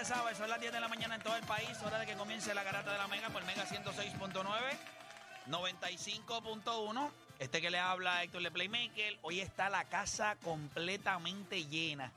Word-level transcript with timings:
te 0.00 0.06
sabe, 0.06 0.34
son 0.34 0.48
las 0.48 0.58
10 0.58 0.72
de 0.72 0.80
la 0.80 0.88
mañana 0.88 1.16
en 1.16 1.20
todo 1.20 1.36
el 1.36 1.42
país, 1.42 1.76
hora 1.84 1.98
de 1.98 2.06
que 2.06 2.14
comience 2.14 2.54
la 2.54 2.62
garata 2.62 2.90
de 2.90 2.96
la 2.96 3.06
Mega 3.06 3.28
por 3.28 3.44
Mega 3.44 3.66
106.9, 3.66 4.46
95.1. 5.50 7.10
Este 7.38 7.60
que 7.60 7.70
le 7.70 7.78
habla 7.78 8.22
Héctor 8.22 8.40
Le 8.40 8.50
Playmaker, 8.50 9.18
hoy 9.20 9.40
está 9.40 9.68
la 9.68 9.84
casa 9.84 10.36
completamente 10.36 11.66
llena. 11.66 12.12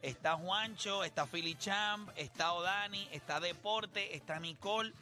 Está 0.00 0.36
Juancho, 0.36 1.04
está 1.04 1.26
Philly 1.26 1.56
Champ, 1.56 2.08
está 2.16 2.54
Odani, 2.54 3.06
está 3.12 3.38
Deporte, 3.38 4.16
está 4.16 4.40
Nicole, 4.40 4.94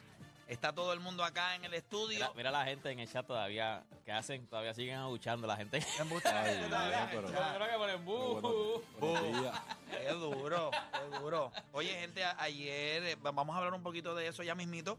está 0.47 0.73
todo 0.73 0.93
el 0.93 0.99
mundo 0.99 1.23
acá 1.23 1.55
en 1.55 1.65
el 1.65 1.73
estudio. 1.73 2.17
Mira, 2.19 2.31
mira 2.35 2.51
la 2.51 2.65
gente 2.65 2.89
en 2.91 2.99
el 2.99 3.11
chat 3.11 3.25
todavía, 3.25 3.83
que 4.05 4.11
hacen? 4.11 4.45
Todavía 4.47 4.73
siguen 4.73 4.95
aguchando 4.97 5.47
la 5.47 5.55
gente. 5.57 5.83
Embuste, 5.99 6.29
Ay, 6.29 6.63
todavía, 6.69 7.07
pero- 7.11 7.31
ya. 7.31 7.55
Creo 7.55 7.69
que 7.71 7.77
ponen 7.77 8.05
bu. 8.05 8.41
Bueno, 8.41 8.81
buenos 9.21 9.41
días. 9.41 9.61
Qué 9.91 10.09
duro, 10.13 10.71
qué 10.71 11.17
duro. 11.19 11.51
Oye, 11.73 11.89
gente, 11.99 12.23
a- 12.23 12.35
ayer, 12.41 13.03
eh, 13.03 13.15
va- 13.15 13.31
vamos 13.31 13.55
a 13.55 13.59
hablar 13.59 13.73
un 13.73 13.83
poquito 13.83 14.13
de 14.15 14.27
eso 14.27 14.43
ya 14.43 14.55
mismito, 14.55 14.97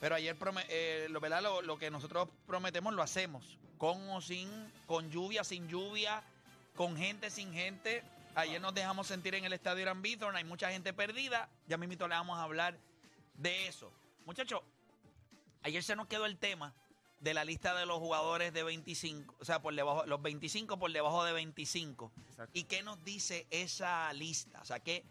pero 0.00 0.14
ayer 0.14 0.36
prome- 0.38 0.66
eh, 0.68 1.06
lo, 1.10 1.20
¿verdad? 1.20 1.42
Lo, 1.42 1.62
lo 1.62 1.78
que 1.78 1.90
nosotros 1.90 2.28
prometemos 2.46 2.94
lo 2.94 3.02
hacemos, 3.02 3.58
con 3.78 4.08
o 4.10 4.20
sin, 4.20 4.48
con 4.86 5.10
lluvia, 5.10 5.44
sin 5.44 5.68
lluvia, 5.68 6.22
con 6.76 6.96
gente, 6.96 7.30
sin 7.30 7.52
gente. 7.52 8.02
Ayer 8.34 8.60
nos 8.62 8.72
dejamos 8.72 9.06
sentir 9.06 9.34
en 9.34 9.44
el 9.44 9.52
estadio 9.52 9.82
Irán 9.82 10.00
Bithorn, 10.00 10.34
hay 10.34 10.44
mucha 10.44 10.70
gente 10.70 10.94
perdida, 10.94 11.48
ya 11.66 11.76
mismito 11.76 12.08
le 12.08 12.14
vamos 12.14 12.38
a 12.38 12.44
hablar 12.44 12.78
de 13.34 13.66
eso. 13.68 13.92
Muchachos, 14.24 14.60
ayer 15.62 15.82
se 15.82 15.96
nos 15.96 16.06
quedó 16.06 16.26
el 16.26 16.38
tema 16.38 16.74
de 17.20 17.34
la 17.34 17.44
lista 17.44 17.74
de 17.74 17.86
los 17.86 17.98
jugadores 17.98 18.52
de 18.52 18.62
25, 18.64 19.36
o 19.40 19.44
sea, 19.44 19.62
por 19.62 19.74
debajo, 19.74 20.04
los 20.06 20.20
25 20.22 20.78
por 20.78 20.90
debajo 20.92 21.24
de 21.24 21.32
25. 21.32 22.12
¿Y 22.52 22.64
qué 22.64 22.82
nos 22.82 23.02
dice 23.04 23.46
esa 23.50 24.12
lista? 24.12 24.60
O 24.60 24.64
sea, 24.64 24.80
que 24.80 25.04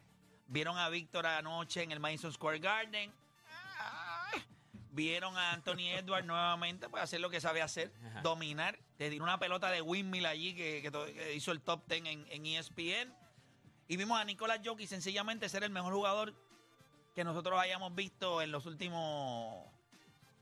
vieron 0.48 0.78
a 0.78 0.90
Víctor 0.90 1.26
anoche 1.26 1.84
en 1.84 1.92
el 1.92 2.00
Madison 2.00 2.32
Square 2.34 2.60
Garden. 2.60 3.14
Ay, 3.80 4.42
Vieron 4.92 5.38
a 5.38 5.54
Anthony 5.54 5.88
Edwards 5.96 6.28
nuevamente 6.28 6.90
pues 6.90 7.02
hacer 7.04 7.22
lo 7.22 7.30
que 7.30 7.40
sabe 7.40 7.62
hacer, 7.62 7.94
Ajá. 8.10 8.22
dominar. 8.22 8.78
Te 8.98 9.10
tiró 9.10 9.24
una 9.24 9.40
pelota 9.40 9.70
de 9.72 9.82
windmill 9.82 10.26
allí 10.26 10.54
que, 10.54 10.82
que 10.82 10.92
to- 10.92 11.06
que 11.06 11.34
hizo 11.34 11.52
el 11.54 11.62
top 11.62 11.88
10 11.88 12.06
en, 12.06 12.26
en 12.30 12.46
ESPN. 12.46 13.14
Y 13.88 13.96
vimos 13.98 14.20
a 14.20 14.26
Nicolás 14.26 14.60
Jokic 14.64 14.88
sencillamente 14.90 15.48
ser 15.50 15.64
el 15.64 15.70
mejor 15.72 15.94
jugador 15.94 16.34
que 17.14 17.24
nosotros 17.24 17.60
hayamos 17.60 17.94
visto 17.96 18.42
en 18.42 18.52
los 18.52 18.66
últimos 18.66 19.66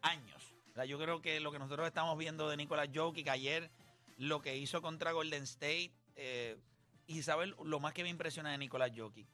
años. 0.01 0.53
O 0.71 0.73
sea, 0.73 0.85
yo 0.85 0.99
creo 0.99 1.21
que 1.21 1.39
lo 1.39 1.51
que 1.51 1.59
nosotros 1.59 1.87
estamos 1.87 2.17
viendo 2.17 2.49
de 2.49 2.57
Nicolás 2.57 2.89
Jokic 2.93 3.27
ayer, 3.27 3.71
lo 4.17 4.41
que 4.41 4.57
hizo 4.57 4.81
contra 4.81 5.11
Golden 5.11 5.43
State, 5.43 5.91
eh, 6.15 6.57
y 7.07 7.23
saber 7.23 7.55
lo 7.63 7.79
más 7.79 7.93
que 7.93 8.03
me 8.03 8.09
impresiona 8.09 8.51
de 8.51 8.57
Nicolás 8.59 8.91
Jokic, 8.95 9.27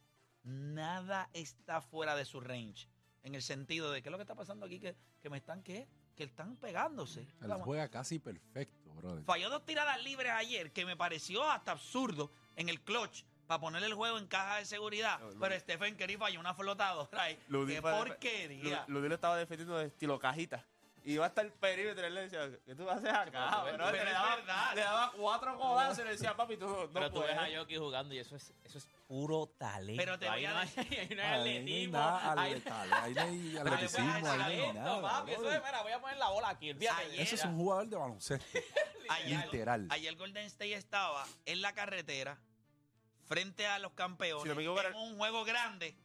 nada 0.43 1.29
está 1.33 1.81
fuera 1.81 2.15
de 2.15 2.25
su 2.25 2.39
range. 2.39 2.87
En 3.23 3.35
el 3.35 3.41
sentido 3.41 3.91
de, 3.91 4.01
¿qué 4.01 4.09
es 4.09 4.11
lo 4.11 4.17
que 4.17 4.23
está 4.23 4.35
pasando 4.35 4.65
aquí? 4.65 4.79
Que, 4.79 4.95
que 5.19 5.29
me 5.29 5.37
están, 5.37 5.63
¿qué? 5.63 5.87
Que 6.15 6.23
están 6.23 6.55
pegándose. 6.57 7.27
Él 7.41 7.51
juega 7.61 7.89
casi 7.89 8.19
perfecto, 8.19 8.93
brother. 8.93 9.23
Falló 9.25 9.49
dos 9.49 9.65
tiradas 9.65 10.01
libres 10.03 10.31
ayer 10.31 10.71
que 10.71 10.85
me 10.85 10.95
pareció 10.95 11.43
hasta 11.43 11.71
absurdo 11.71 12.31
en 12.55 12.69
el 12.69 12.81
clutch 12.81 13.23
para 13.47 13.59
ponerle 13.59 13.87
el 13.87 13.93
juego 13.93 14.17
en 14.17 14.27
caja 14.27 14.57
de 14.57 14.65
seguridad. 14.65 15.19
No. 15.19 15.39
Pero 15.39 15.59
Stephen 15.59 15.95
Curry 15.95 16.17
falló 16.17 16.39
una 16.39 16.53
flotadora. 16.53 17.21
ahí. 17.21 17.39
Ludi 17.47 17.75
¡Qué 17.75 17.81
porquería! 17.81 18.85
Lu- 18.87 18.95
Ludi 18.99 19.09
lo 19.09 19.15
estaba 19.15 19.37
defendiendo 19.37 19.77
de 19.77 19.85
estilo 19.87 20.19
cajita. 20.19 20.65
Y 21.07 21.13
iba 21.13 21.25
hasta 21.27 21.41
el 21.41 21.51
perímetro 21.51 22.07
y 22.07 22.09
le 22.09 22.21
decía, 22.21 22.49
¿qué 22.65 22.73
tú 22.73 22.89
haces 22.89 23.13
acá? 23.13 23.61
pero 23.63 23.77
bro?" 23.77 23.89
es 23.89 24.03
le, 24.05 24.11
daba, 24.11 24.35
verdad. 24.37 24.73
le 24.73 24.81
daba 24.81 25.11
cuatro 25.15 25.55
codazos 25.55 25.99
y 25.99 26.03
le 26.03 26.09
decía, 26.13 26.35
papi, 26.35 26.57
tú 26.57 26.65
no 26.67 26.89
Pero 26.91 27.11
tú 27.11 27.19
ves 27.19 27.37
a. 27.37 27.47
Yoki 27.47 27.77
jugando 27.77 28.15
y 28.15 28.17
eso 28.17 28.35
es, 28.35 28.51
eso 28.63 28.79
es 28.79 28.87
puro 29.07 29.45
talento. 29.55 30.01
Pero 30.01 30.17
te 30.17 30.27
voy 30.27 30.37
ahí 30.37 30.45
a 30.45 30.53
no 30.53 30.59
hay, 30.61 30.67
hay 30.77 31.15
no 31.15 31.21
hay 31.21 31.29
atletismo. 31.39 31.99
ahí- 31.99 32.33
no 32.35 32.41
hay 32.41 33.13
te 33.13 33.19
voy 33.21 33.57
a 33.57 33.61
atleticismo, 33.61 34.31
ahí 34.31 34.57
no 34.57 34.63
hay 34.65 34.73
nada. 34.73 35.01
papi. 35.03 35.31
Eso 35.33 35.51
es, 35.51 35.61
mira, 35.63 35.81
voy 35.83 35.91
a 35.91 36.01
poner 36.01 36.17
la 36.17 36.29
bola 36.29 36.49
aquí. 36.49 36.71
Ayer- 36.71 37.19
Eso 37.21 37.35
es 37.35 37.45
un 37.45 37.55
jugador 37.55 37.87
de 37.87 37.97
baloncesto. 37.97 38.59
Ayer, 39.09 39.45
Literal. 39.45 39.87
ayer 39.91 40.15
Golden 40.15 40.45
State 40.47 40.73
estaba 40.73 41.23
en 41.45 41.61
la 41.61 41.73
carretera 41.75 42.39
frente 43.27 43.65
a 43.67 43.79
los 43.79 43.91
campeones 43.93 44.43
Si 44.43 44.49
no 44.49 44.55
me 44.55 44.61
equivoco, 44.61 44.81
en 44.81 44.87
era- 44.87 44.97
un 44.97 45.17
juego 45.17 45.43
grande. 45.45 45.95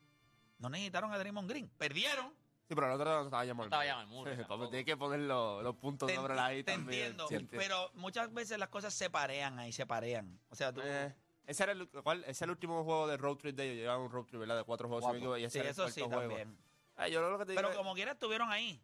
No 0.59 0.69
necesitaron 0.69 1.13
a 1.13 1.19
Draymond 1.19 1.49
Green. 1.49 1.69
Perdieron. 1.79 2.29
Sí, 2.69 2.75
pero 2.75 2.87
el 2.87 2.93
otro 2.93 3.11
no 3.11 3.25
estaba 3.25 3.45
llamando. 3.45 3.63
No 3.77 3.83
estaba 3.83 3.85
llamando 3.85 4.11
el 4.13 4.17
muro, 4.19 4.31
Papi, 4.31 4.49
tampoco. 4.49 4.71
tienes 4.71 4.87
que 4.87 4.97
poner 4.97 5.21
los, 5.21 5.63
los 5.63 5.75
puntos 5.77 6.07
Te, 6.09 6.15
sobre 6.17 6.35
la 6.37 6.55
I 6.55 6.63
te 6.63 6.73
también. 6.73 7.01
entiendo. 7.01 7.29
Sí, 7.29 7.35
entiendo. 7.35 7.63
pero 7.65 7.91
muchas 7.95 8.33
veces 8.33 8.59
las 8.59 8.69
cosas 8.69 8.95
se 8.95 9.11
parean 9.11 9.59
ahí, 9.59 9.73
se 9.73 9.87
parean. 9.87 10.39
O 10.51 10.55
sea, 10.55 10.73
tú... 10.73 10.81
Eh, 10.85 11.13
ese 11.47 11.63
era 11.65 11.73
el, 11.73 11.89
¿cuál? 11.89 12.21
ese 12.23 12.31
es 12.31 12.43
el 12.43 12.51
último 12.51 12.85
juego 12.85 13.09
de 13.09 13.17
road 13.17 13.37
trip 13.39 13.57
de 13.57 13.65
ellos. 13.65 13.77
Llevaban 13.79 14.03
un 14.03 14.11
road 14.13 14.25
trip, 14.27 14.39
¿verdad? 14.39 14.59
De 14.59 14.65
cuatro 14.65 14.87
juegos. 14.89 15.05
Cuatro. 15.05 15.37
y 15.37 15.45
ese 15.45 15.53
sí, 15.55 15.59
era 15.59 15.69
el 15.69 15.73
eso 15.73 15.89
sí 15.89 16.01
juego. 16.03 16.21
también. 16.21 16.57
Ah, 16.97 17.09
yo 17.09 17.21
lo 17.29 17.39
que 17.39 17.47
te 17.47 17.53
digo 17.53 17.59
Pero 17.63 17.71
es- 17.73 17.77
como 17.77 17.95
quiera 17.95 18.13
estuvieron 18.13 18.51
ahí. 18.53 18.81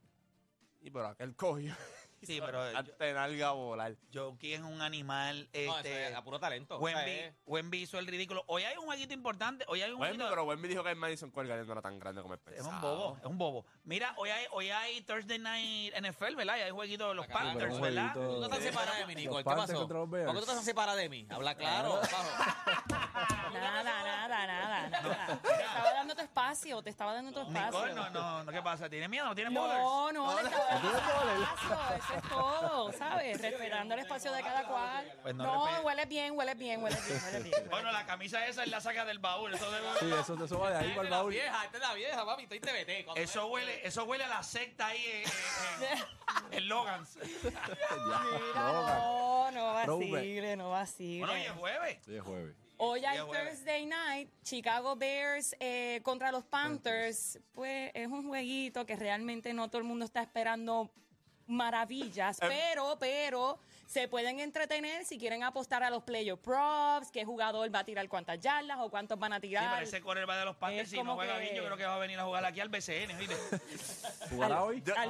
Y 0.81 0.91
pero 0.91 1.07
aquel 1.09 1.37
cogió. 1.37 1.75
Sí, 2.23 2.41
pero 2.45 2.61
Antes 2.63 2.99
de 2.99 3.13
nalga 3.13 3.49
a 3.49 3.53
volar. 3.53 3.95
Jokic 4.13 4.55
es 4.55 4.61
un 4.61 4.81
animal. 4.83 5.49
No, 5.53 5.61
eso 5.61 5.77
Este, 5.79 6.09
es 6.09 6.15
a 6.15 6.23
puro 6.25 6.41
talento. 6.41 6.79
o 6.79 6.87
sea, 6.87 6.97
Wemby, 6.97 7.11
es- 7.13 7.35
Wemby 7.47 7.83
hizo 7.83 7.99
el 7.99 8.07
ridículo. 8.07 8.43
Hoy 8.49 8.63
hay 8.65 8.77
un 8.77 8.85
jueguito 8.87 9.15
importante. 9.15 9.65
Hoy 9.69 9.83
hay 9.83 9.91
un 9.93 10.01
Wemby, 10.01 10.17
jueguito- 10.19 10.31
pero 10.31 10.45
Wemby 10.45 10.69
dijo 10.69 10.83
que 10.83 10.91
el 10.91 10.97
Madison 10.97 11.31
Square 11.31 11.49
Garden 11.49 11.67
no 11.67 11.73
era 11.73 11.83
tan 11.83 11.99
grande 11.99 12.23
como 12.23 12.35
el 12.35 12.41
Es 12.41 12.45
pensaba. 12.47 12.75
un 12.77 12.81
bobo, 12.83 13.17
es 13.19 13.25
un 13.27 13.39
bobo. 13.39 13.67
Mira, 13.85 14.15
hoy 14.17 14.31
hay, 14.31 14.47
hoy 14.53 14.71
hay 14.71 15.01
Thursday 15.03 15.39
Night 15.39 15.95
NFL, 15.95 16.35
¿verdad? 16.37 16.57
Y 16.57 16.61
hay 16.63 16.71
jueguito 16.71 17.09
de 17.11 17.15
los 17.15 17.25
Acá, 17.27 17.35
Panthers, 17.35 17.75
un 17.75 17.81
¿verdad? 17.81 18.13
jueguito- 18.13 18.35
¿Tú 18.35 18.41
no 18.41 18.47
estás 18.47 18.63
separada 18.63 18.99
de 18.99 19.07
mí, 19.07 19.15
Nicole? 19.15 19.35
Los 19.35 19.39
¿Qué 19.39 19.45
Panthers 19.45 19.67
pasó? 19.69 19.79
contra 19.81 19.99
los 19.99 20.11
Bears. 20.11 20.27
¿Por 20.27 20.35
qué 20.35 20.41
tú 20.45 20.51
estás 20.51 20.65
separada 20.65 20.97
de 20.99 21.09
mí? 21.09 21.27
Habla 21.31 21.55
claro. 21.55 22.01
Nada, 23.53 23.83
nada, 23.83 24.29
nada, 24.29 24.89
nada. 24.89 25.39
Te 25.43 25.63
estaba 25.63 25.93
dando 25.93 26.15
tu 26.15 26.21
espacio, 26.23 26.83
te 26.83 26.91
estaba 26.91 27.15
dando 27.15 27.33
tu 27.33 27.41
espacio. 27.41 27.67
Nicole, 27.87 27.95
no, 27.95 28.11
no, 28.11 28.45
no, 28.45 28.53
¿qué 28.53 28.63
pasa? 28.63 28.89
¿Tiene 28.89 29.09
miedo? 29.09 29.27
¿No 29.27 29.35
tiene 29.35 29.51
bowlers? 29.51 29.81
No, 29.81 30.13
no, 30.13 30.41
le 30.43 30.49
estaba 30.49 30.67
dando 30.67 30.91
tu 30.91 30.97
espacio, 30.97 31.97
eso 31.97 32.15
es 32.15 32.23
todo, 32.29 32.93
¿sabes? 32.93 33.41
Respetando 33.41 33.95
el 33.95 34.01
espacio 34.01 34.33
de 34.33 34.43
cada 34.43 34.65
cual. 34.65 35.13
Pues 35.23 35.35
no 35.35 35.81
huele 35.83 36.05
bien, 36.07 36.33
huele 36.37 36.55
bien, 36.55 36.83
huele 36.83 36.97
bien, 37.07 37.21
huele 37.25 37.41
bien. 37.41 37.69
Bueno, 37.71 37.93
la 37.93 38.07
camisa 38.07 38.47
esa 38.47 38.63
es 38.65 38.71
la 38.71 38.81
saca 38.81 39.05
del 39.05 39.19
baúl. 39.19 39.55
Eso, 39.55 39.71
debe- 39.71 39.99
Sí, 40.01 40.13
eso, 40.21 40.45
eso 40.45 40.59
va 40.59 40.71
de 40.71 40.77
ahí 40.79 40.89
para 40.91 40.93
es 41.01 41.05
el 41.05 41.11
la 41.11 41.17
baúl. 41.19 41.33
vieja, 41.33 41.65
esta 41.65 41.77
es 41.77 41.83
la 41.83 41.95
vieja, 41.95 42.25
papi. 42.27 42.43
Estoy 42.45 42.61
TBT. 42.61 43.07
Eso 43.17 43.47
huele, 43.47 43.87
eso 43.87 44.05
huele 44.05 44.25
a 44.25 44.29
la 44.29 44.43
secta 44.43 44.87
ahí 44.89 45.05
en, 45.05 45.99
en, 46.53 46.53
en 46.59 46.69
Logans. 46.69 47.17
Mira, 47.23 48.21
no, 48.55 49.51
no 49.51 49.73
vacile, 49.75 50.57
no 50.57 50.71
vacile. 50.71 51.19
Bueno, 51.21 51.35
hoy 51.35 51.41
es 51.47 51.53
jueves. 51.53 51.99
Sí, 52.05 52.17
es 52.17 52.23
jueves. 52.23 52.57
Hoy 52.79 53.05
hay. 53.05 53.19
Thursday 53.19 53.87
Night, 53.87 54.29
Chicago 54.43 54.97
Bears 54.97 55.57
eh, 55.61 56.01
contra 56.03 56.31
los 56.31 56.45
Panthers. 56.45 57.39
Pues 57.53 57.91
es 57.95 58.09
un 58.09 58.27
jueguito 58.27 58.85
que 58.85 58.97
realmente 58.97 59.53
no 59.55 59.69
todo 59.69 59.79
el 59.79 59.85
mundo 59.85 60.05
está 60.05 60.21
esperando 60.21 60.91
maravillas, 61.47 62.41
Em. 62.43 62.49
pero, 62.49 62.97
pero 62.99 63.59
se 63.87 64.09
pueden 64.09 64.41
entretener 64.41 65.05
si 65.05 65.17
quieren 65.17 65.45
apostar 65.45 65.85
a 65.85 65.91
los 65.91 66.03
playoff 66.03 66.41
props, 66.41 67.11
qué 67.13 67.25
jugador 67.25 67.73
va 67.73 67.79
a 67.81 67.85
tirar 67.85 68.09
cuántas 68.09 68.41
yardas 68.41 68.79
o 68.81 68.91
cuántos 68.91 69.17
van 69.19 69.33
a 69.33 69.37
Sí, 69.37 69.43
tirar. 69.43 69.75
pero 69.75 69.87
ese 69.87 70.01
corner 70.01 70.29
va 70.29 70.37
de 70.37 70.45
los 70.45 70.57
Panthers. 70.57 70.91
Si 70.91 70.97
no 70.97 71.03
como 71.03 71.15
juega 71.15 71.35
que- 71.37 71.41
bien, 71.43 71.55
yo 71.57 71.65
creo 71.65 71.77
que 71.77 71.85
va 71.87 71.95
a 71.95 71.99
venir 71.99 72.19
a 72.19 72.25
jugar 72.25 72.45
aquí 72.45 72.59
al 72.61 72.69
BCN, 72.69 73.17
¿viste? 73.17 73.37
¿Jugará 74.31 74.65
hoy? 74.65 74.83
yo- 74.85 74.95
sí. 74.95 75.01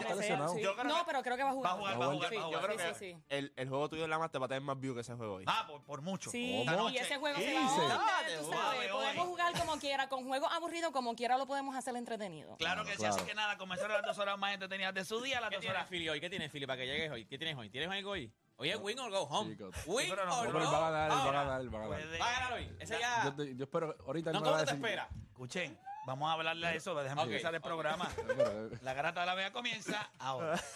Creo 0.61 0.85
No, 0.85 0.99
que- 0.99 1.05
pero 1.07 1.23
creo 1.23 1.37
que 1.39 1.43
va 1.43 1.51
a 1.51 1.53
jugar. 1.53 1.71
Va 1.73 1.75
a 1.75 1.79
jugar, 1.79 2.01
va 2.01 2.05
a 2.05 2.09
jugar, 2.13 2.31
Sí, 2.31 2.37
va 2.37 2.43
a 2.43 2.45
Yo 2.51 2.59
jugar. 2.59 2.65
creo 2.77 2.79
sí, 2.79 2.93
que 2.93 2.99
sí, 2.99 3.13
sí. 3.15 3.25
El, 3.31 3.53
el 3.57 3.69
juego 3.69 3.89
tuyo 3.89 4.03
de 4.03 4.09
la 4.09 4.19
más 4.19 4.31
te 4.31 4.39
va 4.39 4.45
a 4.47 4.49
tener 4.49 4.63
más 4.63 4.79
view 4.79 4.95
que 4.95 5.01
ese 5.01 5.15
juego 5.15 5.37
hoy. 5.37 5.45
Ah, 5.47 5.65
por, 5.67 5.83
por 5.85 6.03
mucho. 6.03 6.31
Sí, 6.31 6.65
y 6.93 6.97
ese 6.99 7.17
juego 7.17 7.39
se 7.39 7.45
¿Qué 7.47 7.55
va 7.55 7.95
a 7.95 7.99
Dale, 8.23 8.37
tú 8.39 8.47
hoy, 8.47 8.53
sabes. 8.57 8.81
hoy. 8.81 8.89
Podemos 9.07 9.27
jugar 9.27 9.59
como 9.59 9.79
quiera, 9.79 10.09
con 10.09 10.27
juegos 10.27 10.51
aburridos 10.53 10.93
como 10.93 11.15
quiera 11.17 11.39
lo 11.39 11.47
podemos 11.47 11.75
hacer 11.75 11.97
entretenido. 11.97 12.57
Claro 12.59 12.85
que 12.85 12.93
sí, 12.93 12.99
Claro. 12.99 13.15
así 13.15 13.25
que 13.25 13.35
nada, 13.35 13.57
comenzaron 13.57 13.93
las 13.93 14.03
dos 14.05 14.19
horas 14.19 14.39
más 14.39 14.53
entretenidas 14.53 14.93
de 14.95 15.05
su 15.05 15.21
día, 15.23 15.41
las 15.41 15.51
¿Qué 15.51 15.57
dos 15.57 15.67
horas. 15.67 15.87
Hoy? 15.91 16.21
¿Qué 16.27 16.31
tienes, 16.31 16.51
Philly, 16.51 16.67
para 16.67 16.79
que 16.81 16.87
llegues 16.89 17.09
hoy? 17.13 17.25
¿Qué 17.25 17.39
tienes 17.39 17.57
hoy? 17.57 17.71
¿Tienes 17.71 17.89
algo 17.89 18.11
hoy? 18.11 18.33
Hoy 18.57 18.71
es 18.71 18.81
win 18.81 18.99
or 18.99 19.13
go 19.13 19.21
home. 19.31 19.53
Chicos. 19.53 19.77
Win 19.87 20.11
or 20.11 20.27
No, 20.27 20.37
go 20.39 20.43
pero 20.47 20.59
él 20.59 20.67
va 20.67 20.89
a 20.89 20.91
ganar, 20.91 21.11
él 21.13 21.17
va 21.19 21.23
a 21.23 21.33
ganar, 21.33 21.61
él 21.61 21.73
va 21.75 21.79
a 21.79 21.87
ganar. 21.89 22.21
Va 22.21 22.27
a 22.29 22.33
ganar 22.33 22.53
hoy. 22.55 22.77
Ese 22.81 22.99
ya... 22.99 23.25
Yo, 23.27 23.35
te- 23.37 23.55
yo 23.55 23.63
espero, 23.63 23.97
ahorita 24.05 24.31
él 24.31 24.35
No, 24.35 24.41
me 24.41 24.45
¿cómo 24.47 24.57
a 24.57 24.59
te 24.59 24.65
decir. 24.73 24.85
espera? 24.85 25.09
Escuchen, 25.31 25.79
vamos 26.07 26.31
a 26.31 26.33
hablarle 26.33 26.69
de 26.69 26.77
eso, 26.77 26.95
déjame 26.95 27.21
Ok, 27.23 27.27
empezar 27.29 27.55
el 27.55 27.61
ok. 27.61 27.67
programa. 27.67 28.09
La 28.83 28.95
garata 28.95 29.21
de 29.21 29.27
la 29.27 29.35
vea 29.35 29.53
comienza 29.53 30.09
ahora. 30.19 30.59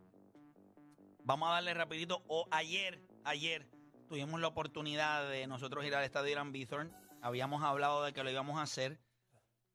Vamos 1.23 1.49
a 1.49 1.53
darle 1.53 1.73
rapidito. 1.73 2.23
O 2.27 2.47
ayer, 2.51 3.01
ayer, 3.23 3.67
tuvimos 4.07 4.39
la 4.41 4.47
oportunidad 4.47 5.29
de 5.29 5.47
nosotros 5.47 5.85
ir 5.85 5.95
al 5.95 6.03
estadio 6.03 6.29
Irán 6.31 6.51
Bithorn. 6.51 6.93
Habíamos 7.21 7.63
hablado 7.63 8.03
de 8.03 8.13
que 8.13 8.23
lo 8.23 8.31
íbamos 8.31 8.57
a 8.59 8.63
hacer. 8.63 8.99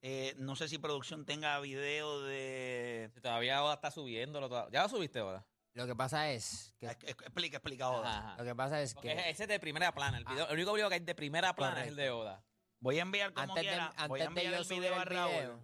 Eh, 0.02 0.34
no 0.38 0.56
sé 0.56 0.68
si 0.68 0.78
producción 0.78 1.24
tenga 1.24 1.58
video 1.60 2.20
de... 2.22 3.10
Si 3.14 3.20
Todavía 3.20 3.62
Oda 3.62 3.74
está 3.74 3.90
subiéndolo. 3.90 4.48
toda- 4.48 4.68
¿Ya 4.70 4.82
lo 4.82 4.88
subiste, 4.88 5.20
Oda? 5.20 5.46
Lo 5.74 5.86
que 5.86 5.94
pasa 5.94 6.30
es 6.30 6.74
que, 6.78 6.86
Es- 6.86 6.96
Explica, 7.04 7.58
explica. 7.58 7.88
Ajá, 7.88 8.18
ajá. 8.18 8.36
lo 8.38 8.44
que 8.44 8.54
pasa 8.54 8.80
es 8.82 8.94
Porque 8.94 9.14
que 9.14 9.30
ese 9.30 9.42
es 9.44 9.48
de 9.48 9.60
primera 9.60 9.92
plana. 9.92 10.18
El, 10.18 10.24
video- 10.24 10.48
el 10.48 10.54
único 10.54 10.72
video 10.74 10.88
que 10.88 10.94
hay 10.94 11.00
de 11.00 11.14
primera 11.14 11.54
plana 11.54 11.82
es 11.82 11.88
el 11.88 11.96
de 11.96 12.10
Oda. 12.10 12.42
Voy 12.86 13.00
a 13.00 13.02
enviar 13.02 13.32
como 13.32 13.52
antes 13.52 13.56
de, 13.56 13.62
quiera. 13.62 13.92
Voy 14.06 14.20
a 14.20 14.22
de 14.22 14.28
enviar 14.28 14.52
yo 14.52 14.58
el 14.60 14.80
video 14.80 14.94
a 14.94 15.04
Raúl. 15.04 15.32
video, 15.32 15.60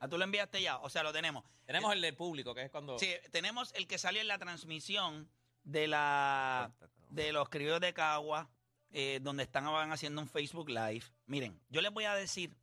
Ah, 0.00 0.08
tú 0.08 0.18
lo 0.18 0.24
enviaste 0.24 0.60
ya. 0.60 0.78
O 0.78 0.90
sea, 0.90 1.04
lo 1.04 1.12
tenemos. 1.12 1.44
Tenemos 1.64 1.92
el 1.92 2.00
del 2.00 2.16
público, 2.16 2.52
que 2.52 2.62
es 2.62 2.70
cuando... 2.70 2.98
Sí, 2.98 3.14
tenemos 3.30 3.72
el 3.74 3.86
que 3.86 3.96
salió 3.96 4.20
en 4.20 4.26
la 4.26 4.38
transmisión 4.38 5.30
de 5.62 5.86
la 5.86 6.72
de 7.10 7.30
los 7.30 7.48
criollos 7.48 7.80
de 7.80 7.94
Cagua, 7.94 8.50
eh, 8.90 9.20
donde 9.22 9.44
estaban 9.44 9.92
haciendo 9.92 10.20
un 10.20 10.28
Facebook 10.28 10.68
Live. 10.68 11.04
Miren, 11.26 11.60
yo 11.68 11.80
les 11.80 11.92
voy 11.92 12.06
a 12.06 12.14
decir, 12.14 12.56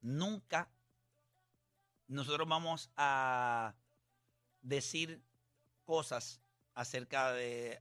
nunca 0.00 0.68
nosotros 2.08 2.48
vamos 2.48 2.90
a 2.96 3.76
decir 4.62 5.22
cosas 5.84 6.40
acerca 6.74 7.32
de 7.32 7.80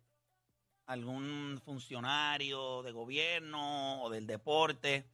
algún 0.87 1.61
funcionario 1.63 2.81
de 2.83 2.91
gobierno 2.91 4.01
o 4.03 4.09
del 4.09 4.25
deporte. 4.25 5.05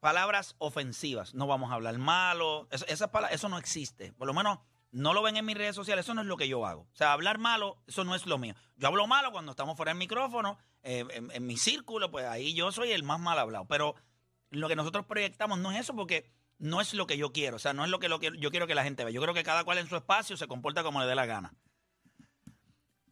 Palabras 0.00 0.54
ofensivas, 0.58 1.34
no 1.34 1.46
vamos 1.46 1.70
a 1.70 1.74
hablar 1.74 1.98
malo, 1.98 2.66
eso, 2.70 3.08
pala- 3.10 3.28
eso 3.28 3.48
no 3.50 3.58
existe. 3.58 4.12
Por 4.14 4.26
lo 4.26 4.32
menos 4.32 4.58
no 4.92 5.12
lo 5.12 5.22
ven 5.22 5.36
en 5.36 5.44
mis 5.44 5.56
redes 5.56 5.76
sociales, 5.76 6.06
eso 6.06 6.14
no 6.14 6.22
es 6.22 6.26
lo 6.26 6.38
que 6.38 6.48
yo 6.48 6.64
hago. 6.66 6.82
O 6.82 6.96
sea, 6.96 7.12
hablar 7.12 7.36
malo, 7.38 7.76
eso 7.86 8.02
no 8.04 8.14
es 8.14 8.24
lo 8.24 8.38
mío. 8.38 8.54
Yo 8.76 8.88
hablo 8.88 9.06
malo 9.06 9.30
cuando 9.30 9.50
estamos 9.52 9.76
fuera 9.76 9.90
del 9.90 9.98
micrófono, 9.98 10.58
eh, 10.82 11.04
en, 11.10 11.30
en 11.30 11.46
mi 11.46 11.58
círculo, 11.58 12.10
pues 12.10 12.24
ahí 12.26 12.54
yo 12.54 12.72
soy 12.72 12.92
el 12.92 13.02
más 13.02 13.20
mal 13.20 13.38
hablado. 13.38 13.66
Pero 13.66 13.94
lo 14.48 14.68
que 14.68 14.76
nosotros 14.76 15.04
proyectamos 15.04 15.58
no 15.58 15.70
es 15.70 15.80
eso 15.80 15.94
porque 15.94 16.30
no 16.58 16.80
es 16.80 16.94
lo 16.94 17.06
que 17.06 17.18
yo 17.18 17.30
quiero. 17.30 17.56
O 17.56 17.60
sea, 17.60 17.74
no 17.74 17.84
es 17.84 17.90
lo 17.90 17.98
que, 18.00 18.08
lo 18.08 18.18
que 18.20 18.32
yo 18.38 18.50
quiero 18.50 18.66
que 18.66 18.74
la 18.74 18.84
gente 18.84 19.04
vea. 19.04 19.12
Yo 19.12 19.20
creo 19.20 19.34
que 19.34 19.42
cada 19.44 19.64
cual 19.64 19.76
en 19.78 19.86
su 19.88 19.96
espacio 19.96 20.38
se 20.38 20.48
comporta 20.48 20.82
como 20.82 21.00
le 21.00 21.06
dé 21.06 21.14
la 21.14 21.26
gana. 21.26 21.52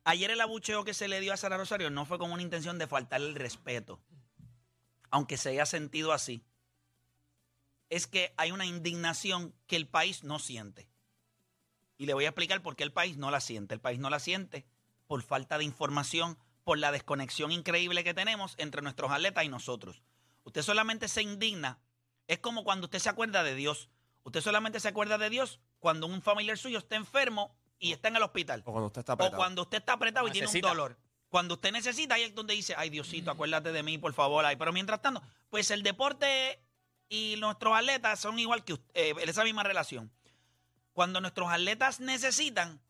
Ayer 0.08 0.31
el 0.31 0.40
abucheo 0.40 0.84
que 0.84 0.94
se 0.94 1.06
le 1.06 1.20
dio 1.20 1.34
a 1.34 1.37
Sara 1.37 1.58
Rosario 1.58 1.90
no 1.90 2.06
fue 2.06 2.19
con 2.19 2.32
una 2.32 2.40
intención 2.40 2.78
de 2.78 2.87
faltarle 2.87 3.28
el 3.28 3.34
respeto, 3.34 4.00
aunque 5.10 5.37
se 5.37 5.50
haya 5.50 5.66
sentido 5.66 6.14
así. 6.14 6.43
Es 7.90 8.06
que 8.06 8.32
hay 8.38 8.50
una 8.50 8.64
indignación 8.64 9.55
que 9.66 9.76
el 9.76 9.87
país 9.87 10.25
no 10.25 10.38
siente. 10.38 10.88
Y 11.99 12.06
le 12.06 12.14
voy 12.14 12.25
a 12.25 12.28
explicar 12.28 12.62
por 12.62 12.75
qué 12.75 12.84
el 12.84 12.93
país 12.93 13.19
no 13.19 13.31
la 13.31 13.43
siente. 13.43 13.75
El 13.75 13.82
país 13.82 13.99
no 13.99 14.08
la 14.08 14.19
siente 14.19 14.64
por 15.06 15.22
falta 15.22 15.58
de 15.58 15.64
información, 15.64 16.38
por 16.64 16.78
la 16.78 16.90
desconexión 16.90 17.52
increíble 17.52 18.02
que 18.02 18.14
tenemos 18.14 18.55
entre 18.56 18.81
nuestros 18.81 19.10
atletas 19.10 19.44
y 19.44 19.50
nosotros. 19.50 20.00
Usted 20.43 20.62
solamente 20.62 21.08
se 21.08 21.20
indigna. 21.20 21.81
Es 22.28 22.38
como 22.38 22.64
cuando 22.64 22.87
usted 22.87 23.00
se 23.00 23.10
acuerda 23.10 23.43
de 23.43 23.55
Dios. 23.55 23.90
Usted 24.22 24.40
solamente 24.40 24.81
se 24.81 24.88
acuerda 24.88 25.19
de 25.19 25.28
Dios 25.28 25.60
cuando 25.81 26.06
un 26.06 26.22
familiar 26.22 26.56
suyo 26.56 26.78
está 26.78 26.96
enfermo 26.96 27.55
y 27.79 27.93
está 27.93 28.09
en 28.09 28.17
el 28.17 28.23
hospital. 28.23 28.63
O 28.65 28.73
cuando 28.73 28.87
usted 28.87 29.01
está 29.01 29.13
O 29.13 29.15
apretado. 29.15 29.37
cuando 29.37 29.63
usted 29.63 29.79
está 29.79 29.93
apretado 29.95 30.29
y 30.29 30.31
tiene 30.31 30.49
un 30.49 30.61
dolor. 30.61 30.99
Cuando 31.29 31.55
usted 31.55 31.73
necesita, 31.73 32.15
ahí 32.15 32.23
es 32.23 32.35
donde 32.35 32.55
dice, 32.55 32.75
ay 32.77 32.89
Diosito, 32.91 33.31
acuérdate 33.31 33.71
de 33.73 33.83
mí, 33.83 33.99
por 33.99 34.15
favor. 34.15 34.45
Ay. 34.45 34.57
Pero 34.57 34.73
mientras 34.73 35.03
tanto, 35.03 35.23
pues 35.51 35.71
el 35.71 35.83
deporte 35.83 36.63
y 37.09 37.37
nuestros 37.39 37.77
atletas 37.77 38.19
son 38.19 38.39
igual 38.39 38.65
que 38.65 38.75
usted, 38.75 38.91
eh, 38.95 39.15
esa 39.27 39.45
misma 39.45 39.63
relación. 39.63 40.11
Cuando 40.93 41.21
nuestros 41.21 41.51
atletas 41.51 42.01
necesitan, 42.01 42.81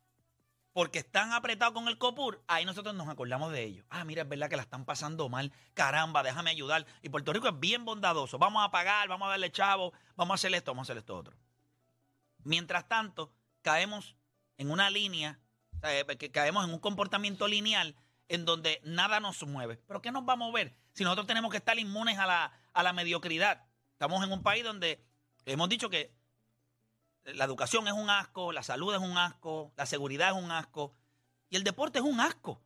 porque 0.73 1.01
están 1.01 1.33
apretados 1.33 1.75
con 1.75 1.89
el 1.89 1.99
COPUR, 1.99 2.43
ahí 2.47 2.65
nosotros 2.65 2.95
nos 2.95 3.09
acordamos 3.09 3.51
de 3.53 3.65
ellos. 3.65 3.87
Ah, 3.91 4.05
mira, 4.05 4.23
es 4.23 4.29
verdad 4.29 4.49
que 4.49 4.57
la 4.57 4.63
están 4.63 4.85
pasando 4.85 5.29
mal. 5.29 5.53
Caramba, 5.75 6.23
déjame 6.23 6.51
ayudar. 6.51 6.87
Y 7.03 7.09
Puerto 7.09 7.33
Rico 7.33 7.49
es 7.49 7.59
bien 7.59 7.85
bondadoso. 7.85 8.39
Vamos 8.39 8.65
a 8.65 8.71
pagar, 8.71 9.09
vamos 9.09 9.27
a 9.27 9.31
darle 9.31 9.51
chavo, 9.51 9.93
vamos 10.15 10.33
a 10.33 10.37
hacer 10.37 10.55
esto, 10.55 10.71
vamos 10.71 10.89
a 10.89 10.93
hacer 10.93 10.99
esto 10.99 11.17
otro. 11.17 11.37
Mientras 12.45 12.87
tanto, 12.87 13.33
caemos 13.63 14.15
en 14.59 14.71
una 14.71 14.91
línea, 14.91 15.41
eh, 15.83 16.05
que 16.19 16.31
caemos 16.31 16.65
en 16.65 16.75
un 16.75 16.81
comportamiento 16.81 17.49
lineal 17.49 17.97
en 18.29 18.45
donde 18.45 18.81
nada 18.85 19.21
nos 19.21 19.43
mueve. 19.47 19.79
¿Pero 19.87 20.03
qué 20.03 20.13
nos 20.13 20.29
va 20.29 20.35
a 20.35 20.37
mover 20.37 20.77
si 20.93 21.05
nosotros 21.05 21.27
tenemos 21.27 21.51
que 21.51 21.57
estar 21.57 21.79
inmunes 21.79 22.19
a 22.19 22.27
la, 22.27 22.53
a 22.73 22.83
la 22.83 22.93
mediocridad? 22.93 23.65
Estamos 23.93 24.23
en 24.23 24.33
un 24.33 24.43
país 24.43 24.65
donde 24.65 25.03
hemos 25.47 25.69
dicho 25.69 25.89
que 25.89 26.13
la 27.25 27.45
educación 27.45 27.87
es 27.89 27.95
un 27.95 28.11
asco, 28.11 28.53
la 28.53 28.63
salud 28.63 28.95
es 28.95 29.01
un 29.01 29.17
asco, 29.17 29.73
la 29.77 29.87
seguridad 29.87 30.37
es 30.37 30.43
un 30.43 30.51
asco 30.51 30.95
y 31.51 31.57
el 31.57 31.65
deporte 31.65 31.99
es 31.99 32.05
un 32.05 32.21
asco. 32.21 32.63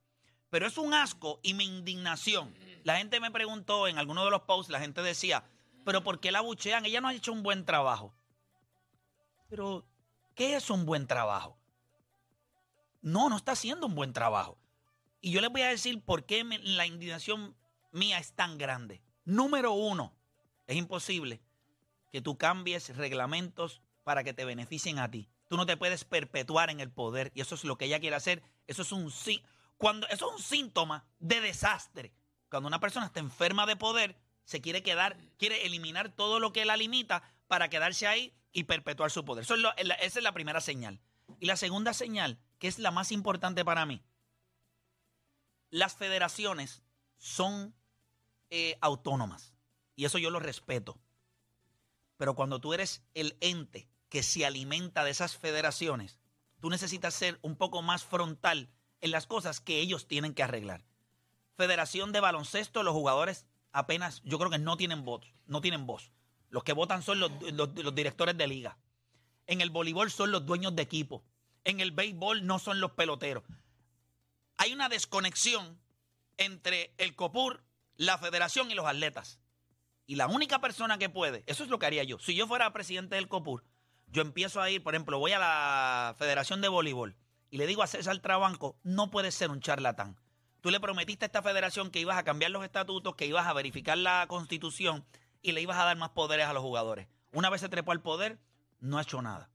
Pero 0.50 0.67
es 0.67 0.77
un 0.77 0.93
asco 0.93 1.41
y 1.43 1.55
mi 1.55 1.65
indignación. 1.65 2.55
La 2.85 2.97
gente 2.97 3.21
me 3.21 3.31
preguntó 3.31 3.88
en 3.88 3.99
alguno 3.99 4.25
de 4.25 4.31
los 4.31 4.43
posts, 4.43 4.71
la 4.71 4.81
gente 4.81 5.00
decía, 5.03 5.45
pero 5.85 6.03
¿por 6.03 6.21
qué 6.21 6.31
la 6.31 6.41
buchean? 6.41 6.85
Ella 6.85 7.00
no 7.00 7.09
ha 7.09 7.15
hecho 7.15 7.33
un 7.33 7.43
buen 7.43 7.65
trabajo. 7.65 8.15
Pero, 9.49 9.87
¿qué 10.35 10.56
es 10.56 10.71
un 10.71 10.85
buen 10.85 11.06
trabajo? 11.06 11.59
No, 13.02 13.28
no 13.28 13.37
está 13.37 13.52
haciendo 13.52 13.87
un 13.87 13.94
buen 13.94 14.12
trabajo. 14.12 14.58
Y 15.20 15.31
yo 15.32 15.40
les 15.40 15.50
voy 15.50 15.62
a 15.62 15.69
decir 15.69 16.02
por 16.02 16.25
qué 16.25 16.43
la 16.44 16.87
indignación 16.87 17.56
mía 17.92 18.18
es 18.18 18.32
tan 18.32 18.59
grande. 18.59 19.02
Número 19.25 19.73
uno, 19.73 20.14
es 20.66 20.76
imposible 20.76 21.40
que 22.11 22.21
tú 22.21 22.37
cambies 22.38 22.97
reglamentos 22.97 23.82
para 24.04 24.25
que 24.25 24.32
te 24.35 24.44
beneficien 24.44 24.99
a 24.99 25.11
ti. 25.11 25.28
Tú 25.49 25.56
no 25.56 25.66
te 25.66 25.76
puedes 25.76 26.04
perpetuar 26.04 26.71
en 26.71 26.80
el 26.80 26.90
poder 26.90 27.30
y 27.35 27.40
eso 27.40 27.54
es 27.54 27.64
lo 27.64 27.76
que 27.76 27.85
ella 27.85 28.00
quiere 28.00 28.16
hacer. 28.16 28.42
Eso 28.66 28.82
es 28.82 28.90
un 28.92 29.11
sí- 29.11 29.42
cuando 29.76 30.06
eso 30.09 30.28
es 30.28 30.32
un 30.37 30.42
síntoma 30.42 31.04
de 31.18 31.40
desastre. 31.40 32.12
Cuando 32.50 32.66
una 32.68 32.80
persona 32.80 33.06
está 33.06 33.21
enferma 33.21 33.66
de 33.66 33.76
poder, 33.76 34.16
se 34.44 34.61
quiere 34.61 34.82
quedar, 34.82 35.16
quiere 35.38 35.66
eliminar 35.66 36.11
todo 36.14 36.40
lo 36.40 36.52
que 36.52 36.64
la 36.64 36.76
limita 36.76 37.23
para 37.49 37.68
quedarse 37.68 38.06
ahí 38.06 38.35
y 38.52 38.64
perpetuar 38.64 39.11
su 39.11 39.25
poder. 39.25 39.42
Eso 39.44 39.54
es 39.54 39.61
lo- 39.61 39.73
esa 39.76 40.18
es 40.18 40.23
la 40.23 40.32
primera 40.32 40.61
señal. 40.61 41.00
Y 41.38 41.47
la 41.47 41.56
segunda 41.56 41.92
señal, 41.94 42.38
que 42.62 42.69
es 42.69 42.78
la 42.78 42.92
más 42.92 43.11
importante 43.11 43.64
para 43.64 43.85
mí, 43.87 44.04
las 45.71 45.97
federaciones 45.97 46.85
son 47.16 47.75
eh, 48.50 48.78
autónomas 48.81 49.52
y 49.97 50.04
eso 50.04 50.19
yo 50.19 50.31
lo 50.31 50.38
respeto. 50.38 50.97
Pero 52.19 52.37
cuando 52.37 52.61
tú 52.61 52.73
eres 52.73 53.02
el 53.14 53.37
ente 53.40 53.88
que 54.09 54.23
se 54.23 54.47
alimenta 54.47 55.02
de 55.02 55.11
esas 55.11 55.37
federaciones, 55.37 56.21
tú 56.61 56.71
necesitas 56.71 57.14
ser 57.14 57.40
un 57.42 57.57
poco 57.57 57.83
más 57.83 58.04
frontal 58.04 58.71
en 59.00 59.11
las 59.11 59.26
cosas 59.26 59.59
que 59.59 59.81
ellos 59.81 60.07
tienen 60.07 60.33
que 60.33 60.45
arreglar. 60.45 60.85
Federación 61.57 62.12
de 62.12 62.21
baloncesto, 62.21 62.85
los 62.85 62.95
jugadores 62.95 63.45
apenas, 63.73 64.23
yo 64.23 64.38
creo 64.38 64.52
que 64.52 64.61
no 64.61 64.76
tienen 64.76 65.04
voz, 65.04 65.35
no 65.47 65.61
tienen 65.61 65.85
voz. 65.85 66.12
Los 66.49 66.62
que 66.62 66.75
votan 66.75 67.02
son 67.02 67.19
los, 67.19 67.33
directores 67.92 68.38
de 68.38 68.47
liga. 68.47 68.78
En 69.49 69.62
el 69.62 69.71
voleibol 69.71 70.12
son 70.12 70.31
los 70.31 70.47
dueños 70.47 70.76
de 70.76 70.83
equipo. 70.83 71.25
En 71.64 71.81
el 71.81 71.92
béisbol 71.92 72.47
no 72.47 72.59
son 72.59 72.81
los 72.81 72.92
peloteros. 72.92 73.45
Hay 74.57 74.73
una 74.73 74.88
desconexión 74.88 75.81
entre 76.37 76.95
el 76.99 77.14
COPUR, 77.14 77.62
la 77.97 78.19
federación 78.19 78.71
y 78.71 78.75
los 78.75 78.87
atletas. 78.87 79.38
Y 80.07 80.16
la 80.16 80.26
única 80.26 80.61
persona 80.61 80.99
que 80.99 81.09
puede, 81.09 81.45
eso 81.47 81.64
es 81.64 81.71
lo 81.71 81.78
que 81.78 81.87
haría 81.87 82.04
yo. 82.04 82.19
Si 82.19 82.35
yo 82.35 82.47
fuera 82.47 82.73
presidente 82.73 83.14
del 83.14 83.28
COPUR, 83.28 83.64
yo 84.09 84.23
empiezo 84.23 84.61
a 84.61 84.71
ir, 84.71 84.83
por 84.83 84.95
ejemplo, 84.95 85.19
voy 85.19 85.33
a 85.33 85.38
la 85.38 86.14
Federación 86.19 86.61
de 86.61 86.69
Voleibol 86.69 87.16
y 87.50 87.59
le 87.59 87.66
digo 87.66 87.83
a 87.83 87.87
César 87.87 88.19
Trabanco, 88.19 88.76
no 88.83 89.11
puedes 89.11 89.35
ser 89.35 89.50
un 89.50 89.61
charlatán. 89.61 90.19
Tú 90.61 90.71
le 90.71 90.81
prometiste 90.81 91.25
a 91.25 91.26
esta 91.26 91.42
federación 91.42 91.90
que 91.90 92.00
ibas 92.00 92.16
a 92.16 92.23
cambiar 92.23 92.50
los 92.50 92.64
estatutos, 92.64 93.16
que 93.16 93.26
ibas 93.26 93.47
a 93.47 93.52
verificar 93.52 93.99
la 93.99 94.26
constitución 94.28 95.04
y 95.42 95.52
le 95.52 95.61
ibas 95.61 95.78
a 95.78 95.85
dar 95.85 95.97
más 95.97 96.11
poderes 96.11 96.47
a 96.47 96.52
los 96.52 96.62
jugadores. 96.62 97.09
Una 97.33 97.50
vez 97.50 97.61
se 97.61 97.69
trepó 97.69 97.92
al 97.92 98.00
poder, 98.00 98.38
no 98.81 98.99
ha 98.99 99.02
hecho 99.02 99.21
nada. 99.23 99.50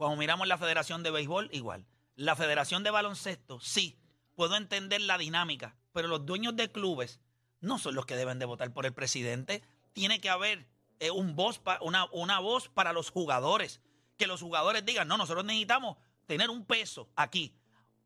Cuando 0.00 0.16
miramos 0.16 0.48
la 0.48 0.56
Federación 0.56 1.02
de 1.02 1.10
Béisbol, 1.10 1.50
igual. 1.52 1.84
La 2.16 2.34
Federación 2.34 2.82
de 2.82 2.90
Baloncesto, 2.90 3.60
sí, 3.60 3.98
puedo 4.34 4.56
entender 4.56 5.02
la 5.02 5.18
dinámica, 5.18 5.76
pero 5.92 6.08
los 6.08 6.24
dueños 6.24 6.56
de 6.56 6.72
clubes 6.72 7.20
no 7.60 7.78
son 7.78 7.94
los 7.94 8.06
que 8.06 8.16
deben 8.16 8.38
de 8.38 8.46
votar 8.46 8.72
por 8.72 8.86
el 8.86 8.94
presidente. 8.94 9.62
Tiene 9.92 10.18
que 10.18 10.30
haber 10.30 10.66
eh, 11.00 11.10
un 11.10 11.36
voz 11.36 11.60
una, 11.82 12.06
una 12.12 12.38
voz 12.38 12.70
para 12.70 12.94
los 12.94 13.10
jugadores. 13.10 13.82
Que 14.16 14.26
los 14.26 14.40
jugadores 14.40 14.86
digan, 14.86 15.06
no, 15.06 15.18
nosotros 15.18 15.44
necesitamos 15.44 15.98
tener 16.24 16.48
un 16.48 16.64
peso 16.64 17.10
aquí. 17.14 17.54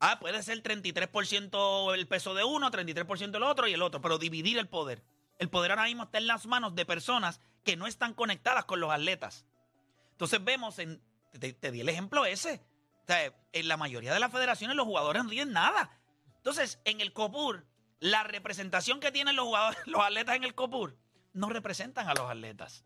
Ah, 0.01 0.19
puede 0.19 0.43
ser 0.43 0.61
33% 0.61 1.93
el 1.93 2.07
peso 2.09 2.33
de 2.33 2.43
uno, 2.43 2.71
33% 2.71 3.37
el 3.37 3.43
otro 3.43 3.69
y 3.69 3.73
el 3.73 3.81
otro, 3.81 4.01
pero 4.01 4.17
dividir 4.17 4.57
el 4.57 4.67
poder. 4.67 5.01
El 5.39 5.47
poder 5.47 5.71
ahora 5.71 5.85
mismo 5.85 6.03
está 6.03 6.17
en 6.17 6.27
las 6.27 6.45
manos 6.45 6.75
de 6.75 6.85
personas 6.85 7.39
que 7.63 7.77
no 7.77 7.87
están 7.87 8.13
conectadas 8.13 8.65
con 8.65 8.81
los 8.81 8.91
atletas. 8.91 9.45
Entonces 10.11 10.43
vemos, 10.43 10.77
en, 10.79 11.01
te, 11.39 11.71
di 11.71 11.81
el 11.81 11.89
ejemplo 11.89 12.25
ese. 12.25 12.61
En 13.51 13.67
la 13.67 13.77
mayoría 13.77 14.13
de 14.13 14.19
las 14.19 14.31
federaciones 14.31 14.75
los 14.75 14.85
jugadores 14.85 15.23
no 15.23 15.29
tienen 15.29 15.53
nada. 15.53 15.91
Entonces, 16.37 16.79
en 16.85 17.01
el 17.01 17.13
COPUR, 17.13 17.65
la 17.99 18.23
representación 18.23 18.99
que 18.99 19.11
tienen 19.11 19.35
los 19.35 19.45
jugadores, 19.45 19.79
los 19.85 20.01
atletas 20.01 20.35
en 20.35 20.43
el 20.43 20.55
COPUR, 20.55 20.97
no 21.33 21.49
representan 21.49 22.07
a 22.07 22.13
los 22.13 22.29
atletas. 22.29 22.85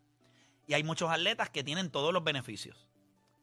Y 0.66 0.74
hay 0.74 0.82
muchos 0.84 1.10
atletas 1.10 1.50
que 1.50 1.64
tienen 1.64 1.90
todos 1.90 2.12
los 2.12 2.22
beneficios. 2.22 2.88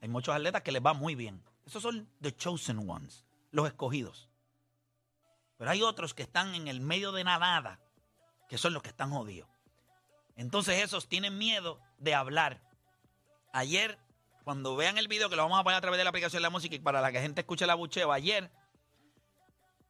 Hay 0.01 0.09
muchos 0.09 0.35
atletas 0.35 0.61
que 0.61 0.71
les 0.71 0.85
va 0.85 0.93
muy 0.93 1.15
bien. 1.15 1.43
Esos 1.65 1.83
son 1.83 2.09
the 2.21 2.35
chosen 2.35 2.89
ones, 2.89 3.25
los 3.51 3.67
escogidos. 3.67 4.29
Pero 5.57 5.71
hay 5.71 5.81
otros 5.81 6.13
que 6.13 6.23
están 6.23 6.55
en 6.55 6.67
el 6.67 6.79
medio 6.79 7.11
de 7.11 7.23
la 7.23 7.39
nada, 7.39 7.79
que 8.47 8.57
son 8.57 8.73
los 8.73 8.83
que 8.83 8.89
están 8.89 9.11
jodidos. 9.11 9.49
Entonces 10.35 10.83
esos 10.83 11.09
tienen 11.09 11.37
miedo 11.37 11.81
de 11.97 12.13
hablar. 12.13 12.61
Ayer, 13.51 13.97
cuando 14.48 14.77
vean 14.77 14.98
el 14.98 15.10
video, 15.10 15.30
que 15.30 15.36
lo 15.36 15.42
vamos 15.42 15.60
a 15.60 15.63
poner 15.66 15.77
a 15.77 15.82
través 15.82 15.98
de 15.98 16.06
la 16.06 16.10
aplicación 16.10 16.39
de 16.39 16.44
la 16.44 16.50
música 16.50 16.74
y 16.74 16.80
para 16.80 17.01
la 17.01 17.12
que 17.12 17.20
gente 17.20 17.42
escuche 17.42 17.66
el 17.66 17.70
abucheo, 17.70 18.13
ayer, 18.13 18.50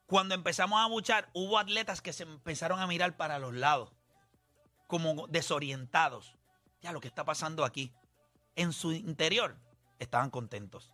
cuando 0.08 0.34
empezamos 0.34 0.80
a 0.80 0.86
abuchar, 0.86 1.30
hubo 1.34 1.60
atletas 1.60 2.02
que 2.02 2.12
se 2.12 2.24
empezaron 2.24 2.80
a 2.80 2.88
mirar 2.88 3.18
para 3.18 3.38
los 3.38 3.54
lados, 3.54 3.92
como 4.88 5.28
desorientados. 5.28 6.34
Ya 6.82 6.92
lo 6.92 7.02
que 7.02 7.08
está 7.08 7.24
pasando 7.24 7.66
aquí. 7.66 7.94
En 8.56 8.74
su 8.74 8.94
interior 8.94 9.60
estaban 10.00 10.32
contentos. 10.32 10.92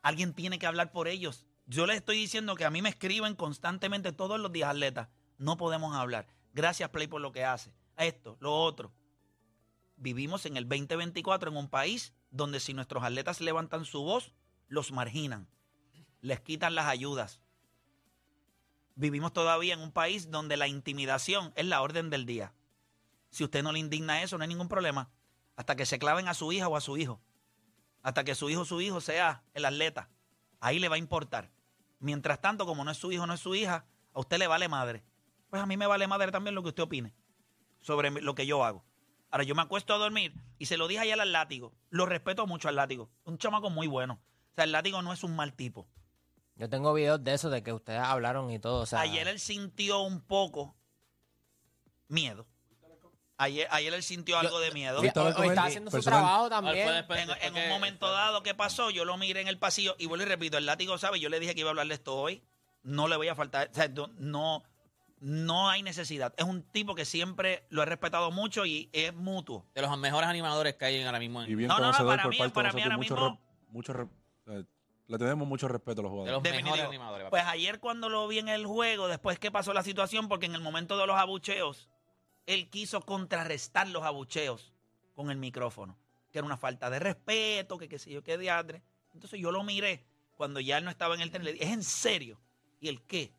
Alguien 0.00 0.32
tiene 0.32 0.60
que 0.60 0.68
hablar 0.68 0.92
por 0.92 1.08
ellos. 1.08 1.46
Yo 1.66 1.86
les 1.86 1.96
estoy 1.96 2.16
diciendo 2.16 2.54
que 2.54 2.64
a 2.64 2.70
mí 2.70 2.80
me 2.80 2.90
escriben 2.90 3.34
constantemente 3.34 4.12
todos 4.12 4.38
los 4.38 4.52
días 4.52 4.70
atletas. 4.70 5.08
No 5.36 5.56
podemos 5.56 5.96
hablar. 5.96 6.28
Gracias, 6.52 6.90
Play, 6.90 7.08
por 7.08 7.20
lo 7.20 7.32
que 7.32 7.44
hace. 7.44 7.74
Esto, 7.96 8.36
lo 8.38 8.54
otro. 8.54 8.92
Vivimos 9.96 10.46
en 10.46 10.56
el 10.56 10.68
2024 10.68 11.50
en 11.50 11.56
un 11.56 11.68
país 11.68 12.12
donde 12.30 12.60
si 12.60 12.74
nuestros 12.74 13.02
atletas 13.04 13.40
levantan 13.40 13.84
su 13.84 14.02
voz, 14.02 14.32
los 14.68 14.92
marginan. 14.92 15.48
Les 16.20 16.40
quitan 16.40 16.74
las 16.74 16.86
ayudas. 16.86 17.40
Vivimos 18.96 19.32
todavía 19.32 19.74
en 19.74 19.80
un 19.80 19.92
país 19.92 20.30
donde 20.30 20.56
la 20.56 20.68
intimidación 20.68 21.52
es 21.56 21.66
la 21.66 21.82
orden 21.82 22.10
del 22.10 22.26
día. 22.26 22.52
Si 23.30 23.44
usted 23.44 23.62
no 23.62 23.72
le 23.72 23.78
indigna 23.78 24.22
eso, 24.22 24.38
no 24.38 24.42
hay 24.42 24.48
ningún 24.48 24.68
problema. 24.68 25.10
Hasta 25.56 25.76
que 25.76 25.86
se 25.86 25.98
claven 25.98 26.28
a 26.28 26.34
su 26.34 26.52
hija 26.52 26.68
o 26.68 26.76
a 26.76 26.80
su 26.80 26.96
hijo. 26.96 27.20
Hasta 28.02 28.24
que 28.24 28.34
su 28.34 28.50
hijo 28.50 28.62
o 28.62 28.64
su 28.64 28.80
hijo 28.80 29.00
sea 29.00 29.42
el 29.54 29.64
atleta. 29.64 30.08
Ahí 30.60 30.78
le 30.78 30.88
va 30.88 30.96
a 30.96 30.98
importar. 30.98 31.50
Mientras 31.98 32.40
tanto, 32.40 32.66
como 32.66 32.84
no 32.84 32.90
es 32.90 32.98
su 32.98 33.10
hijo, 33.12 33.26
no 33.26 33.34
es 33.34 33.40
su 33.40 33.54
hija, 33.54 33.86
a 34.12 34.20
usted 34.20 34.38
le 34.38 34.46
vale 34.46 34.68
madre. 34.68 35.04
Pues 35.50 35.62
a 35.62 35.66
mí 35.66 35.76
me 35.76 35.86
vale 35.86 36.06
madre 36.06 36.30
también 36.30 36.54
lo 36.54 36.62
que 36.62 36.68
usted 36.68 36.82
opine 36.82 37.14
sobre 37.80 38.10
lo 38.10 38.34
que 38.34 38.46
yo 38.46 38.64
hago. 38.64 38.84
Ahora, 39.34 39.42
yo 39.42 39.56
me 39.56 39.62
acuesto 39.62 39.92
a 39.92 39.98
dormir 39.98 40.32
y 40.60 40.66
se 40.66 40.76
lo 40.76 40.86
dije 40.86 41.00
ayer 41.00 41.20
al 41.20 41.32
látigo. 41.32 41.72
Lo 41.90 42.06
respeto 42.06 42.46
mucho 42.46 42.68
al 42.68 42.76
látigo. 42.76 43.10
Un 43.24 43.36
chamaco 43.36 43.68
muy 43.68 43.88
bueno. 43.88 44.20
O 44.52 44.54
sea, 44.54 44.62
el 44.62 44.70
látigo 44.70 45.02
no 45.02 45.12
es 45.12 45.24
un 45.24 45.34
mal 45.34 45.54
tipo. 45.54 45.88
Yo 46.54 46.70
tengo 46.70 46.94
videos 46.94 47.24
de 47.24 47.34
eso, 47.34 47.50
de 47.50 47.64
que 47.64 47.72
ustedes 47.72 47.98
hablaron 47.98 48.52
y 48.52 48.60
todo. 48.60 48.82
O 48.82 48.86
sea, 48.86 49.00
Ayer 49.00 49.26
él 49.26 49.40
sintió 49.40 50.02
un 50.02 50.20
poco 50.20 50.76
miedo. 52.06 52.46
Ayer, 53.36 53.66
ayer 53.72 53.92
él 53.92 54.04
sintió 54.04 54.38
algo 54.38 54.60
de 54.60 54.70
miedo. 54.70 55.00
hoy, 55.00 55.08
hoy 55.36 55.48
está 55.48 55.64
haciendo 55.64 55.90
su 55.90 55.96
personal- 55.96 56.20
trabajo 56.20 56.48
también. 56.50 56.86
después- 56.86 57.18
En, 57.20 57.26
después 57.26 57.48
en 57.48 57.54
un 57.56 57.60
que- 57.60 57.68
momento 57.70 58.08
dado 58.12 58.44
que 58.44 58.54
pasó, 58.54 58.90
yo 58.90 59.04
lo 59.04 59.16
miré 59.16 59.40
en 59.40 59.48
el 59.48 59.58
pasillo 59.58 59.96
y 59.98 60.06
vuelvo 60.06 60.22
y 60.26 60.28
repito, 60.28 60.58
el 60.58 60.66
látigo 60.66 60.96
sabe, 60.96 61.18
yo 61.18 61.28
le 61.28 61.40
dije 61.40 61.56
que 61.56 61.60
iba 61.62 61.70
a 61.70 61.72
hablar 61.72 61.88
de 61.88 61.94
esto 61.94 62.14
hoy, 62.14 62.44
no 62.84 63.08
le 63.08 63.16
voy 63.16 63.26
a 63.26 63.34
faltar, 63.34 63.68
o 63.72 63.74
sea, 63.74 63.88
no- 64.18 64.62
no, 65.24 65.70
hay 65.70 65.82
necesidad. 65.82 66.34
Es 66.36 66.44
un 66.44 66.62
tipo 66.62 66.94
que 66.94 67.06
siempre 67.06 67.66
lo 67.70 67.82
he 67.82 67.86
respetado 67.86 68.30
mucho 68.30 68.66
y 68.66 68.90
es 68.92 69.14
mutuo. 69.14 69.64
De 69.74 69.80
los 69.80 69.98
mejores 69.98 70.28
animadores 70.28 70.74
que 70.74 70.84
hay 70.84 71.02
ahora 71.02 71.18
mismo. 71.18 71.42
en- 71.42 71.50
Y 71.50 71.54
bien 71.54 71.68
No, 71.68 71.74
no, 71.78 71.80
no, 71.80 71.86
conocedor 71.92 72.10
para 72.12 72.22
por 72.24 72.30
mí- 72.32 72.38
parte 72.38 72.54
para 72.54 72.68
de 72.72 72.74
mí 72.74 72.80
nosotros. 73.08 73.18
ahora 73.20 73.40
Mucho, 73.70 73.92
mismo- 73.94 74.04
re- 74.04 74.08
mucho 74.08 74.52
re- 74.52 74.60
eh, 74.60 74.64
le 75.06 75.18
tenemos 75.18 75.48
mucho 75.48 75.66
respeto 75.68 76.00
a 76.00 76.02
los 76.04 76.10
de 76.10 76.14
jugadores. 76.18 76.32
los 76.34 76.42
Definitivo. 76.42 76.72
mejores 76.76 76.88
animadores. 76.90 77.26
Pues 77.30 77.42
ayer 77.46 77.80
cuando 77.80 78.08
lo 78.10 78.28
vi 78.28 78.38
en 78.38 78.48
el 78.50 78.66
juego, 78.66 79.08
después 79.08 79.38
que 79.38 79.50
pasó 79.50 79.72
la 79.72 79.82
situación, 79.82 80.28
porque 80.28 80.44
en 80.46 80.54
el 80.54 80.60
momento 80.60 80.98
de 80.98 81.06
los 81.06 81.16
abucheos, 81.16 81.88
él 82.46 82.68
quiso 82.68 83.00
contrarrestar 83.00 83.88
los 83.88 84.02
abucheos 84.02 84.74
con 85.14 85.30
el 85.30 85.38
micrófono, 85.38 85.96
que 86.30 86.38
era 86.38 86.44
una 86.46 86.58
falta 86.58 86.90
de 86.90 86.98
respeto, 86.98 87.78
que 87.78 87.88
qué 87.88 87.98
sé 87.98 88.10
yo, 88.10 88.22
qué 88.22 88.36
diadre. 88.36 88.82
Entonces 89.14 89.40
yo 89.40 89.50
lo 89.50 89.62
miré 89.64 90.04
cuando 90.36 90.60
ya 90.60 90.76
él 90.76 90.84
no 90.84 90.90
estaba 90.90 91.14
en 91.14 91.22
el 91.22 91.30
tren, 91.30 91.44
le 91.44 91.52
dije, 91.54 91.64
¿es 91.64 91.70
en 91.70 91.82
serio? 91.82 92.38
¿Y 92.80 92.88
el 92.88 93.00
qué? 93.02 93.32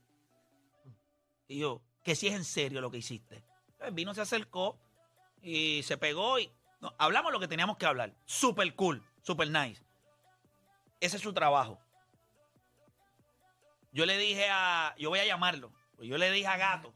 Y 1.48 1.60
yo, 1.60 1.82
que 2.04 2.16
sí 2.16 2.28
es 2.28 2.34
en 2.34 2.44
serio 2.44 2.82
lo 2.82 2.92
que 2.92 2.98
hiciste. 2.98 3.44
Vino, 3.92 4.14
se 4.14 4.22
acercó 4.22 4.80
y 5.42 5.84
se 5.84 5.98
pegó 5.98 6.40
y 6.40 6.52
no, 6.82 6.94
hablamos 6.98 7.32
lo 7.32 7.40
que 7.40 7.48
teníamos 7.48 7.78
que 7.78 7.86
hablar. 7.86 8.14
Super 8.26 8.74
cool, 8.76 9.04
super 9.22 9.50
nice. 9.50 9.82
Ese 11.00 11.18
es 11.18 11.24
su 11.24 11.34
trabajo. 11.34 11.80
Yo 13.92 14.06
le 14.06 14.18
dije 14.18 14.48
a. 14.50 14.94
Yo 14.98 15.10
voy 15.10 15.20
a 15.20 15.26
llamarlo. 15.26 15.72
Yo 16.00 16.18
le 16.18 16.30
dije 16.32 16.48
a 16.48 16.58
Gato, 16.58 16.94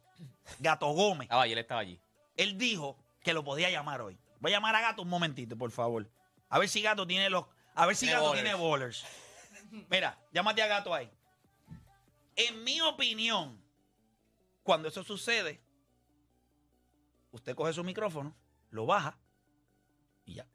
Gato 0.59 0.87
Gómez. 0.87 1.25
Estaba 1.25 1.43
allí, 1.43 1.53
él 1.53 1.59
estaba 1.59 1.81
allí. 1.81 1.99
Él 2.35 2.57
dijo 2.57 2.97
que 3.23 3.33
lo 3.33 3.43
podía 3.43 3.69
llamar 3.69 4.01
hoy. 4.01 4.17
Voy 4.39 4.51
a 4.51 4.57
llamar 4.57 4.75
a 4.75 4.81
Gato 4.81 5.01
un 5.01 5.09
momentito, 5.09 5.57
por 5.57 5.71
favor. 5.71 6.09
A 6.49 6.59
ver 6.59 6.67
si 6.67 6.81
Gato 6.81 7.07
tiene 7.07 7.29
los. 7.29 7.45
A 7.75 7.85
ver 7.85 7.95
si 7.95 8.05
Tiene 8.05 8.19
Gato 8.19 8.33
tiene 8.33 8.53
bowlers. 8.55 9.05
Mira, 9.89 10.17
llámate 10.33 10.61
a 10.61 10.67
Gato 10.67 10.93
ahí. 10.93 11.09
En 12.35 12.63
mi 12.63 12.81
opinión, 12.81 13.61
cuando 14.69 14.87
eso 14.87 15.03
sucede, 15.03 15.59
usted 17.31 17.55
coge 17.55 17.73
su 17.73 17.83
micrófono, 17.83 18.35
lo 18.69 18.85
baja 18.85 19.17
y 20.25 20.35
ya. 20.35 20.45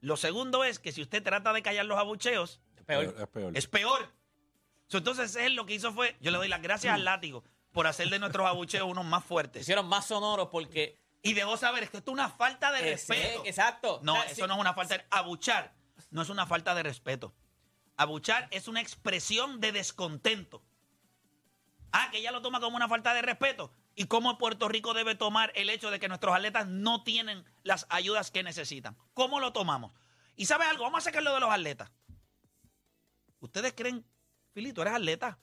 Lo 0.00 0.16
segundo 0.16 0.64
es 0.64 0.78
que 0.78 0.90
si 0.90 1.02
usted 1.02 1.22
trata 1.22 1.52
de 1.52 1.60
callar 1.60 1.84
los 1.84 1.98
abucheos, 1.98 2.62
Es 2.74 2.84
peor. 2.84 3.04
Es 3.18 3.26
peor. 3.28 3.52
es 3.58 3.66
peor. 3.66 4.08
So, 4.86 4.96
Entonces 4.96 5.36
él 5.36 5.56
lo 5.56 5.66
que 5.66 5.74
hizo 5.74 5.92
fue, 5.92 6.16
yo 6.22 6.30
le 6.30 6.38
doy 6.38 6.48
las 6.48 6.62
gracias 6.62 6.94
al 6.94 7.04
látigo 7.04 7.44
por 7.70 7.86
hacer 7.86 8.08
de 8.08 8.18
nuestros 8.18 8.46
abucheos 8.46 8.88
unos 8.88 9.04
más 9.04 9.26
fuertes. 9.26 9.60
hicieron 9.60 9.86
más 9.86 10.06
sonoros 10.06 10.48
porque. 10.50 10.98
Y 11.22 11.34
debo 11.34 11.58
saber, 11.58 11.82
es 11.82 11.90
que 11.90 11.98
esto 11.98 12.12
es 12.12 12.14
una 12.14 12.30
falta 12.30 12.72
de 12.72 12.78
Ese- 12.94 13.12
respeto. 13.12 13.42
Exacto. 13.44 14.00
No, 14.02 14.14
O 14.14 14.16
sea, 14.16 14.24
eso 14.24 14.34
sí. 14.36 14.40
no 14.48 14.54
es 14.54 14.60
una 14.60 14.72
falta 14.72 14.96
de... 14.96 15.04
Abuchar 15.10 15.74
no 16.10 16.22
es 16.22 16.30
una 16.30 16.46
falta 16.46 16.74
de 16.74 16.82
respeto. 16.82 17.34
Abuchar 17.98 18.48
es 18.50 18.68
una 18.68 18.80
expresión 18.80 19.60
de 19.60 19.70
descontento. 19.72 20.62
Ah, 21.92 22.08
que 22.10 22.18
ella 22.18 22.32
lo 22.32 22.42
toma 22.42 22.60
como 22.60 22.76
una 22.76 22.88
falta 22.88 23.14
de 23.14 23.22
respeto. 23.22 23.72
¿Y 23.94 24.04
cómo 24.04 24.38
Puerto 24.38 24.68
Rico 24.68 24.94
debe 24.94 25.14
tomar 25.14 25.52
el 25.54 25.70
hecho 25.70 25.90
de 25.90 25.98
que 25.98 26.08
nuestros 26.08 26.34
atletas 26.34 26.66
no 26.66 27.02
tienen 27.02 27.44
las 27.62 27.86
ayudas 27.90 28.30
que 28.30 28.42
necesitan? 28.42 28.96
¿Cómo 29.14 29.40
lo 29.40 29.52
tomamos? 29.52 29.92
Y 30.36 30.46
¿sabes 30.46 30.68
algo? 30.68 30.84
Vamos 30.84 30.98
a 30.98 31.10
sacarlo 31.10 31.34
de 31.34 31.40
los 31.40 31.50
atletas. 31.50 31.90
¿Ustedes 33.40 33.72
creen, 33.74 34.06
Filito, 34.52 34.82
eres 34.82 34.94
atleta? 34.94 35.38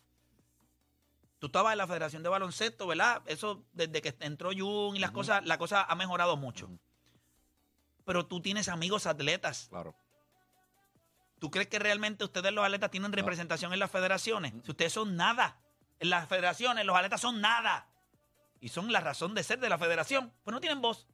Tú 1.39 1.48
estabas 1.48 1.74
en 1.74 1.77
la 1.77 1.88
Federación 1.88 2.24
de 2.24 2.30
Baloncesto, 2.30 2.88
¿verdad? 2.88 3.22
Eso 3.27 3.63
desde 3.74 4.01
que 4.01 4.16
entró 4.22 4.50
Jun 4.58 4.96
y 4.96 5.00
las 5.00 5.12
cosas, 5.12 5.46
la 5.46 5.58
cosa 5.58 5.84
ha 5.84 5.96
mejorado 5.96 6.36
mucho. 6.36 6.70
Pero 8.06 8.25
tú 8.25 8.42
tienes 8.42 8.70
amigos 8.70 9.06
atletas. 9.06 9.68
Claro. 9.70 9.96
¿Tú 11.39 11.51
crees 11.51 11.68
que 11.68 11.77
realmente 11.77 12.24
ustedes 12.24 12.51
los 12.51 12.66
atletas 12.66 12.89
tienen 12.89 13.13
representación 13.13 13.72
en 13.74 13.80
las 13.80 13.92
federaciones? 13.92 14.54
Si 14.63 14.72
ustedes 14.72 14.94
son 14.94 15.16
nada. 15.16 15.60
En 16.00 16.10
las 16.10 16.27
federaciones 16.27 16.86
los 16.86 16.96
atletas 16.96 17.22
son 17.22 17.42
nada. 17.42 17.88
Y 18.60 18.70
son 18.70 18.92
la 18.92 19.00
razón 19.00 19.34
de 19.36 19.44
ser 19.44 19.60
de 19.60 19.70
la 19.70 19.77
federación. 19.77 20.34
Pues 20.44 20.54
no 20.54 20.60
tienen 20.60 20.82
voz. 20.82 21.08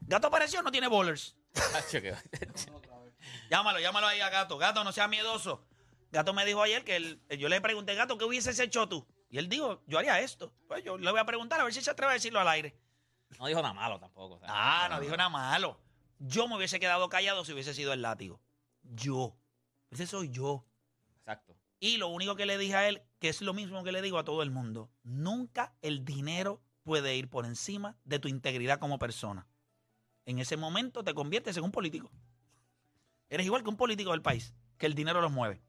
Gato 0.00 0.26
apareció, 0.28 0.62
no 0.62 0.70
tiene 0.72 0.88
bowlers. 0.88 1.36
Llámalo, 3.50 3.80
llámalo 3.80 4.06
ahí 4.06 4.20
a 4.20 4.28
Gato. 4.30 4.58
Gato, 4.58 4.84
no 4.84 4.92
seas 4.92 5.08
miedoso. 5.08 5.64
Gato 6.10 6.32
me 6.32 6.44
dijo 6.44 6.62
ayer 6.62 6.84
que 6.84 6.96
él- 6.96 7.22
yo 7.38 7.48
le 7.48 7.60
pregunté, 7.60 7.94
Gato, 7.94 8.16
¿qué 8.18 8.24
hubieses 8.24 8.58
hecho 8.58 8.88
tú? 8.88 9.06
Y 9.30 9.38
él 9.38 9.48
dijo, 9.48 9.82
yo 9.86 9.98
haría 9.98 10.20
esto. 10.20 10.52
Pues 10.68 10.84
yo 10.84 10.96
le 10.96 11.10
voy 11.10 11.20
a 11.20 11.24
preguntar 11.24 11.60
a 11.60 11.64
ver 11.64 11.72
si 11.74 11.80
se 11.80 11.90
atreve 11.90 12.12
a 12.12 12.14
decirlo 12.14 12.40
al 12.40 12.48
aire. 12.48 12.76
No 13.38 13.46
dijo 13.46 13.60
nada 13.62 13.74
malo 13.74 13.98
tampoco. 13.98 14.34
o 14.36 14.38
sea, 14.38 14.48
Ah, 14.50 14.88
no 14.90 15.00
dijo 15.00 15.16
nada 15.16 15.28
malo. 15.28 15.80
Yo 16.18 16.46
me 16.46 16.56
hubiese 16.56 16.78
quedado 16.78 17.08
callado 17.08 17.44
si 17.44 17.52
hubiese 17.52 17.74
sido 17.74 17.92
el 17.92 18.02
látigo. 18.02 18.40
Yo. 18.82 19.36
Ese 19.90 20.06
soy 20.06 20.30
yo. 20.30 20.64
Exacto. 21.18 21.56
Y 21.80 21.96
lo 21.96 22.08
único 22.08 22.36
que 22.36 22.46
le 22.46 22.58
dije 22.58 22.76
a 22.76 22.88
él, 22.88 23.02
que 23.24 23.30
es 23.30 23.40
lo 23.40 23.54
mismo 23.54 23.82
que 23.82 23.90
le 23.90 24.02
digo 24.02 24.18
a 24.18 24.24
todo 24.24 24.42
el 24.42 24.50
mundo, 24.50 24.90
nunca 25.02 25.72
el 25.80 26.04
dinero 26.04 26.60
puede 26.82 27.16
ir 27.16 27.30
por 27.30 27.46
encima 27.46 27.96
de 28.04 28.18
tu 28.18 28.28
integridad 28.28 28.78
como 28.78 28.98
persona. 28.98 29.46
En 30.26 30.38
ese 30.40 30.58
momento 30.58 31.02
te 31.02 31.14
conviertes 31.14 31.56
en 31.56 31.64
un 31.64 31.72
político. 31.72 32.10
Eres 33.30 33.46
igual 33.46 33.62
que 33.62 33.70
un 33.70 33.78
político 33.78 34.10
del 34.10 34.20
país, 34.20 34.52
que 34.76 34.84
el 34.84 34.92
dinero 34.92 35.22
los 35.22 35.32
mueve. 35.32 35.62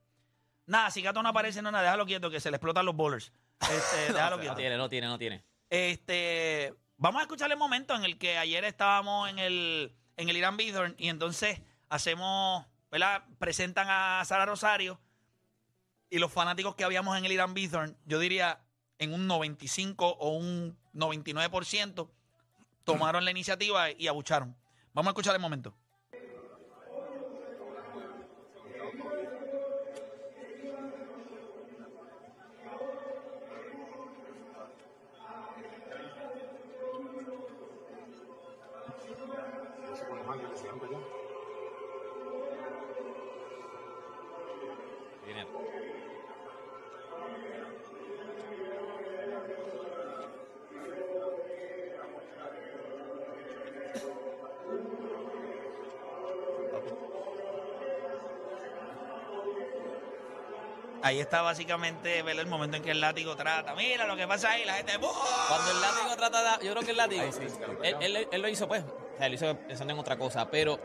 Nada, 0.66 0.92
si 0.92 1.02
Gato 1.02 1.24
no 1.24 1.30
aparece, 1.30 1.62
no, 1.62 1.72
nada, 1.72 1.86
déjalo 1.86 2.06
quieto, 2.06 2.30
que 2.30 2.42
se 2.42 2.52
le 2.52 2.58
explotan 2.58 2.86
los 2.86 2.94
bowlers. 2.94 3.32
Este, 3.62 4.08
déjalo 4.12 4.36
No 4.36 4.42
quieto. 4.42 4.56
tiene, 4.58 4.76
no 4.76 4.90
tiene, 4.90 5.08
no 5.08 5.18
tiene. 5.18 5.46
Este, 5.70 6.76
vamos 6.98 7.20
a 7.20 7.24
escuchar 7.24 7.50
el 7.50 7.58
momento 7.58 7.96
en 7.96 8.04
el 8.04 8.18
que 8.18 8.38
ayer 8.38 8.66
estábamos 8.66 9.30
en 9.30 9.40
el, 9.40 9.96
en 10.18 10.28
el 10.28 10.36
Irán 10.36 10.58
Bithorn 10.58 10.94
y 10.98 11.08
entonces 11.08 11.62
hacemos, 11.88 12.66
¿verdad? 12.92 13.24
Presentan 13.40 13.88
a 13.90 14.26
Sara 14.26 14.46
Rosario 14.46 15.00
y 16.10 16.20
los 16.20 16.32
fanáticos 16.32 16.76
que 16.76 16.84
habíamos 16.84 17.18
en 17.18 17.26
el 17.26 17.32
Irán 17.32 17.54
Bithorn, 17.54 17.98
yo 18.06 18.20
diría 18.20 18.62
en 19.00 19.14
un 19.14 19.28
95 19.28 20.08
o 20.08 20.30
un 20.38 20.78
99%, 20.94 22.10
tomaron 22.84 23.26
la 23.26 23.32
iniciativa 23.32 23.92
y 23.92 24.08
abucharon. 24.08 24.56
Vamos 24.94 25.10
a 25.10 25.12
escuchar 25.12 25.36
el 25.36 25.42
momento. 25.42 25.76
Tiene. 45.26 45.46
Ahí 61.06 61.20
está 61.20 61.44
básicamente 61.44 62.24
ver 62.24 62.40
el 62.40 62.48
momento 62.48 62.78
en 62.78 62.84
que 62.84 62.90
el 62.90 63.00
látigo 63.00 63.36
trata. 63.36 63.76
Mira 63.76 64.08
lo 64.08 64.16
que 64.18 64.28
pasa 64.28 64.50
ahí, 64.50 64.66
la 64.66 64.74
gente. 64.74 64.98
¡buah! 64.98 65.12
Cuando 65.48 65.70
el 65.72 65.82
látigo 65.82 66.16
trata 66.18 66.58
de. 66.58 66.66
Yo 66.66 66.72
creo 66.72 66.84
que 66.84 66.92
el 66.92 66.98
látigo. 66.98 67.24
él, 67.84 67.96
él- 68.02 68.28
él 68.32 68.42
lo 68.42 68.48
hizo, 68.50 68.68
pues. 68.68 68.84
O 68.84 69.18
sea, 69.20 69.30
lo 69.30 69.36
hizo 69.36 69.56
pensando 69.68 69.94
en 69.94 70.00
otra 70.00 70.18
cosa. 70.18 70.50
Pero 70.50 70.80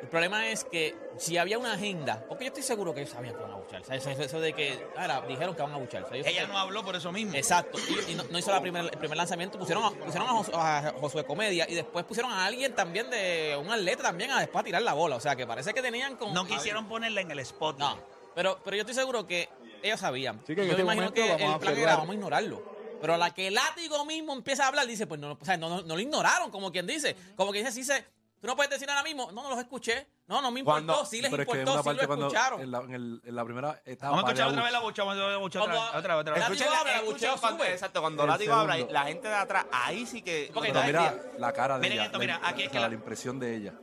el 0.00 0.08
problema 0.08 0.48
es 0.48 0.64
que 0.64 0.96
si 1.18 1.36
había 1.36 1.58
una 1.58 1.74
agenda. 1.74 2.24
Porque 2.26 2.44
yo 2.44 2.48
estoy 2.48 2.62
seguro 2.62 2.94
que 2.94 3.00
ellos 3.02 3.12
sabían 3.12 3.34
que 3.34 3.40
iban 3.40 3.52
a 3.52 3.56
buchar. 3.56 3.82
O 3.82 3.84
sea, 3.84 3.96
eso, 3.96 4.08
eso- 4.08 4.22
eso 4.22 4.40
de 4.40 4.54
que. 4.54 4.82
Ahora, 4.96 5.20
dijeron 5.28 5.54
que 5.54 5.60
van 5.60 5.72
a 5.72 5.76
buchar. 5.76 6.04
O 6.04 6.08
sea, 6.08 6.16
ellos- 6.16 6.26
Ella 6.26 6.46
no 6.46 6.56
habló 6.58 6.82
por 6.82 6.96
eso 6.96 7.12
mismo. 7.12 7.34
Exacto. 7.36 7.78
Y, 8.08 8.12
y 8.12 8.14
no, 8.14 8.24
no 8.30 8.38
hizo 8.38 8.50
la 8.52 8.62
primer- 8.62 8.84
el 8.86 8.98
primer 8.98 9.18
lanzamiento. 9.18 9.58
Pusieron, 9.58 9.84
a, 9.84 9.90
pusieron 9.90 10.26
a, 10.26 10.32
Jos- 10.32 10.50
a 10.54 10.94
Josué 11.02 11.24
Comedia 11.26 11.66
y 11.68 11.74
después 11.74 12.02
pusieron 12.06 12.32
a 12.32 12.46
alguien 12.46 12.74
también 12.74 13.10
de 13.10 13.58
un 13.60 13.70
atleta 13.70 14.04
también 14.04 14.30
a 14.30 14.40
después 14.40 14.62
a 14.62 14.64
tirar 14.64 14.80
la 14.80 14.94
bola. 14.94 15.16
O 15.16 15.20
sea, 15.20 15.36
que 15.36 15.46
parece 15.46 15.74
que 15.74 15.82
tenían 15.82 16.16
como. 16.16 16.32
No 16.32 16.46
quisieron 16.46 16.88
ponerla 16.88 17.20
en 17.20 17.30
el 17.30 17.40
spot. 17.40 17.76
No. 17.78 18.16
Pero, 18.34 18.58
pero 18.62 18.76
yo 18.76 18.82
estoy 18.82 18.94
seguro 18.94 19.26
que 19.26 19.48
ellos 19.82 20.00
sabían. 20.00 20.40
Sí, 20.46 20.54
que 20.54 20.62
en 20.62 20.66
yo 20.68 20.72
este 20.72 20.84
me 20.84 20.94
imagino 20.94 21.12
que 21.12 21.20
vamos 21.20 21.32
a 21.32 21.34
el 21.34 21.38
plan 21.38 21.54
observar. 21.72 21.78
era 21.78 21.96
vamos 21.96 22.10
a 22.10 22.14
ignorarlo. 22.14 22.76
Pero 23.00 23.14
a 23.14 23.18
la 23.18 23.32
que 23.34 23.48
el 23.48 23.54
látigo 23.54 24.04
mismo 24.06 24.32
empieza 24.32 24.64
a 24.64 24.68
hablar, 24.68 24.86
dice, 24.86 25.06
pues 25.06 25.20
no, 25.20 25.36
o 25.40 25.44
sea, 25.44 25.56
no, 25.56 25.68
no, 25.68 25.82
no 25.82 25.94
lo 25.94 26.00
ignoraron, 26.00 26.50
como 26.50 26.72
quien 26.72 26.86
dice. 26.86 27.14
Como 27.36 27.52
quien 27.52 27.64
dice, 27.64 27.74
sí 27.74 27.84
se, 27.84 28.02
tú 28.40 28.46
no 28.46 28.56
puedes 28.56 28.70
decir 28.70 28.88
ahora 28.88 29.02
mismo, 29.02 29.30
no, 29.32 29.42
no 29.42 29.50
los 29.50 29.58
escuché. 29.58 30.06
No, 30.28 30.40
no 30.42 30.50
me 30.50 30.58
importó, 30.60 30.86
Cuando- 30.86 31.04
sí 31.06 31.20
les 31.20 31.30
es 31.30 31.36
que 31.36 31.42
importó, 31.42 31.60
una 31.60 31.70
sí 31.70 31.76
lo 31.76 31.84
parte 31.84 32.06
cuando 32.08 32.26
escucharon. 32.26 32.60
en 32.62 32.70
la, 32.72 32.78
en 32.80 32.94
el- 32.94 33.22
en 33.24 33.36
la 33.36 33.44
primera 33.44 33.80
etapa 33.84 34.10
Vamos 34.10 34.24
a 34.24 34.26
escuchar 34.28 34.48
otra 34.48 34.62
vez 34.64 34.72
la 34.72 34.80
bucha, 34.80 35.04
vamos 35.04 35.22
a 35.22 35.32
escuchar 35.34 35.62
otra 35.62 35.98
Otra 35.98 36.14
vez, 36.16 36.20
otra 36.22 36.34
vez. 36.34 36.42
Escuchen, 36.42 36.66
habla, 36.72 37.00
bucheo 37.02 37.36
cuando, 37.38 37.58
sube. 37.64 37.72
exacto, 37.72 38.00
cuando 38.00 38.22
El 38.24 38.28
Látigo 38.30 38.54
habla, 38.54 38.76
la 38.90 39.02
gente 39.04 39.28
de 39.28 39.34
atrás, 39.34 39.66
ahí 39.70 40.04
sí 40.06 40.22
que... 40.22 40.50
Porque 40.52 40.70
Pero 40.72 40.80
da- 40.80 40.86
mira 40.86 41.22
la 41.38 41.52
cara 41.52 41.74
de 41.76 41.82
Miren 41.82 41.98
ella. 41.98 42.06
esto, 42.06 42.18
mira, 42.18 42.40
la, 42.42 42.48
aquí 42.48 42.62
es 42.62 42.68
o 42.68 42.72
que 42.72 42.80
la- 42.80 42.88
la 42.88 42.94
impresión 42.94 43.38
de 43.38 43.54
ella. 43.56 43.74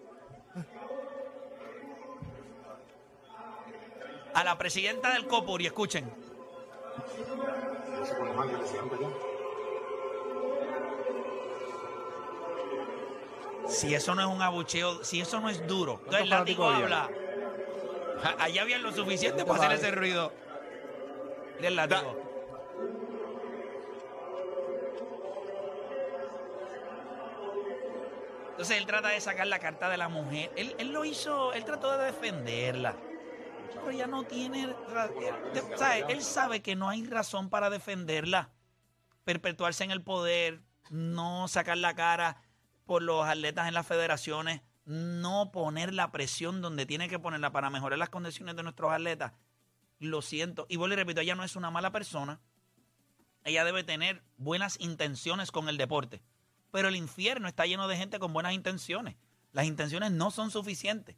A 4.34 4.44
la 4.44 4.58
presidenta 4.58 5.13
del 5.13 5.28
COPUR 5.28 5.62
y 5.62 5.68
escuchen. 5.68 6.12
Si 13.67 13.93
eso 13.93 14.15
no 14.15 14.22
es 14.22 14.28
un 14.28 14.41
abucheo, 14.41 15.04
si 15.04 15.22
eso 15.22 15.39
no 15.39 15.50
es 15.50 15.65
duro, 15.67 16.00
entonces 16.00 16.22
el 16.22 16.30
látigo 16.30 16.65
habla. 16.65 17.10
Allá 18.39 18.62
había 18.62 18.78
lo 18.78 18.91
suficiente 18.91 19.46
para 19.46 19.65
hacer 19.65 19.78
ese 19.80 19.91
ruido. 19.91 20.32
Mira 21.58 21.67
el 21.67 21.76
látigo. 21.76 22.17
Entonces 28.52 28.78
él 28.78 28.86
trata 28.86 29.10
de 29.10 29.19
sacar 29.19 29.48
la 29.48 29.60
carta 29.60 29.89
de 29.89 29.98
la 29.98 30.10
mujer. 30.10 30.52
Él, 30.56 30.76
él 30.78 30.91
lo 30.91 31.06
hizo, 31.06 31.54
él 31.54 31.65
trató 31.65 31.98
de 31.98 32.06
defenderla. 32.06 32.96
Pero 33.73 33.89
ella 33.89 34.08
no 34.08 34.23
tiene. 34.23 34.76
¿sabe? 35.76 36.06
Él 36.10 36.21
sabe 36.21 36.62
que 36.62 36.76
no 36.76 36.89
hay 36.89 37.04
razón 37.06 37.49
para 37.49 37.69
defenderla. 37.69 38.52
Perpetuarse 39.23 39.84
en 39.84 39.91
el 39.91 40.02
poder, 40.02 40.62
no 40.89 41.47
sacar 41.47 41.78
la 41.78 41.95
cara 41.95 42.41
por 42.86 43.02
los 43.02 43.26
atletas 43.26 43.67
en 43.67 43.73
las 43.73 43.88
federaciones, 43.88 44.62
no 44.86 45.52
poner 45.52 45.93
la 45.93 46.12
presión 46.12 46.62
donde 46.62 46.86
tiene 46.86 47.08
que 47.08 47.19
ponerla 47.19 47.52
para 47.52 47.69
mejorar 47.69 47.97
las 47.97 48.10
condiciones 48.10 48.56
de 48.56 48.63
nuestros 48.63 48.91
atletas. 48.91 49.34
Lo 49.99 50.21
siento. 50.21 50.65
Y 50.69 50.76
vuelvo 50.76 50.93
y 50.93 50.97
repito, 50.97 51.21
ella 51.21 51.36
no 51.36 51.43
es 51.43 51.56
una 51.56 51.71
mala 51.71 51.91
persona. 51.91 52.41
Ella 53.45 53.63
debe 53.63 53.84
tener 53.84 54.23
buenas 54.38 54.80
intenciones 54.80 55.52
con 55.52 55.69
el 55.69 55.78
deporte. 55.78 56.21
Pero 56.71 56.88
el 56.88 56.95
infierno 56.95 57.47
está 57.47 57.65
lleno 57.65 57.88
de 57.88 57.97
gente 57.97 58.19
con 58.19 58.34
buenas 58.34 58.54
intenciones. 58.54 59.15
Las 59.52 59.65
intenciones 59.65 60.12
no 60.12 60.32
son 60.32 60.49
suficientes. 60.52 61.15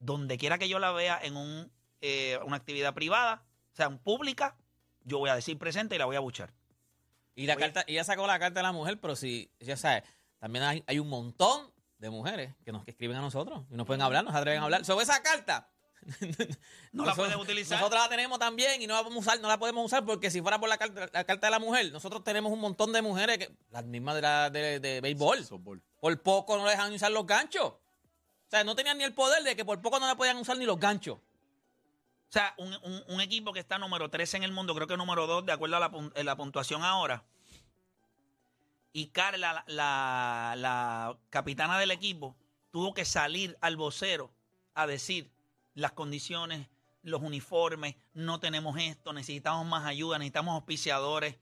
Donde 0.00 0.36
quiera 0.36 0.58
que 0.58 0.68
yo 0.68 0.80
la 0.80 0.90
vea 0.90 1.20
en 1.22 1.36
un, 1.36 1.70
eh, 2.00 2.38
una 2.44 2.56
actividad 2.56 2.94
privada, 2.94 3.44
o 3.72 3.76
sea, 3.76 3.86
en 3.86 3.98
pública, 3.98 4.56
yo 5.04 5.18
voy 5.18 5.30
a 5.30 5.36
decir 5.36 5.56
presente 5.58 5.94
y 5.94 5.98
la 5.98 6.06
voy 6.06 6.16
a 6.16 6.20
buchar. 6.20 6.52
Y 7.34 7.46
la 7.46 7.56
carta, 7.56 7.84
ella 7.86 8.02
sacó 8.04 8.26
la 8.26 8.38
carta 8.38 8.60
de 8.60 8.64
la 8.64 8.72
mujer, 8.72 8.98
pero 9.00 9.14
si, 9.14 9.50
ya 9.60 9.76
sabes, 9.76 10.02
también 10.38 10.64
hay, 10.64 10.84
hay 10.86 10.98
un 10.98 11.08
montón 11.08 11.70
de 11.98 12.10
mujeres 12.10 12.54
que 12.64 12.72
nos 12.72 12.84
que 12.84 12.90
escriben 12.90 13.16
a 13.16 13.20
nosotros 13.20 13.64
y 13.70 13.74
nos 13.76 13.86
pueden 13.86 14.02
hablar, 14.02 14.24
nos 14.24 14.34
atreven 14.34 14.60
a 14.60 14.64
hablar. 14.64 14.84
Sobre 14.84 15.04
esa 15.04 15.22
carta. 15.22 15.70
No 16.92 17.04
la 17.04 17.14
puedes 17.14 17.36
utilizar. 17.36 17.78
Nosotros 17.78 18.02
la 18.02 18.08
tenemos 18.08 18.38
también 18.38 18.82
y 18.82 18.86
no 18.86 18.94
la 18.94 19.02
podemos 19.02 19.24
usar, 19.24 19.38
no 19.40 19.46
la 19.46 19.58
podemos 19.58 19.84
usar 19.84 20.04
porque 20.04 20.30
si 20.30 20.40
fuera 20.40 20.58
por 20.58 20.68
la 20.68 20.76
carta, 20.76 21.08
la 21.12 21.24
carta 21.24 21.46
de 21.46 21.50
la 21.52 21.60
mujer, 21.60 21.92
nosotros 21.92 22.24
tenemos 22.24 22.50
un 22.50 22.58
montón 22.58 22.92
de 22.92 23.00
mujeres 23.00 23.38
que, 23.38 23.54
las 23.70 23.84
mismas 23.84 24.16
de 24.16 24.22
la 24.22 24.50
de, 24.50 24.80
de 24.80 25.00
béisbol. 25.00 25.44
Softball. 25.44 25.80
Por 26.00 26.20
poco 26.22 26.56
no 26.56 26.64
le 26.64 26.72
dejan 26.72 26.92
usar 26.92 27.12
los 27.12 27.26
ganchos. 27.26 27.74
O 28.50 28.52
sea, 28.52 28.64
no 28.64 28.74
tenían 28.74 28.98
ni 28.98 29.04
el 29.04 29.14
poder 29.14 29.44
de 29.44 29.54
que 29.54 29.64
por 29.64 29.80
poco 29.80 30.00
no 30.00 30.08
le 30.08 30.16
podían 30.16 30.36
usar 30.36 30.58
ni 30.58 30.64
los 30.64 30.80
ganchos. 30.80 31.18
O 31.18 32.32
sea, 32.32 32.52
un, 32.58 32.76
un- 33.06 33.20
equipo 33.20 33.52
que 33.52 33.60
está 33.60 33.78
número 33.78 34.10
13 34.10 34.38
en 34.38 34.42
el 34.42 34.50
mundo, 34.50 34.74
creo 34.74 34.88
que 34.88 34.96
número 34.96 35.28
2, 35.28 35.46
de 35.46 35.52
acuerdo 35.52 35.76
a 35.76 35.80
la, 35.80 35.92
la 36.24 36.36
puntuación 36.36 36.82
ahora. 36.82 37.22
Y 38.92 39.06
Carla, 39.08 39.62
la, 39.68 40.54
la 40.56 41.16
capitana 41.30 41.78
del 41.78 41.92
equipo, 41.92 42.34
tuvo 42.72 42.92
que 42.92 43.04
salir 43.04 43.56
al 43.60 43.76
vocero 43.76 44.32
a 44.74 44.88
decir 44.88 45.30
las 45.74 45.92
condiciones, 45.92 46.66
los 47.02 47.22
uniformes, 47.22 47.94
no 48.14 48.40
tenemos 48.40 48.76
esto, 48.80 49.12
necesitamos 49.12 49.64
más 49.64 49.86
ayuda, 49.86 50.18
necesitamos 50.18 50.54
auspiciadores. 50.54 51.36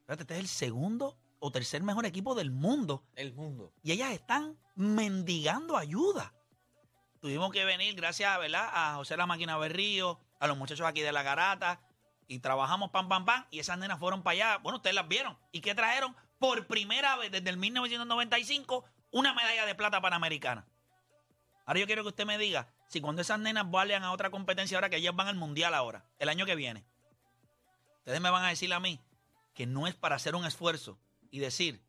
Espérate, 0.00 0.22
este 0.24 0.34
es 0.34 0.40
el 0.40 0.48
segundo 0.48 1.16
o 1.46 1.50
tercer 1.50 1.82
mejor 1.82 2.06
equipo 2.06 2.34
del 2.34 2.50
mundo 2.50 3.04
El 3.16 3.34
mundo. 3.34 3.70
y 3.82 3.92
ellas 3.92 4.12
están 4.12 4.56
mendigando 4.76 5.76
ayuda. 5.76 6.32
Tuvimos 7.20 7.52
que 7.52 7.66
venir, 7.66 7.94
gracias 7.94 8.38
¿verdad? 8.38 8.66
a 8.72 8.94
José 8.94 9.14
La 9.18 9.26
Máquina 9.26 9.58
Berrío, 9.58 10.18
a 10.40 10.46
los 10.46 10.56
muchachos 10.56 10.86
aquí 10.86 11.02
de 11.02 11.12
la 11.12 11.22
Garata, 11.22 11.82
y 12.28 12.38
trabajamos 12.38 12.92
pam, 12.92 13.10
pam, 13.10 13.26
pam, 13.26 13.44
y 13.50 13.58
esas 13.58 13.76
nenas 13.76 13.98
fueron 13.98 14.22
para 14.22 14.32
allá. 14.32 14.58
Bueno, 14.62 14.78
ustedes 14.78 14.96
las 14.96 15.06
vieron. 15.06 15.36
¿Y 15.52 15.60
qué 15.60 15.74
trajeron? 15.74 16.16
Por 16.38 16.66
primera 16.66 17.14
vez 17.16 17.30
desde 17.30 17.50
el 17.50 17.58
1995, 17.58 18.86
una 19.10 19.34
medalla 19.34 19.66
de 19.66 19.74
plata 19.74 20.00
panamericana. 20.00 20.66
Ahora 21.66 21.78
yo 21.80 21.84
quiero 21.84 22.04
que 22.04 22.08
usted 22.08 22.24
me 22.24 22.38
diga 22.38 22.72
si 22.88 23.02
cuando 23.02 23.20
esas 23.20 23.38
nenas 23.38 23.70
vayan 23.70 24.02
a 24.02 24.12
otra 24.12 24.30
competencia 24.30 24.78
ahora, 24.78 24.88
que 24.88 24.96
ellas 24.96 25.14
van 25.14 25.28
al 25.28 25.36
Mundial 25.36 25.74
ahora, 25.74 26.06
el 26.18 26.30
año 26.30 26.46
que 26.46 26.54
viene, 26.56 26.86
ustedes 27.98 28.22
me 28.22 28.30
van 28.30 28.46
a 28.46 28.48
decir 28.48 28.72
a 28.72 28.80
mí 28.80 28.98
que 29.52 29.66
no 29.66 29.86
es 29.86 29.94
para 29.94 30.16
hacer 30.16 30.34
un 30.34 30.46
esfuerzo 30.46 30.98
y 31.34 31.40
decir, 31.40 31.82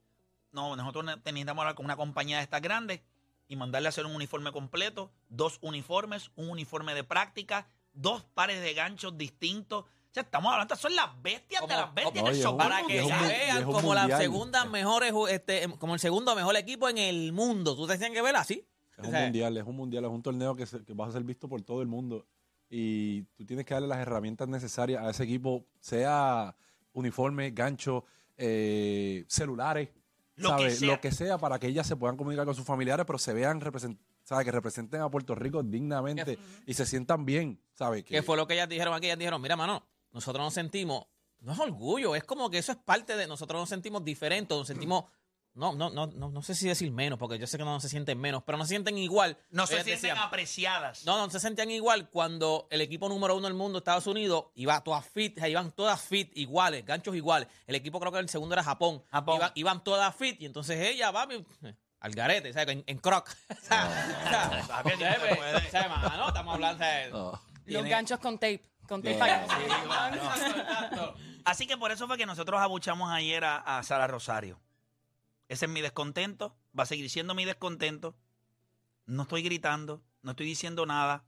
no, 0.51 0.75
nosotros 0.75 1.05
ne- 1.05 1.17
necesitamos 1.17 1.61
hablar 1.61 1.75
con 1.75 1.85
una 1.85 1.95
compañía 1.95 2.37
de 2.37 2.43
estas 2.43 2.61
grandes 2.63 3.01
y 3.47 3.55
mandarle 3.55 3.87
a 3.87 3.89
hacer 3.89 4.05
un 4.07 4.15
uniforme 4.15 4.51
completo, 4.51 5.11
dos 5.29 5.59
uniformes, 5.61 6.31
un 6.35 6.49
uniforme 6.49 6.95
de 6.95 7.03
práctica, 7.03 7.67
dos 7.93 8.23
pares 8.33 8.59
de 8.59 8.73
ganchos 8.73 9.15
distintos. 9.19 9.83
O 9.83 9.87
sea, 10.15 10.23
estamos 10.23 10.51
hablando, 10.51 10.75
son 10.75 10.95
las 10.95 11.21
bestias 11.21 11.61
de 11.67 11.75
las 11.75 11.93
bestias 11.93 12.23
como- 12.23 12.25
del 12.31 12.47
Oye, 12.47 12.57
Para 12.57 12.87
que 12.87 13.01
un 13.03 13.09
vean 13.09 13.63
como 13.65 13.93
la 13.93 14.17
segunda 14.17 14.65
mejores, 14.65 15.13
este, 15.29 15.61
em, 15.63 15.71
como 15.73 15.93
el 15.93 15.99
segundo 15.99 16.35
mejor 16.35 16.55
equipo 16.55 16.89
en 16.89 16.97
el 16.97 17.31
mundo. 17.31 17.75
Tú 17.75 17.85
te 17.85 17.97
tienes 17.99 18.15
que 18.17 18.23
ver 18.23 18.35
así. 18.35 18.65
Es 18.97 19.03
O 19.03 19.07
un 19.07 19.11
sea, 19.11 19.21
mundial, 19.25 19.57
es 19.57 19.63
un 19.63 19.75
mundial, 19.75 20.05
es 20.05 20.09
un 20.09 20.23
torneo 20.23 20.55
que, 20.55 20.65
se- 20.65 20.83
que 20.83 20.93
va 20.95 21.05
a 21.05 21.11
ser 21.11 21.23
visto 21.23 21.47
por 21.47 21.61
todo 21.61 21.83
el 21.83 21.87
mundo. 21.87 22.25
Y 22.67 23.21
tú 23.37 23.45
tienes 23.45 23.63
que 23.65 23.75
darle 23.75 23.89
las 23.89 23.99
herramientas 23.99 24.47
necesarias 24.47 25.03
a 25.03 25.11
ese 25.11 25.23
equipo, 25.23 25.67
sea 25.81 26.55
uniforme, 26.93 27.51
gancho, 27.51 28.05
eh, 28.37 29.25
celulares, 29.27 29.89
Lo 30.35 30.49
que 30.49 30.63
¿sabes? 30.63 30.79
sea. 30.79 30.87
lo 30.87 31.01
que 31.01 31.11
sea 31.11 31.37
para 31.37 31.59
que 31.59 31.67
ellas 31.67 31.87
se 31.87 31.95
puedan 31.95 32.17
comunicar 32.17 32.45
con 32.45 32.55
sus 32.55 32.65
familiares, 32.65 33.05
pero 33.05 33.17
se 33.19 33.33
vean 33.33 33.61
represent- 33.61 33.97
¿sabes? 34.23 34.45
que 34.45 34.51
representen 34.51 35.01
a 35.01 35.09
Puerto 35.09 35.35
Rico 35.35 35.63
dignamente 35.63 36.37
y 36.65 36.73
se 36.73 36.85
sientan 36.85 37.25
bien, 37.25 37.59
¿sabes? 37.73 38.03
¿Qué 38.03 38.21
fue 38.23 38.35
lo 38.37 38.47
que 38.47 38.55
ellas 38.55 38.67
dijeron 38.69 38.93
aquí? 38.93 39.05
Ellas 39.07 39.19
dijeron, 39.19 39.41
mira, 39.41 39.55
mano, 39.55 39.85
nosotros 40.11 40.43
nos 40.43 40.53
sentimos, 40.53 41.05
no 41.41 41.53
es 41.53 41.59
orgullo, 41.59 42.15
es 42.15 42.23
como 42.23 42.49
que 42.49 42.57
eso 42.57 42.71
es 42.71 42.77
parte 42.79 43.15
de, 43.15 43.27
nosotros 43.27 43.61
nos 43.61 43.69
sentimos 43.69 44.03
diferentes, 44.03 44.57
nos 44.57 44.67
sentimos, 44.67 45.05
no, 45.55 45.73
no, 45.73 45.89
no, 45.89 46.07
no, 46.07 46.29
no 46.29 46.41
sé 46.41 46.53
si 46.53 46.67
decir 46.67 46.91
menos, 46.91 47.17
porque 47.17 47.39
yo 47.39 47.47
sé 47.47 47.57
que 47.57 47.63
no 47.63 47.79
se 47.79 47.89
sienten 47.89 48.19
menos, 48.19 48.43
pero 48.43 48.57
no 48.57 48.65
se 48.65 48.69
sienten 48.69 48.97
igual. 48.97 49.37
No 49.49 49.65
se 49.65 49.75
Ellas 49.75 49.85
sienten 49.85 50.09
decían, 50.09 50.17
apreciadas. 50.25 51.05
No, 51.05 51.17
no 51.17 51.29
se 51.31 51.39
sentían 51.39 51.71
igual 51.71 52.09
cuando 52.09 52.67
el 52.69 52.81
equipo 52.81 53.09
número 53.09 53.35
uno 53.35 53.47
del 53.47 53.55
mundo, 53.55 53.79
Estados 53.79 54.05
Unidos, 54.07 54.45
iba 54.55 54.81
todas 54.83 55.05
fit, 55.07 55.37
o 55.37 55.39
sea, 55.39 55.49
iban 55.49 55.71
todas 55.71 56.01
fit 56.01 56.31
iguales, 56.37 56.85
ganchos 56.85 57.15
iguales. 57.15 57.47
El 57.67 57.75
equipo 57.75 57.99
creo 57.99 58.11
que 58.11 58.19
el 58.19 58.29
segundo 58.29 58.53
era 58.53 58.63
Japón. 58.63 59.03
Japón. 59.09 59.37
Iban, 59.37 59.51
iban 59.55 59.83
todas 59.83 60.15
fit 60.15 60.39
y 60.41 60.45
entonces 60.45 60.79
ella 60.79 61.11
va 61.11 61.27
al 62.01 62.11
garete, 62.11 62.53
¿sabes? 62.53 62.75
En, 62.75 62.83
en 62.85 62.97
croc. 62.99 63.35
No 63.69 63.77
mano, 65.89 66.27
estamos 66.27 66.53
hablando 66.53 66.85
de... 66.85 67.09
No. 67.09 67.31
Los 67.31 67.41
Tiene- 67.65 67.89
ganchos 67.89 68.19
con 68.19 68.35
tape. 68.37 68.63
Con 68.87 69.01
tape 69.01 69.17
No, 69.17 70.35
sí, 70.35 71.21
Así 71.45 71.67
que 71.67 71.77
por 71.77 71.91
eso 71.91 72.07
fue 72.07 72.17
que 72.17 72.25
nosotros 72.25 72.59
abuchamos 72.61 73.11
ayer 73.11 73.43
a, 73.43 73.57
a 73.77 73.83
Sara 73.83 74.07
Rosario. 74.07 74.59
Ese 75.47 75.65
es 75.65 75.71
mi 75.71 75.81
descontento, 75.81 76.55
va 76.77 76.83
a 76.83 76.87
seguir 76.87 77.09
siendo 77.09 77.35
mi 77.35 77.45
descontento. 77.45 78.15
No 79.05 79.23
estoy 79.23 79.43
gritando, 79.43 80.01
no 80.23 80.31
estoy 80.31 80.47
diciendo 80.47 80.85
nada. 80.85 81.23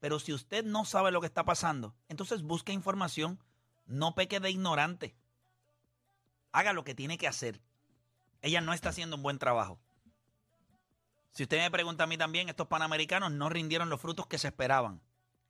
Pero 0.00 0.18
si 0.18 0.32
usted 0.32 0.64
no 0.64 0.84
sabe 0.86 1.10
lo 1.10 1.20
que 1.20 1.26
está 1.26 1.44
pasando, 1.44 1.94
entonces 2.08 2.42
busque 2.42 2.72
información. 2.72 3.38
No 3.86 4.14
peque 4.14 4.40
de 4.40 4.50
ignorante. 4.50 5.14
Haga 6.52 6.72
lo 6.72 6.84
que 6.84 6.94
tiene 6.94 7.18
que 7.18 7.28
hacer. 7.28 7.60
Ella 8.40 8.60
no 8.60 8.72
está 8.72 8.88
haciendo 8.88 9.16
un 9.16 9.22
buen 9.22 9.38
trabajo. 9.38 9.78
Si 11.32 11.42
usted 11.42 11.58
me 11.58 11.70
pregunta 11.70 12.04
a 12.04 12.06
mí 12.06 12.16
también, 12.16 12.48
estos 12.48 12.66
panamericanos 12.66 13.30
no 13.30 13.48
rindieron 13.48 13.90
los 13.90 14.00
frutos 14.00 14.26
que 14.26 14.38
se 14.38 14.48
esperaban. 14.48 15.02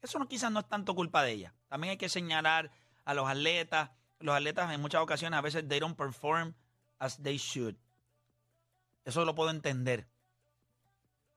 Eso 0.03 0.19
no, 0.19 0.29
quizás 0.29 0.51
no 0.51 0.61
es 0.61 0.69
tanto 0.69 0.95
culpa 0.95 1.23
de 1.23 1.33
ella. 1.33 1.55
También 1.69 1.93
hay 1.93 1.97
que 1.97 2.09
señalar 2.09 2.71
a 3.05 3.15
los 3.15 3.29
atletas. 3.29 3.91
Los 4.19 4.35
atletas 4.35 4.73
en 4.73 4.81
muchas 4.81 5.01
ocasiones 5.01 5.39
a 5.39 5.43
veces 5.43 5.69
they 5.69 5.79
don't 5.79 5.97
perform 5.97 6.55
as 6.99 7.23
they 7.23 7.37
should. 7.37 7.77
Eso 9.05 9.25
lo 9.25 9.35
puedo 9.35 9.51
entender. 9.51 10.09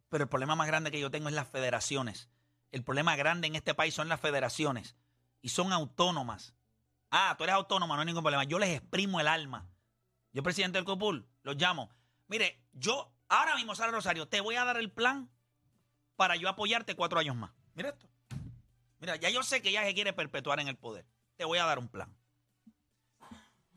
Pero 0.09 0.23
el 0.23 0.29
problema 0.29 0.55
más 0.55 0.67
grande 0.67 0.91
que 0.91 0.99
yo 0.99 1.09
tengo 1.09 1.29
es 1.29 1.35
las 1.35 1.47
federaciones. 1.47 2.29
El 2.71 2.83
problema 2.83 3.15
grande 3.15 3.47
en 3.47 3.55
este 3.55 3.73
país 3.73 3.93
son 3.93 4.09
las 4.09 4.19
federaciones. 4.19 4.95
Y 5.41 5.49
son 5.49 5.73
autónomas. 5.73 6.53
Ah, 7.09 7.35
tú 7.37 7.43
eres 7.43 7.55
autónoma, 7.55 7.95
no 7.95 8.01
hay 8.01 8.07
ningún 8.07 8.23
problema. 8.23 8.43
Yo 8.43 8.59
les 8.59 8.69
exprimo 8.69 9.19
el 9.19 9.27
alma. 9.27 9.67
Yo, 10.31 10.41
presidente 10.41 10.77
del 10.77 10.85
COPUL, 10.85 11.27
los 11.43 11.55
llamo. 11.57 11.91
Mire, 12.27 12.63
yo 12.73 13.11
ahora 13.29 13.55
mismo, 13.55 13.75
Sara 13.75 13.91
Rosario, 13.91 14.27
te 14.27 14.41
voy 14.41 14.55
a 14.55 14.65
dar 14.65 14.77
el 14.77 14.91
plan 14.91 15.29
para 16.15 16.35
yo 16.35 16.49
apoyarte 16.49 16.95
cuatro 16.95 17.19
años 17.19 17.35
más. 17.35 17.51
Mira 17.75 17.89
esto. 17.89 18.07
Mira, 18.99 19.15
ya 19.17 19.29
yo 19.29 19.43
sé 19.43 19.61
que 19.61 19.69
ella 19.69 19.83
se 19.83 19.93
quiere 19.93 20.13
perpetuar 20.13 20.59
en 20.59 20.67
el 20.67 20.77
poder. 20.77 21.05
Te 21.35 21.45
voy 21.45 21.59
a 21.59 21.65
dar 21.65 21.77
un 21.77 21.87
plan. 21.87 22.15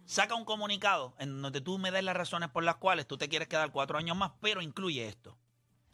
Saca 0.07 0.35
un 0.37 0.45
comunicado 0.45 1.15
en 1.19 1.43
donde 1.43 1.61
tú 1.61 1.79
me 1.79 1.91
des 1.91 2.05
las 2.05 2.17
razones 2.17 2.49
por 2.49 2.63
las 2.65 2.77
cuales 2.77 3.07
tú 3.07 3.19
te 3.19 3.29
quieres 3.29 3.49
quedar 3.49 3.73
cuatro 3.73 3.99
años 3.99 4.17
más, 4.17 4.33
pero 4.41 4.63
incluye 4.63 5.07
esto. 5.09 5.37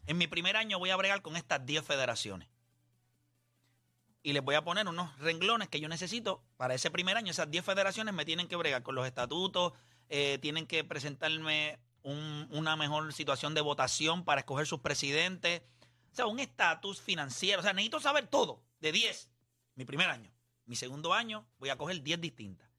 En 0.05 0.17
mi 0.17 0.27
primer 0.27 0.55
año 0.55 0.77
voy 0.79 0.91
a 0.91 0.95
bregar 0.95 1.21
con 1.21 1.35
estas 1.35 1.65
10 1.65 1.83
federaciones. 1.83 2.47
Y 4.21 4.33
les 4.33 4.43
voy 4.43 4.55
a 4.55 4.63
poner 4.63 4.87
unos 4.87 5.17
renglones 5.19 5.67
que 5.67 5.79
yo 5.79 5.89
necesito 5.89 6.43
para 6.57 6.75
ese 6.75 6.91
primer 6.91 7.17
año. 7.17 7.31
Esas 7.31 7.49
10 7.51 7.65
federaciones 7.65 8.13
me 8.13 8.23
tienen 8.23 8.47
que 8.47 8.55
bregar 8.55 8.83
con 8.83 8.95
los 8.95 9.05
estatutos, 9.05 9.73
eh, 10.09 10.37
tienen 10.41 10.65
que 10.67 10.83
presentarme 10.83 11.79
un- 12.03 12.47
una 12.51 12.75
mejor 12.75 13.11
situación 13.13 13.53
de 13.53 13.61
votación 13.61 14.23
para 14.23 14.41
escoger 14.41 14.67
sus 14.67 14.79
presidentes. 14.79 15.61
O 16.11 16.15
sea, 16.15 16.27
un 16.27 16.39
estatus 16.39 17.01
financiero. 17.01 17.59
O 17.59 17.63
sea, 17.63 17.73
necesito 17.73 17.99
saber 17.99 18.27
todo 18.27 18.63
de 18.79 18.91
10. 18.91 19.29
Mi 19.75 19.85
primer 19.85 20.09
año. 20.09 20.31
Mi 20.65 20.75
segundo 20.75 21.13
año 21.13 21.45
voy 21.57 21.69
a 21.69 21.77
coger 21.77 22.01
10 22.01 22.21
distintas. 22.21 22.69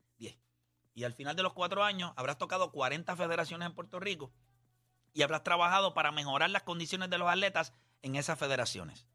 10. 0.95 1.01
Y 1.01 1.05
al 1.05 1.13
final 1.13 1.37
de 1.37 1.43
los 1.43 1.53
cuatro 1.53 1.85
años 1.85 2.13
habrás 2.17 2.39
tocado 2.39 2.73
40 2.73 3.17
federaciones 3.17 3.67
en 3.67 3.75
Puerto 3.75 4.01
Rico 4.01 4.33
y 5.13 5.23
habrás 5.23 5.45
trabajado 5.45 5.95
para 5.95 6.13
mejorar 6.13 6.51
las 6.51 6.63
condiciones 6.63 7.11
de 7.11 7.19
los 7.19 7.29
atletas 7.29 7.73
en 8.03 8.17
esas 8.17 8.39
federaciones. 8.39 9.07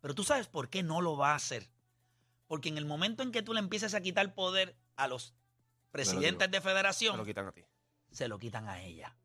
Pero 0.00 0.14
tú 0.14 0.24
sabes 0.24 0.48
por 0.48 0.68
qué 0.68 0.82
no 0.82 1.00
lo 1.00 1.16
va 1.16 1.32
a 1.32 1.36
hacer. 1.36 1.70
Porque 2.46 2.68
en 2.68 2.76
el 2.76 2.84
momento 2.84 3.22
en 3.22 3.32
que 3.32 3.42
tú 3.42 3.54
le 3.54 3.60
empieces 3.60 3.94
a 3.94 4.00
quitar 4.00 4.34
poder 4.34 4.76
a 4.96 5.08
los 5.08 5.34
presidentes 5.90 6.50
de 6.50 6.58
Se 6.58 6.62
federación, 6.62 7.16
lo 7.16 7.24
quitan 7.24 7.46
a 7.46 7.52
ti. 7.52 7.64
se 8.10 8.28
lo 8.28 8.38
quitan 8.38 8.68
a 8.68 8.82
ella. 8.82 9.16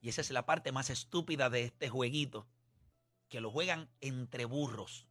Y 0.00 0.10
esa 0.10 0.20
es 0.20 0.30
la 0.30 0.46
parte 0.46 0.72
más 0.72 0.90
estúpida 0.90 1.50
de 1.50 1.64
este 1.64 1.88
jueguito, 1.88 2.46
que 3.28 3.40
lo 3.40 3.50
juegan 3.50 3.90
entre 4.00 4.44
burros. 4.44 5.06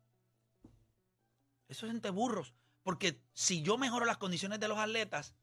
Eso 1.67 1.87
es 1.87 1.91
entre 1.91 2.11
burros. 2.11 2.53
Porque 2.83 3.21
si 3.33 3.63
yo 3.63 3.77
mejoro 3.77 4.05
las 4.05 4.17
condiciones 4.17 4.59
de 4.59 4.67
los 4.67 4.77
atletas, 4.77 5.33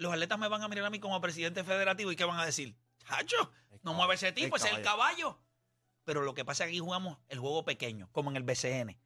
los 0.00 0.12
atletas 0.12 0.38
me 0.38 0.48
van 0.48 0.62
a 0.62 0.68
mirar 0.68 0.86
a 0.86 0.90
mí 0.90 0.98
como 0.98 1.20
presidente 1.20 1.62
federativo 1.62 2.10
y 2.10 2.16
¿qué 2.16 2.24
van 2.24 2.40
a 2.40 2.46
decir? 2.46 2.74
¡Chacho! 3.06 3.52
No 3.82 3.92
mueve 3.92 4.14
ese 4.14 4.32
tipo, 4.32 4.56
es 4.56 4.64
el 4.64 4.80
caballo. 4.80 5.38
Pero 6.04 6.22
lo 6.22 6.32
que 6.34 6.42
pasa 6.42 6.64
es 6.64 6.68
que 6.68 6.70
aquí 6.72 6.78
jugamos 6.80 7.18
el 7.28 7.38
juego 7.38 7.66
pequeño, 7.66 8.08
como 8.10 8.30
en 8.30 8.36
el 8.36 8.42
BCN. 8.42 8.98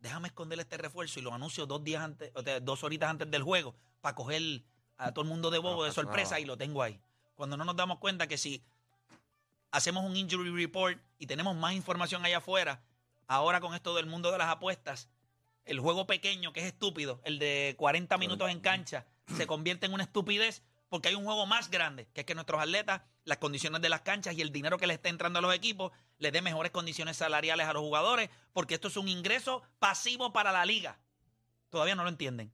Déjame 0.00 0.28
esconder 0.28 0.58
este 0.58 0.76
refuerzo 0.76 1.20
y 1.20 1.22
lo 1.22 1.32
anuncio 1.32 1.66
dos 1.66 1.84
días 1.84 2.02
antes, 2.02 2.32
o 2.34 2.42
sea, 2.42 2.58
dos 2.58 2.82
horitas 2.82 3.08
antes 3.08 3.30
del 3.30 3.44
juego, 3.44 3.76
para 4.00 4.16
coger 4.16 4.64
a 4.96 5.12
todo 5.12 5.22
el 5.22 5.28
mundo 5.28 5.50
de 5.50 5.58
bobo, 5.58 5.82
No 5.82 5.84
de 5.84 5.92
sorpresa, 5.92 6.30
nada. 6.30 6.40
y 6.40 6.44
lo 6.46 6.56
tengo 6.56 6.82
ahí. 6.82 7.00
Cuando 7.36 7.56
no 7.56 7.64
nos 7.64 7.76
damos 7.76 7.98
cuenta 7.98 8.26
que 8.26 8.38
si 8.38 8.64
hacemos 9.70 10.04
un 10.04 10.16
injury 10.16 10.50
report 10.50 10.98
y 11.18 11.26
tenemos 11.26 11.54
más 11.54 11.74
información 11.74 12.24
allá 12.24 12.38
afuera, 12.38 12.82
ahora 13.28 13.60
con 13.60 13.74
esto 13.76 13.94
del 13.94 14.06
mundo 14.06 14.32
de 14.32 14.38
las 14.38 14.48
apuestas, 14.48 15.08
el 15.64 15.78
juego 15.78 16.08
pequeño, 16.08 16.52
que 16.52 16.60
es 16.60 16.66
estúpido, 16.66 17.20
el 17.22 17.38
de 17.38 17.76
40 17.78 18.18
minutos 18.18 18.50
en 18.50 18.58
cancha, 18.58 19.06
se 19.36 19.46
convierte 19.46 19.86
en 19.86 19.92
una 19.92 20.04
estupidez 20.04 20.62
porque 20.88 21.08
hay 21.08 21.14
un 21.14 21.24
juego 21.24 21.46
más 21.46 21.70
grande, 21.70 22.08
que 22.14 22.20
es 22.22 22.26
que 22.26 22.34
nuestros 22.34 22.60
atletas, 22.60 23.02
las 23.24 23.38
condiciones 23.38 23.82
de 23.82 23.88
las 23.88 24.00
canchas 24.00 24.34
y 24.34 24.40
el 24.40 24.52
dinero 24.52 24.78
que 24.78 24.86
les 24.86 24.96
está 24.96 25.10
entrando 25.10 25.38
a 25.38 25.42
los 25.42 25.54
equipos, 25.54 25.92
les 26.18 26.32
dé 26.32 26.40
mejores 26.40 26.72
condiciones 26.72 27.18
salariales 27.18 27.66
a 27.66 27.72
los 27.72 27.82
jugadores, 27.82 28.30
porque 28.52 28.74
esto 28.74 28.88
es 28.88 28.96
un 28.96 29.08
ingreso 29.08 29.62
pasivo 29.78 30.32
para 30.32 30.50
la 30.50 30.64
liga. 30.64 30.98
Todavía 31.68 31.94
no 31.94 32.04
lo 32.04 32.08
entienden. 32.08 32.52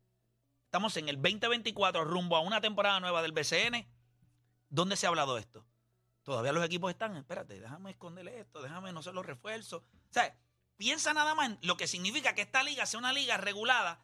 Estamos 0.64 0.96
en 0.96 1.08
el 1.08 1.22
2024 1.22 2.04
rumbo 2.04 2.36
a 2.36 2.40
una 2.40 2.60
temporada 2.60 2.98
nueva 2.98 3.22
del 3.22 3.30
BCN. 3.30 3.86
¿Dónde 4.68 4.96
se 4.96 5.06
ha 5.06 5.10
hablado 5.10 5.38
esto? 5.38 5.64
Todavía 6.24 6.52
los 6.52 6.64
equipos 6.64 6.90
están, 6.90 7.16
espérate, 7.16 7.60
déjame 7.60 7.90
esconderle 7.90 8.40
esto, 8.40 8.62
déjame 8.62 8.92
no 8.92 9.00
hacer 9.00 9.14
los 9.14 9.24
refuerzos. 9.24 9.82
O 9.82 10.12
sea, 10.12 10.36
piensa 10.76 11.14
nada 11.14 11.36
más 11.36 11.50
en 11.50 11.58
lo 11.62 11.76
que 11.76 11.86
significa 11.86 12.34
que 12.34 12.42
esta 12.42 12.64
liga 12.64 12.86
sea 12.86 12.98
una 12.98 13.12
liga 13.12 13.36
regulada 13.36 14.00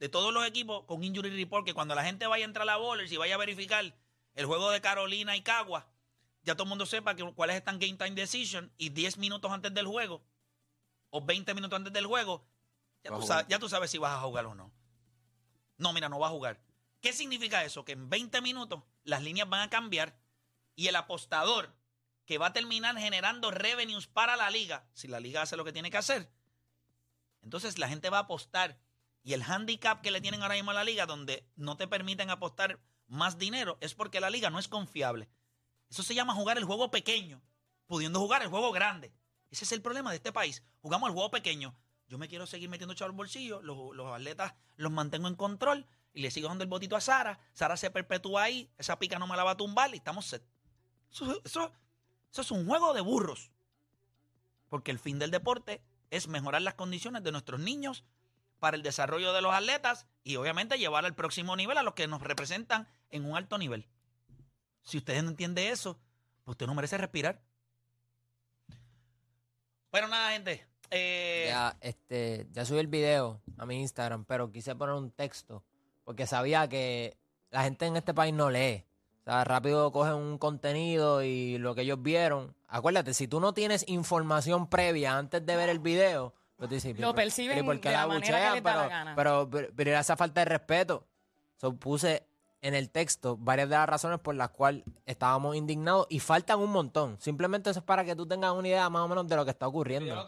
de 0.00 0.08
todos 0.08 0.32
los 0.34 0.44
equipos 0.46 0.84
con 0.86 1.04
injury 1.04 1.30
report, 1.30 1.64
que 1.64 1.74
cuando 1.74 1.94
la 1.94 2.02
gente 2.02 2.26
vaya 2.26 2.44
a 2.44 2.48
entrar 2.48 2.62
a 2.62 2.72
la 2.72 2.76
bowlers 2.78 3.12
y 3.12 3.16
vaya 3.16 3.36
a 3.36 3.38
verificar 3.38 3.94
el 4.34 4.46
juego 4.46 4.70
de 4.70 4.80
Carolina 4.80 5.36
y 5.36 5.42
Cagua, 5.42 5.86
ya 6.42 6.54
todo 6.54 6.64
el 6.64 6.70
mundo 6.70 6.86
sepa 6.86 7.14
que, 7.14 7.32
cuáles 7.34 7.56
están 7.56 7.78
game 7.78 7.94
time 7.94 8.12
decision 8.12 8.72
y 8.78 8.88
10 8.88 9.18
minutos 9.18 9.52
antes 9.52 9.72
del 9.74 9.86
juego 9.86 10.24
o 11.10 11.24
20 11.24 11.54
minutos 11.54 11.76
antes 11.76 11.92
del 11.92 12.06
juego, 12.06 12.46
ya 13.04 13.10
tú, 13.10 13.22
sabes, 13.22 13.46
ya 13.48 13.58
tú 13.58 13.68
sabes 13.68 13.90
si 13.90 13.98
vas 13.98 14.12
a 14.12 14.20
jugar 14.22 14.46
o 14.46 14.54
no. 14.54 14.72
No, 15.76 15.92
mira, 15.92 16.08
no 16.08 16.18
va 16.18 16.28
a 16.28 16.30
jugar. 16.30 16.60
¿Qué 17.00 17.12
significa 17.12 17.64
eso? 17.64 17.84
Que 17.84 17.92
en 17.92 18.08
20 18.08 18.40
minutos 18.40 18.82
las 19.04 19.22
líneas 19.22 19.48
van 19.48 19.60
a 19.60 19.70
cambiar 19.70 20.18
y 20.76 20.88
el 20.88 20.96
apostador 20.96 21.74
que 22.24 22.38
va 22.38 22.48
a 22.48 22.52
terminar 22.52 22.96
generando 22.96 23.50
revenues 23.50 24.06
para 24.06 24.36
la 24.36 24.50
liga, 24.50 24.86
si 24.94 25.08
la 25.08 25.20
liga 25.20 25.42
hace 25.42 25.56
lo 25.56 25.64
que 25.64 25.72
tiene 25.72 25.90
que 25.90 25.98
hacer, 25.98 26.30
entonces 27.42 27.78
la 27.78 27.88
gente 27.88 28.08
va 28.08 28.18
a 28.18 28.22
apostar. 28.22 28.78
Y 29.22 29.34
el 29.34 29.42
handicap 29.42 30.00
que 30.00 30.10
le 30.10 30.20
tienen 30.20 30.42
ahora 30.42 30.54
mismo 30.54 30.70
a 30.70 30.74
la 30.74 30.84
liga, 30.84 31.06
donde 31.06 31.44
no 31.56 31.76
te 31.76 31.86
permiten 31.86 32.30
apostar 32.30 32.80
más 33.06 33.38
dinero, 33.38 33.76
es 33.80 33.94
porque 33.94 34.20
la 34.20 34.30
liga 34.30 34.50
no 34.50 34.58
es 34.58 34.68
confiable. 34.68 35.28
Eso 35.90 36.02
se 36.02 36.14
llama 36.14 36.34
jugar 36.34 36.56
el 36.58 36.64
juego 36.64 36.90
pequeño, 36.90 37.42
pudiendo 37.86 38.20
jugar 38.20 38.42
el 38.42 38.48
juego 38.48 38.72
grande. 38.72 39.12
Ese 39.50 39.64
es 39.64 39.72
el 39.72 39.82
problema 39.82 40.10
de 40.10 40.16
este 40.16 40.32
país. 40.32 40.62
Jugamos 40.80 41.08
el 41.08 41.14
juego 41.14 41.30
pequeño. 41.30 41.74
Yo 42.08 42.18
me 42.18 42.28
quiero 42.28 42.46
seguir 42.46 42.68
metiendo 42.68 42.94
chavo 42.94 43.10
al 43.10 43.16
bolsillo, 43.16 43.60
los, 43.62 43.94
los 43.94 44.12
atletas 44.12 44.54
los 44.76 44.90
mantengo 44.90 45.28
en 45.28 45.34
control 45.36 45.86
y 46.12 46.22
le 46.22 46.30
sigo 46.30 46.48
dando 46.48 46.64
el 46.64 46.70
botito 46.70 46.96
a 46.96 47.00
Sara. 47.00 47.38
Sara 47.52 47.76
se 47.76 47.90
perpetúa 47.90 48.44
ahí, 48.44 48.70
esa 48.78 48.98
pica 48.98 49.18
no 49.18 49.26
me 49.26 49.36
la 49.36 49.44
va 49.44 49.52
a 49.52 49.56
tumbar 49.56 49.92
y 49.94 49.98
estamos 49.98 50.26
set. 50.26 50.42
Eso, 51.12 51.40
eso- 51.44 51.72
eso 52.32 52.40
es 52.42 52.50
un 52.52 52.66
juego 52.66 52.94
de 52.94 53.00
burros. 53.00 53.50
Porque 54.68 54.90
el 54.92 54.98
fin 54.98 55.18
del 55.18 55.30
deporte 55.30 55.82
es 56.10 56.28
mejorar 56.28 56.62
las 56.62 56.74
condiciones 56.74 57.22
de 57.22 57.32
nuestros 57.32 57.60
niños 57.60 58.04
para 58.60 58.76
el 58.76 58.82
desarrollo 58.82 59.32
de 59.32 59.42
los 59.42 59.52
atletas 59.52 60.06
y 60.22 60.36
obviamente 60.36 60.78
llevar 60.78 61.04
al 61.04 61.14
próximo 61.14 61.56
nivel 61.56 61.78
a 61.78 61.82
los 61.82 61.94
que 61.94 62.06
nos 62.06 62.22
representan 62.22 62.86
en 63.10 63.24
un 63.24 63.36
alto 63.36 63.58
nivel. 63.58 63.88
Si 64.82 64.98
usted 64.98 65.20
no 65.22 65.30
entiende 65.30 65.70
eso, 65.70 65.98
pues 66.44 66.54
usted 66.54 66.66
no 66.66 66.74
merece 66.74 66.96
respirar. 66.98 67.42
Bueno, 69.90 70.08
nada, 70.08 70.30
gente. 70.32 70.66
Eh, 70.90 71.46
Ya, 71.48 71.76
este, 71.80 72.46
ya 72.52 72.64
subí 72.64 72.78
el 72.78 72.86
video 72.86 73.40
a 73.58 73.66
mi 73.66 73.80
Instagram, 73.80 74.24
pero 74.24 74.50
quise 74.50 74.74
poner 74.74 74.94
un 74.94 75.10
texto 75.10 75.64
porque 76.04 76.26
sabía 76.26 76.68
que 76.68 77.16
la 77.50 77.62
gente 77.62 77.86
en 77.86 77.96
este 77.96 78.14
país 78.14 78.34
no 78.34 78.50
lee. 78.50 78.84
O 79.20 79.24
sea, 79.24 79.44
rápido 79.44 79.92
cogen 79.92 80.14
un 80.14 80.38
contenido 80.38 81.22
y 81.22 81.58
lo 81.58 81.74
que 81.74 81.82
ellos 81.82 82.02
vieron. 82.02 82.54
Acuérdate, 82.68 83.14
si 83.14 83.28
tú 83.28 83.38
no 83.40 83.52
tienes 83.52 83.84
información 83.88 84.68
previa 84.68 85.16
antes 85.16 85.44
de 85.44 85.56
ver 85.56 85.68
el 85.68 85.78
video, 85.78 86.34
pues 86.68 86.84
Lo 86.84 86.94
"Pero- 86.94 87.14
perciben 87.14 87.56
pero 87.56 87.64
¿y 87.64 87.66
por 87.66 87.80
qué 87.80 87.88
de 87.88 87.94
la 87.96 88.06
manera 88.06 88.26
que 88.38 88.46
abuchean?". 88.46 88.54
les 88.54 88.62
da 88.62 88.70
la 88.74 88.78
pero, 88.82 88.88
gana. 88.90 89.14
Pero, 89.16 89.48
pero, 89.50 89.68
pero 89.74 89.90
era 89.90 90.00
esa 90.00 90.16
falta 90.16 90.40
de 90.40 90.44
respeto. 90.46 91.06
So, 91.56 91.74
puse 91.74 92.26
en 92.62 92.74
el 92.74 92.90
texto 92.90 93.36
varias 93.38 93.68
de 93.70 93.76
las 93.76 93.88
razones 93.88 94.20
por 94.20 94.34
las 94.34 94.50
cuales 94.50 94.84
estábamos 95.06 95.56
indignados 95.56 96.06
y 96.10 96.20
faltan 96.20 96.58
un 96.60 96.70
montón. 96.70 97.18
Simplemente 97.20 97.70
eso 97.70 97.78
es 97.80 97.84
para 97.84 98.04
que 98.04 98.14
tú 98.14 98.26
tengas 98.26 98.52
una 98.52 98.68
idea 98.68 98.88
más 98.90 99.02
o 99.02 99.08
menos 99.08 99.26
de 99.26 99.34
lo 99.36 99.44
que 99.44 99.50
está 99.50 99.66
ocurriendo. 99.66 100.26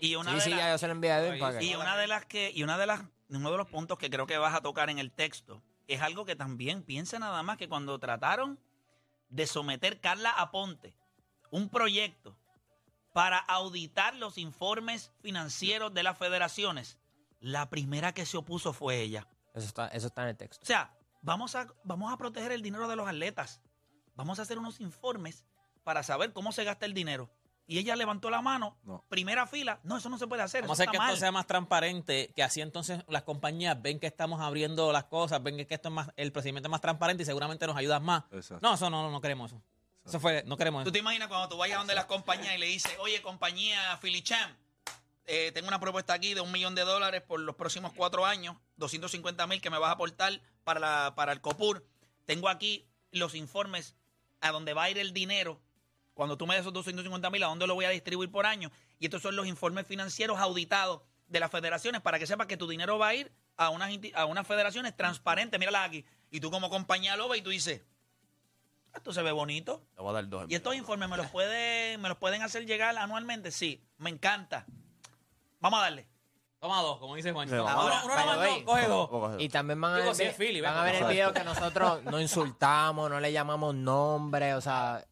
y 0.00 0.14
una 0.16 0.30
Sí, 0.30 0.34
de 0.36 0.40
sí, 0.42 0.50
las- 0.50 0.58
ya 0.58 0.70
yo 0.72 0.78
se 0.78 0.86
lo 0.86 0.92
envié 0.92 1.12
a 1.12 1.20
Edwin 1.26 1.62
Y 1.62 1.74
una 1.74 1.96
de 1.96 2.06
las 2.06 2.26
que, 2.26 2.50
y 2.54 2.62
una 2.62 2.76
de 2.76 2.86
las, 2.86 3.02
uno 3.30 3.50
de 3.50 3.56
los 3.56 3.66
puntos 3.68 3.96
que 3.98 4.10
creo 4.10 4.26
que 4.26 4.36
vas 4.36 4.54
a 4.54 4.60
tocar 4.60 4.90
en 4.90 4.98
el 4.98 5.10
texto 5.10 5.62
es 5.88 6.00
algo 6.02 6.24
que 6.26 6.36
también 6.36 6.82
piensa 6.82 7.18
nada 7.18 7.42
más 7.42 7.56
que 7.56 7.68
cuando 7.68 7.98
trataron 7.98 8.58
de 9.30 9.46
someter 9.46 9.98
Carla 10.00 10.30
Aponte 10.30 10.92
un 11.50 11.68
proyecto 11.70 12.36
para 13.12 13.38
auditar 13.38 14.14
los 14.16 14.38
informes 14.38 15.12
financieros 15.20 15.92
de 15.92 16.02
las 16.02 16.16
federaciones, 16.18 16.98
la 17.40 17.68
primera 17.70 18.12
que 18.14 18.24
se 18.26 18.36
opuso 18.36 18.72
fue 18.72 19.00
ella. 19.00 19.26
Eso 19.54 19.66
está, 19.66 19.88
eso 19.88 20.06
está 20.06 20.22
en 20.22 20.28
el 20.28 20.36
texto. 20.36 20.62
O 20.62 20.66
sea, 20.66 20.94
vamos 21.20 21.54
a, 21.54 21.66
vamos 21.84 22.12
a 22.12 22.16
proteger 22.16 22.52
el 22.52 22.62
dinero 22.62 22.88
de 22.88 22.96
los 22.96 23.06
atletas. 23.08 23.60
Vamos 24.14 24.38
a 24.38 24.42
hacer 24.42 24.58
unos 24.58 24.80
informes 24.80 25.44
para 25.84 26.02
saber 26.02 26.32
cómo 26.32 26.52
se 26.52 26.64
gasta 26.64 26.86
el 26.86 26.94
dinero. 26.94 27.30
Y 27.66 27.78
ella 27.78 27.94
levantó 27.96 28.28
la 28.28 28.42
mano, 28.42 28.76
No. 28.82 29.04
primera 29.08 29.46
fila. 29.46 29.78
No, 29.84 29.96
eso 29.96 30.08
no 30.08 30.18
se 30.18 30.26
puede 30.26 30.42
hacer. 30.42 30.62
Vamos 30.62 30.78
eso 30.78 30.82
a 30.82 30.84
hacer 30.84 30.90
que 30.90 30.96
está 30.96 31.04
esto 31.06 31.12
mal. 31.14 31.20
sea 31.20 31.32
más 31.32 31.46
transparente, 31.46 32.32
que 32.34 32.42
así 32.42 32.60
entonces 32.60 33.04
las 33.08 33.22
compañías 33.22 33.80
ven 33.80 34.00
que 34.00 34.06
estamos 34.08 34.40
abriendo 34.40 34.90
las 34.92 35.04
cosas, 35.04 35.42
ven 35.42 35.56
que 35.66 35.74
esto 35.74 35.88
es 35.88 35.94
más, 35.94 36.10
el 36.16 36.32
procedimiento 36.32 36.66
es 36.68 36.70
más 36.70 36.80
transparente 36.80 37.22
y 37.22 37.26
seguramente 37.26 37.66
nos 37.66 37.76
ayudan 37.76 38.02
más. 38.04 38.24
Exacto. 38.32 38.66
No, 38.66 38.74
eso 38.74 38.90
no, 38.90 39.10
no 39.10 39.20
queremos 39.20 39.52
eso. 39.52 39.62
Eso 40.04 40.18
fue, 40.20 40.42
no 40.46 40.56
queremos 40.56 40.82
¿Tú 40.82 40.88
eso. 40.88 40.92
te 40.92 40.98
imaginas 40.98 41.28
cuando 41.28 41.48
tú 41.48 41.56
vayas 41.56 41.78
donde 41.78 41.94
las 41.94 42.06
compañías 42.06 42.54
y 42.54 42.58
le 42.58 42.66
dices, 42.66 42.92
oye, 42.98 43.22
compañía 43.22 43.98
Philly 44.02 44.22
Champ, 44.22 44.56
eh, 45.26 45.52
tengo 45.54 45.68
una 45.68 45.78
propuesta 45.78 46.12
aquí 46.12 46.34
de 46.34 46.40
un 46.40 46.50
millón 46.50 46.74
de 46.74 46.82
dólares 46.82 47.22
por 47.22 47.38
los 47.38 47.54
próximos 47.54 47.92
cuatro 47.94 48.26
años, 48.26 48.56
250 48.76 49.46
mil 49.46 49.60
que 49.60 49.70
me 49.70 49.78
vas 49.78 49.90
a 49.90 49.92
aportar 49.92 50.40
para, 50.64 50.80
la- 50.80 51.12
para 51.14 51.32
el 51.32 51.40
COPUR. 51.40 51.86
Tengo 52.26 52.48
aquí 52.48 52.88
los 53.12 53.34
informes 53.36 53.94
a 54.40 54.50
dónde 54.50 54.74
va 54.74 54.84
a 54.84 54.90
ir 54.90 54.98
el 54.98 55.12
dinero. 55.12 55.60
Cuando 56.14 56.36
tú 56.36 56.46
me 56.46 56.54
des 56.54 56.62
esos 56.62 56.72
250 56.72 57.30
mil, 57.30 57.42
¿a 57.44 57.46
dónde 57.46 57.66
lo 57.68 57.74
voy 57.74 57.84
a 57.84 57.90
distribuir 57.90 58.30
por 58.30 58.44
año? 58.44 58.70
Y 58.98 59.04
estos 59.06 59.22
son 59.22 59.36
los 59.36 59.46
informes 59.46 59.86
financieros 59.86 60.38
auditados 60.40 61.02
de 61.28 61.40
las 61.40 61.50
federaciones 61.50 62.00
para 62.02 62.18
que 62.18 62.26
sepas 62.26 62.48
que 62.48 62.56
tu 62.56 62.66
dinero 62.68 62.98
va 62.98 63.08
a 63.08 63.14
ir 63.14 63.32
a 63.56 63.70
unas, 63.70 63.90
a 64.14 64.24
unas 64.26 64.46
federaciones 64.46 64.96
transparentes. 64.96 65.58
Míralas 65.60 65.86
aquí. 65.88 66.04
Y 66.30 66.40
tú 66.40 66.50
como 66.50 66.68
compañía 66.68 67.16
lo 67.16 67.28
ves 67.28 67.40
y 67.40 67.42
tú 67.42 67.50
dices, 67.50 67.82
esto 68.94 69.12
se 69.12 69.22
ve 69.22 69.32
bonito. 69.32 69.82
Te 69.94 70.02
voy 70.02 70.10
a 70.10 70.12
dar 70.14 70.28
dos. 70.28 70.46
¿Y 70.48 70.54
estos 70.54 70.74
informes 70.74 71.08
me 71.08 71.16
los, 71.16 71.26
puede, 71.28 71.98
me 71.98 72.08
los 72.08 72.18
pueden 72.18 72.42
hacer 72.42 72.66
llegar 72.66 72.96
anualmente? 72.96 73.50
Sí, 73.50 73.82
me 73.98 74.10
encanta. 74.10 74.66
Vamos 75.60 75.80
a 75.80 75.82
darle. 75.84 76.08
Toma 76.60 76.80
dos, 76.80 76.98
como 76.98 77.16
dice 77.16 77.32
Juan. 77.32 77.48
Sí, 77.48 77.54
Uno, 77.54 77.64
nada 77.64 77.76
más 78.24 78.38
no, 78.38 78.64
coge 78.64 78.86
dos. 78.86 79.34
Y 79.40 79.48
también 79.48 79.80
van 79.80 79.94
a 79.94 79.96
Digo, 79.96 80.06
ver, 80.08 80.14
si 80.14 80.22
es 80.22 80.36
Philly, 80.36 80.60
van 80.60 80.76
a 80.76 80.84
ver 80.84 80.94
el 80.94 81.04
video 81.06 81.32
que 81.32 81.42
nosotros 81.42 82.04
no 82.04 82.20
insultamos, 82.20 83.10
no 83.10 83.18
le 83.18 83.32
llamamos 83.32 83.74
nombre, 83.74 84.54
o 84.54 84.60
sea... 84.60 85.04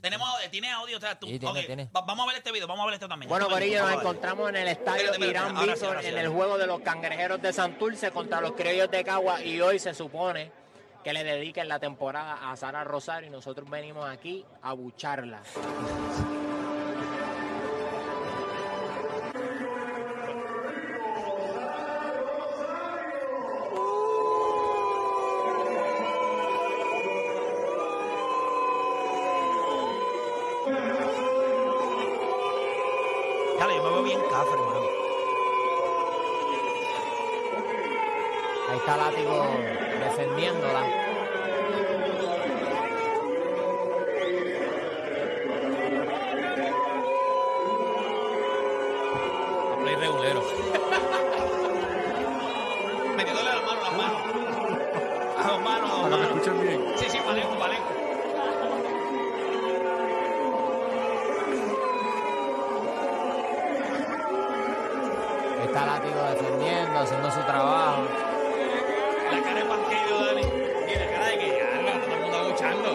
Tenemos 0.00 0.26
audio, 0.28 0.50
tiene 0.50 0.70
audio, 0.72 0.96
o 0.96 1.00
sea, 1.00 1.18
tú. 1.18 1.26
Sí, 1.26 1.38
tiene, 1.38 1.60
ok, 1.60 1.66
tiene. 1.66 1.90
va- 1.94 2.02
vamos 2.02 2.24
a 2.24 2.26
ver 2.28 2.36
este 2.36 2.52
video, 2.52 2.66
vamos 2.66 2.82
a 2.82 2.86
ver 2.86 2.94
esto 2.94 3.08
también. 3.08 3.28
Bueno, 3.28 3.48
Corillo, 3.48 3.82
nos 3.82 3.92
encontramos 3.92 4.48
en 4.50 4.56
el 4.56 4.68
estadio 4.68 5.10
Espérate, 5.10 5.24
espérate, 5.24 5.30
Irán 5.30 5.56
ahora 5.56 5.76
sí, 5.76 5.84
ahora 5.84 6.00
sí, 6.00 6.06
en 6.06 6.12
ahora 6.14 6.22
el 6.22 6.28
sí. 6.30 6.34
juego 6.36 6.58
de 6.58 6.66
los 6.66 6.80
cangrejeros 6.80 7.42
de 7.42 7.52
Santurce 7.52 8.10
contra 8.10 8.40
los 8.40 8.52
criollos 8.52 8.90
de 8.90 9.02
Cagua 9.04 9.42
y 9.42 9.60
hoy 9.60 9.78
se 9.78 9.92
supone 9.94 10.52
que 11.06 11.12
le 11.12 11.22
dediquen 11.22 11.68
la 11.68 11.78
temporada 11.78 12.50
a 12.50 12.56
Sara 12.56 12.82
Rosario 12.82 13.28
y 13.28 13.30
nosotros 13.30 13.70
venimos 13.70 14.04
aquí 14.08 14.44
a 14.60 14.72
bucharla. 14.72 15.40
Dale, 33.60 33.76
yo 33.76 33.82
me 33.84 33.90
veo 33.90 34.02
bien 34.02 34.20
cafre, 34.28 34.56
mano. 34.56 34.80
Ahí 38.68 38.78
está 38.78 38.96
Látigo 38.96 39.85
defendiéndola. 40.16 40.82
Play 49.82 49.94
regulero. 49.96 50.42
Metiéndole 53.16 53.50
las 53.50 53.62
manos, 53.64 53.82
las 53.84 53.96
manos. 53.96 54.20
A 55.38 55.48
dos 55.48 55.60
manos, 55.62 55.90
a 55.90 55.92
dos 55.92 56.02
Para 56.02 56.02
que 56.02 56.10
me 56.10 56.10
manos. 56.10 56.26
escuchen 56.36 56.60
bien. 56.62 56.80
Sí, 56.96 57.06
sí, 57.10 57.18
palenco, 57.24 57.54
palenco. 57.58 57.84
Ahí 65.58 65.66
está 65.66 65.86
Látigo 65.86 66.22
defendiendo, 66.30 66.98
haciendo 66.98 67.30
su 67.30 67.40
trabajo. 67.40 68.02
Cara 69.56 69.64
de 69.64 69.70
panquillo, 69.70 70.24
Dani. 70.26 70.42
Y 70.42 70.94
la 70.98 71.10
cara 71.10 71.26
de 71.28 71.38
que 71.38 71.48
ya, 71.48 71.80
no, 71.80 72.00
todo 72.04 72.14
el 72.14 72.20
mundo 72.20 72.36
aguchando. 72.36 72.90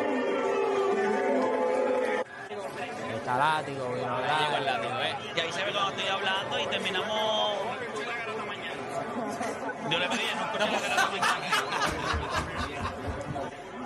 Ahí 3.03 3.15
está 3.15 3.37
Látigo, 3.37 3.93
vino 3.93 4.19
el 4.19 4.25
acá. 4.25 4.59
látigo, 4.59 4.99
¿eh? 5.01 5.15
Y 5.35 5.39
ahí 5.39 5.51
se 5.51 5.63
ve 5.65 5.71
cuando 5.71 5.89
estoy 5.89 6.07
hablando 6.07 6.59
y 6.59 6.67
terminamos. 6.67 7.57
Yo 9.89 9.99
le 9.99 10.07
pedí, 10.07 10.21
no 10.37 10.45
escuché 10.45 10.59
la 10.59 10.77
cara 10.77 10.95
la 10.95 11.05
mañana. 11.09 11.47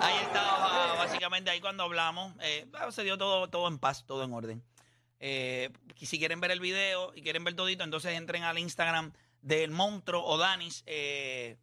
Ahí 0.02 0.16
estaba, 0.22 0.94
básicamente, 0.96 1.50
ahí 1.50 1.60
cuando 1.62 1.82
hablamos. 1.84 2.34
eh, 2.40 2.66
se 2.90 3.04
dio 3.04 3.16
todo, 3.16 3.48
todo 3.48 3.68
en 3.68 3.78
paz, 3.78 4.04
todo 4.06 4.22
en 4.22 4.34
orden. 4.34 4.62
Eh, 5.18 5.70
si 5.96 6.18
quieren 6.18 6.40
ver 6.40 6.50
el 6.50 6.60
video 6.60 7.14
y 7.14 7.22
quieren 7.22 7.42
ver 7.42 7.54
todito, 7.54 7.84
entonces 7.84 8.12
entren 8.14 8.42
al 8.42 8.58
Instagram 8.58 9.14
del 9.40 9.70
monstruo 9.70 10.22
o 10.24 10.36
Danis 10.36 10.82
eh, 10.86 11.56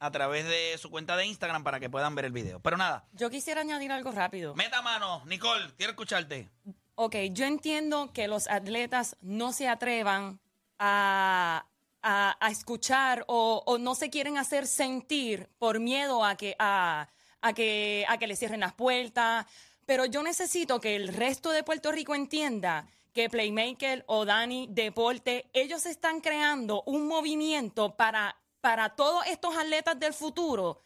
a 0.00 0.10
través 0.10 0.46
de 0.46 0.76
su 0.78 0.90
cuenta 0.90 1.16
de 1.16 1.26
Instagram 1.26 1.64
para 1.64 1.80
que 1.80 1.90
puedan 1.90 2.14
ver 2.14 2.24
el 2.26 2.32
video. 2.32 2.60
Pero 2.60 2.76
nada, 2.76 3.06
Yo 3.12 3.30
quisiera 3.30 3.60
añadir 3.62 3.90
algo 3.92 4.12
rápido. 4.12 4.54
meta 4.54 4.80
mano, 4.82 5.22
Nicole, 5.26 5.72
quiero 5.76 5.92
escucharte. 5.92 6.48
Ok, 6.94 7.14
yo 7.32 7.44
entiendo 7.46 8.12
que 8.12 8.28
los 8.28 8.48
atletas 8.48 9.16
no 9.20 9.52
se 9.52 9.68
atrevan 9.68 10.40
a, 10.78 11.64
a- 12.02 12.36
a 12.40 12.50
escuchar 12.50 13.24
o, 13.28 13.62
o 13.66 13.78
no 13.78 13.94
se 13.94 14.10
quieren 14.10 14.38
hacer 14.38 14.66
sentir 14.66 15.48
por 15.58 15.80
miedo 15.80 16.24
a 16.24 16.36
que, 16.36 16.54
a, 16.58 17.08
a 17.40 17.52
que, 17.52 18.04
a 18.08 18.18
que 18.18 18.26
le 18.26 18.36
cierren 18.36 18.60
las 18.60 18.74
puertas. 18.74 19.46
Pero 19.86 20.04
yo 20.06 20.22
necesito 20.22 20.80
que 20.80 20.96
el 20.96 21.08
resto 21.08 21.50
de 21.50 21.62
Puerto 21.64 21.90
Rico 21.92 22.14
entienda 22.14 22.86
que 23.12 23.28
Playmaker 23.30 24.04
o 24.06 24.24
Dani 24.24 24.66
Deporte, 24.70 25.48
ellos 25.52 25.86
están 25.86 26.20
creando 26.20 26.82
un 26.86 27.08
movimiento 27.08 27.96
para, 27.96 28.36
para 28.68 28.90
todos 28.90 29.24
estos 29.24 29.56
atletas 29.56 29.98
del 29.98 30.12
futuro 30.12 30.82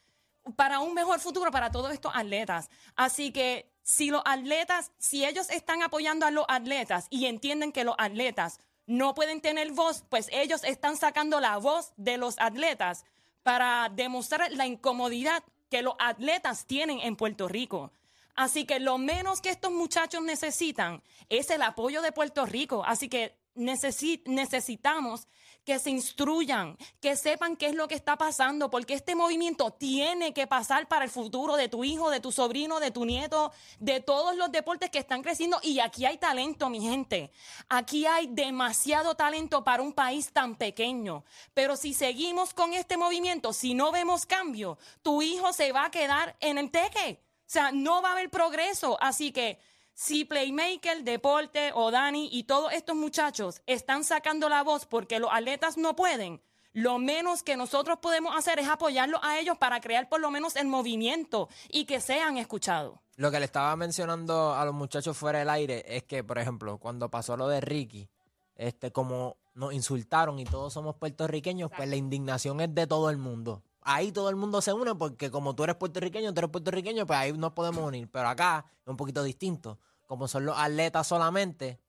para 0.55 0.79
un 0.79 0.95
mejor 0.95 1.19
futuro 1.19 1.51
para 1.51 1.73
todos 1.73 1.93
estos 1.93 2.13
atletas. 2.15 2.71
Así 2.95 3.33
que 3.33 3.73
si 3.83 4.09
los 4.09 4.23
atletas, 4.25 4.93
si 4.99 5.25
ellos 5.25 5.51
están 5.51 5.83
apoyando 5.83 6.25
a 6.25 6.31
los 6.31 6.45
atletas 6.47 7.09
y 7.11 7.27
entienden 7.27 7.73
que 7.73 7.83
los 7.83 7.97
atletas 7.99 8.61
no 8.87 9.17
pueden 9.17 9.41
tener 9.41 9.73
voz, 9.73 10.05
pues 10.09 10.29
ellos 10.31 10.63
están 10.63 10.97
sacando 10.97 11.41
la 11.41 11.57
voz 11.57 11.93
de 11.97 12.19
los 12.19 12.39
atletas 12.39 13.05
para 13.43 13.89
demostrar 13.89 14.53
la 14.53 14.67
incomodidad 14.67 15.43
que 15.69 15.83
los 15.83 15.95
atletas 15.99 16.67
tienen 16.67 17.01
en 17.01 17.17
Puerto 17.17 17.49
Rico. 17.49 17.91
Así 18.37 18.65
que 18.65 18.79
lo 18.79 18.97
menos 18.97 19.41
que 19.41 19.51
estos 19.51 19.73
muchachos 19.73 20.23
necesitan 20.23 21.03
es 21.29 21.51
el 21.51 21.63
apoyo 21.63 22.01
de 22.01 22.13
Puerto 22.13 22.47
Rico. 22.47 22.85
Así 22.87 23.09
que 23.09 23.37
necesi- 23.57 24.23
necesitamos 24.27 25.27
que 25.65 25.79
se 25.79 25.91
instruyan, 25.91 26.77
que 27.01 27.17
sepan 27.17 27.57
qué 27.57 27.67
es 27.67 27.75
lo 27.75 27.89
que 27.89 27.95
está 27.95 28.17
pasando, 28.17 28.71
porque 28.71 28.95
este 28.95 29.15
movimiento 29.15 29.71
tiene 29.71 30.35
que 30.35 30.47
pasar 30.47 30.89
para 30.89 31.05
el 31.05 31.11
futuro 31.11 31.57
de 31.57 31.69
tu 31.69 31.85
hijo, 31.85 32.11
de 32.11 32.21
tu 32.21 32.33
sobrino, 32.33 32.81
de 32.81 32.91
tu 32.91 33.05
nieto, 33.05 33.53
de 33.79 34.01
todos 34.01 34.37
los 34.37 34.51
deportes 34.51 34.91
que 34.91 34.99
están 34.99 35.23
creciendo. 35.23 35.59
Y 35.63 35.81
aquí 35.81 36.05
hay 36.05 36.19
talento, 36.19 36.69
mi 36.69 36.81
gente. 36.81 37.31
Aquí 37.69 38.07
hay 38.07 38.27
demasiado 38.27 39.15
talento 39.15 39.63
para 39.63 39.83
un 39.83 39.93
país 39.93 40.33
tan 40.33 40.57
pequeño. 40.57 41.25
Pero 41.55 41.77
si 41.77 41.95
seguimos 41.95 42.55
con 42.55 42.75
este 42.75 42.97
movimiento, 42.97 43.53
si 43.53 43.75
no 43.75 43.93
vemos 43.93 44.27
cambio, 44.27 44.79
tu 45.03 45.23
hijo 45.23 45.53
se 45.53 45.73
va 45.73 45.87
a 45.87 45.91
quedar 45.91 46.37
en 46.41 46.59
el 46.59 46.71
teque. 46.71 47.21
O 47.23 47.51
sea, 47.53 47.71
no 47.71 48.03
va 48.03 48.11
a 48.11 48.13
haber 48.13 48.31
progreso. 48.31 48.97
Así 49.01 49.31
que 49.31 49.59
si 49.95 50.25
Playmaker, 50.25 51.05
Deporte 51.05 51.73
o 51.75 51.91
Dani 51.91 52.29
y 52.33 52.45
todos 52.45 52.73
estos 52.73 52.97
muchachos 52.97 53.63
están 53.67 54.05
sacando 54.05 54.49
la 54.49 54.63
voz 54.63 54.87
porque 54.87 55.19
los 55.19 55.31
atletas 55.33 55.77
no 55.77 55.95
pueden, 55.95 56.41
lo 56.73 56.99
menos 56.99 57.43
que 57.43 57.57
nosotros 57.57 57.99
podemos 58.01 58.35
hacer 58.37 58.59
es 58.59 58.69
apoyarlos 58.69 59.21
a 59.23 59.39
ellos 59.39 59.59
para 59.59 59.81
crear 59.81 60.09
por 60.09 60.21
lo 60.21 60.31
menos 60.31 60.57
el 60.57 60.67
movimiento 60.67 61.49
y 61.69 61.85
que 61.85 62.01
sean 62.01 62.39
escuchados. 62.39 62.99
Lo 63.17 63.31
que 63.31 63.39
le 63.39 63.45
estaba 63.45 63.77
mencionando 63.77 64.55
a 64.55 64.65
los 64.65 64.75
muchachos 64.75 65.17
fuera 65.17 65.41
del 65.41 65.51
aire 65.51 65.85
es 65.87 66.05
que, 66.05 66.25
por 66.25 66.39
ejemplo, 66.39 66.79
cuando 66.79 67.11
pasó 67.11 67.37
lo 67.37 67.47
de 67.47 67.61
Ricky, 67.61 68.09
este, 68.57 68.91
como 68.91 69.37
nos 69.55 69.75
insultaron 69.75 70.39
y 70.39 70.45
todos 70.45 70.73
somos 70.73 70.97
puertorriqueños, 70.97 71.71
pues 71.77 71.89
la 71.89 71.97
indignación 71.97 72.61
es 72.63 72.75
de 72.75 72.87
todo 72.87 73.11
el 73.11 73.19
mundo. 73.19 73.63
Ahí 73.85 74.13
todo 74.13 74.29
el 74.31 74.37
mundo 74.37 74.61
se 74.63 74.73
une 74.73 74.95
porque 74.95 75.31
como 75.31 75.55
tú 75.55 75.65
eres 75.65 75.77
puertorriqueño, 75.77 76.33
tú 76.33 76.41
eres 76.41 76.51
puertorriqueño, 76.51 77.07
pues 77.07 77.19
ahí 77.19 77.33
nos 77.33 77.53
podemos 77.53 77.85
unir. 77.85 78.09
Pero 78.11 78.29
acá 78.29 78.65
es 78.83 78.89
un 78.89 78.97
poquito 78.97 79.23
distinto. 79.23 79.79
Como 80.07 80.29
son 80.29 80.45
los 80.47 80.57
atletas 80.59 81.07
solamente, 81.07 81.81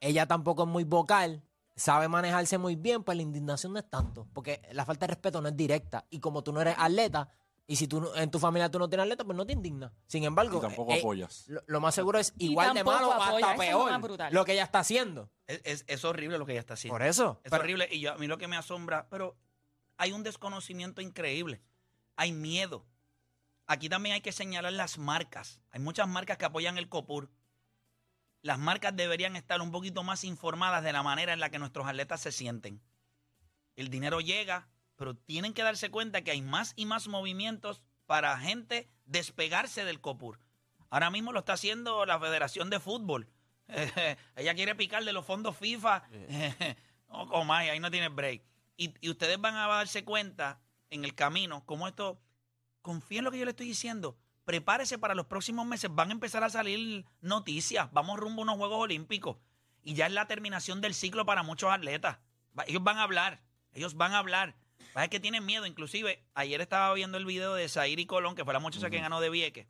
ella 0.00 0.26
tampoco 0.26 0.64
es 0.64 0.68
muy 0.68 0.84
vocal, 0.84 1.42
sabe 1.76 2.08
manejarse 2.08 2.58
muy 2.58 2.76
bien, 2.76 3.02
pues 3.04 3.16
la 3.16 3.22
indignación 3.22 3.72
no 3.72 3.78
es 3.78 3.88
tanto. 3.88 4.26
Porque 4.32 4.60
la 4.72 4.84
falta 4.84 5.06
de 5.06 5.14
respeto 5.14 5.40
no 5.40 5.48
es 5.48 5.56
directa. 5.56 6.04
Y 6.10 6.20
como 6.20 6.42
tú 6.42 6.52
no 6.52 6.60
eres 6.60 6.74
atleta, 6.76 7.28
y 7.70 7.76
si 7.76 7.86
tú 7.86 8.10
en 8.16 8.30
tu 8.30 8.38
familia 8.38 8.70
tú 8.70 8.78
no 8.78 8.88
tienes 8.88 9.04
atleta, 9.04 9.24
pues 9.24 9.36
no 9.36 9.44
te 9.46 9.52
indigna. 9.52 9.92
Sin 10.06 10.24
embargo, 10.24 10.58
Y 10.58 10.60
tampoco 10.62 10.92
eh, 10.92 10.98
apoyas. 11.00 11.44
lo, 11.48 11.62
lo 11.66 11.80
más 11.80 11.94
seguro 11.94 12.18
es 12.18 12.32
igual 12.38 12.72
de 12.74 12.82
malo 12.82 13.08
o 13.08 13.12
apoya, 13.12 13.50
hasta 13.50 13.64
eso 13.66 13.86
es 13.88 13.92
lo 13.92 14.00
peor 14.16 14.32
lo 14.32 14.44
que 14.44 14.52
ella 14.54 14.64
está 14.64 14.78
haciendo. 14.80 15.30
Es, 15.46 15.60
es- 15.64 15.84
es 15.86 16.04
horrible 16.04 16.38
lo 16.38 16.46
que 16.46 16.52
ella 16.52 16.60
está 16.60 16.74
haciendo. 16.74 16.94
Por 16.94 17.02
eso. 17.02 17.40
Es 17.44 17.50
Pero- 17.50 17.62
horrible. 17.62 17.86
Y 17.90 18.00
yo, 18.00 18.12
a 18.12 18.18
mí 18.18 18.26
lo 18.26 18.38
que 18.38 18.48
me 18.48 18.56
asombra, 18.56 19.06
pero 19.10 19.36
hay 19.98 20.12
un 20.12 20.22
desconocimiento 20.22 21.02
increíble. 21.02 21.60
Hay 22.16 22.32
miedo. 22.32 22.86
Aquí 23.66 23.88
también 23.88 24.14
hay 24.14 24.20
que 24.22 24.32
señalar 24.32 24.72
las 24.72 24.96
marcas. 24.96 25.60
Hay 25.70 25.80
muchas 25.80 26.08
marcas 26.08 26.38
que 26.38 26.46
apoyan 26.46 26.78
el 26.78 26.88
COPUR. 26.88 27.30
Las 28.40 28.58
marcas 28.58 28.96
deberían 28.96 29.36
estar 29.36 29.60
un 29.60 29.72
poquito 29.72 30.02
más 30.04 30.24
informadas 30.24 30.82
de 30.82 30.92
la 30.92 31.02
manera 31.02 31.32
en 31.32 31.40
la 31.40 31.50
que 31.50 31.58
nuestros 31.58 31.86
atletas 31.86 32.22
se 32.22 32.32
sienten. 32.32 32.80
El 33.76 33.90
dinero 33.90 34.20
llega, 34.20 34.68
pero 34.96 35.14
tienen 35.14 35.52
que 35.52 35.62
darse 35.62 35.90
cuenta 35.90 36.22
que 36.22 36.30
hay 36.30 36.40
más 36.40 36.72
y 36.76 36.86
más 36.86 37.08
movimientos 37.08 37.82
para 38.06 38.38
gente 38.38 38.88
despegarse 39.04 39.84
del 39.84 40.00
COPUR. 40.00 40.40
Ahora 40.90 41.10
mismo 41.10 41.32
lo 41.32 41.40
está 41.40 41.54
haciendo 41.54 42.06
la 42.06 42.18
Federación 42.18 42.70
de 42.70 42.80
Fútbol. 42.80 43.28
Ella 44.36 44.54
quiere 44.54 44.74
picar 44.74 45.04
de 45.04 45.12
los 45.12 45.26
fondos 45.26 45.56
FIFA 45.56 46.04
No, 47.08 47.26
con 47.26 47.46
más, 47.46 47.64
y 47.64 47.68
ahí 47.70 47.80
no 47.80 47.90
tiene 47.90 48.08
break. 48.08 48.42
Y, 48.78 48.94
y 49.02 49.10
ustedes 49.10 49.38
van 49.38 49.56
a 49.56 49.66
darse 49.66 50.04
cuenta 50.04 50.62
en 50.88 51.04
el 51.04 51.14
camino 51.14 51.64
cómo 51.66 51.86
esto. 51.86 52.18
Confíen 52.80 53.18
en 53.18 53.24
lo 53.24 53.30
que 53.32 53.38
yo 53.38 53.44
le 53.44 53.50
estoy 53.50 53.66
diciendo. 53.66 54.16
Prepárese 54.46 54.96
para 54.96 55.14
los 55.14 55.26
próximos 55.26 55.66
meses. 55.66 55.94
Van 55.94 56.08
a 56.08 56.12
empezar 56.12 56.42
a 56.42 56.48
salir 56.48 57.04
noticias. 57.20 57.92
Vamos 57.92 58.18
rumbo 58.18 58.40
a 58.40 58.44
unos 58.44 58.56
Juegos 58.56 58.78
Olímpicos. 58.78 59.36
Y 59.82 59.92
ya 59.92 60.06
es 60.06 60.12
la 60.12 60.26
terminación 60.26 60.80
del 60.80 60.94
ciclo 60.94 61.26
para 61.26 61.42
muchos 61.42 61.70
atletas. 61.70 62.18
Ellos 62.66 62.82
van 62.82 62.96
a 62.96 63.02
hablar. 63.02 63.42
Ellos 63.74 63.94
van 63.94 64.12
a 64.14 64.18
hablar. 64.18 64.56
Es 64.94 65.08
que 65.10 65.20
tienen 65.20 65.44
miedo. 65.44 65.66
Inclusive, 65.66 66.24
ayer 66.34 66.60
estaba 66.60 66.92
viendo 66.94 67.18
el 67.18 67.26
video 67.26 67.54
de 67.54 67.68
Zairi 67.68 68.06
Colón, 68.06 68.34
que 68.34 68.44
fue 68.44 68.54
la 68.54 68.58
muchacha 68.58 68.90
que 68.90 69.00
ganó 69.00 69.20
de 69.20 69.30
Vieques. 69.30 69.66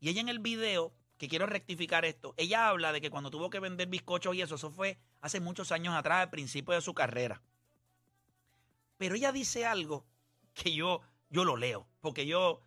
Y 0.00 0.08
ella 0.08 0.20
en 0.20 0.28
el 0.28 0.38
video, 0.38 0.92
que 1.18 1.28
quiero 1.28 1.46
rectificar 1.46 2.04
esto, 2.04 2.34
ella 2.36 2.68
habla 2.68 2.92
de 2.92 3.00
que 3.00 3.10
cuando 3.10 3.30
tuvo 3.30 3.50
que 3.50 3.60
vender 3.60 3.88
bizcochos 3.88 4.34
y 4.34 4.42
eso, 4.42 4.54
eso 4.54 4.70
fue 4.70 4.98
hace 5.20 5.40
muchos 5.40 5.72
años 5.72 5.94
atrás, 5.94 6.22
al 6.22 6.30
principio 6.30 6.74
de 6.74 6.80
su 6.80 6.94
carrera. 6.94 7.42
Pero 9.00 9.14
ella 9.14 9.32
dice 9.32 9.64
algo 9.64 10.04
que 10.52 10.74
yo, 10.74 11.00
yo 11.30 11.46
lo 11.46 11.56
leo, 11.56 11.86
porque 12.02 12.26
yo, 12.26 12.60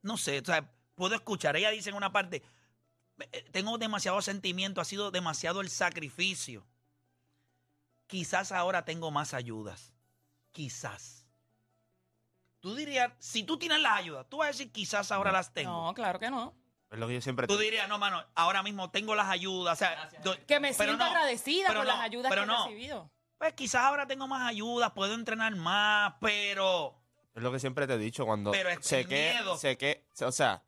no 0.00 0.16
sé, 0.16 0.38
o 0.38 0.44
sea, 0.46 0.72
puedo 0.94 1.14
escuchar. 1.14 1.56
Ella 1.56 1.68
dice 1.68 1.90
en 1.90 1.94
una 1.94 2.10
parte, 2.10 2.42
"Eh, 3.32 3.44
tengo 3.52 3.76
demasiado 3.76 4.22
sentimiento, 4.22 4.80
ha 4.80 4.86
sido 4.86 5.10
demasiado 5.10 5.60
el 5.60 5.68
sacrificio. 5.68 6.66
Quizás 8.06 8.50
ahora 8.50 8.86
tengo 8.86 9.10
más 9.10 9.34
ayudas. 9.34 9.92
Quizás. 10.52 11.26
Tú 12.60 12.74
dirías, 12.74 13.12
si 13.18 13.44
tú 13.44 13.58
tienes 13.58 13.80
las 13.82 13.98
ayudas, 13.98 14.26
tú 14.30 14.38
vas 14.38 14.46
a 14.46 14.52
decir 14.52 14.72
quizás 14.72 15.12
ahora 15.12 15.32
las 15.32 15.52
tengo. 15.52 15.70
No, 15.88 15.92
claro 15.92 16.18
que 16.18 16.30
no. 16.30 16.54
Es 16.90 16.98
lo 16.98 17.08
que 17.08 17.14
yo 17.14 17.20
siempre 17.20 17.46
Tú 17.46 17.58
dirías, 17.58 17.86
no, 17.90 17.98
mano, 17.98 18.24
ahora 18.34 18.62
mismo 18.62 18.90
tengo 18.90 19.14
las 19.14 19.28
ayudas. 19.28 19.74
O 19.74 19.78
sea, 19.78 20.08
do- 20.24 20.46
Que 20.46 20.60
me 20.60 20.72
siento 20.72 20.96
no, 20.96 21.04
agradecida 21.04 21.66
por 21.66 21.76
no, 21.76 21.84
las 21.84 22.00
ayudas 22.00 22.30
pero 22.30 22.42
que 22.42 22.46
no. 22.46 22.64
he 22.64 22.68
recibido. 22.70 23.10
Pues 23.42 23.54
quizás 23.54 23.82
ahora 23.82 24.06
tengo 24.06 24.28
más 24.28 24.48
ayudas, 24.48 24.92
puedo 24.92 25.14
entrenar 25.14 25.56
más, 25.56 26.14
pero 26.20 26.94
Es 27.34 27.42
lo 27.42 27.50
que 27.50 27.58
siempre 27.58 27.88
te 27.88 27.94
he 27.94 27.98
dicho. 27.98 28.24
Cuando 28.24 28.52
Pero 28.52 28.68
es 28.68 28.78
sé 28.86 29.04
que, 29.04 29.32
miedo. 29.34 29.56
sé 29.56 29.76
que, 29.76 30.04
o 30.24 30.30
sea, 30.30 30.62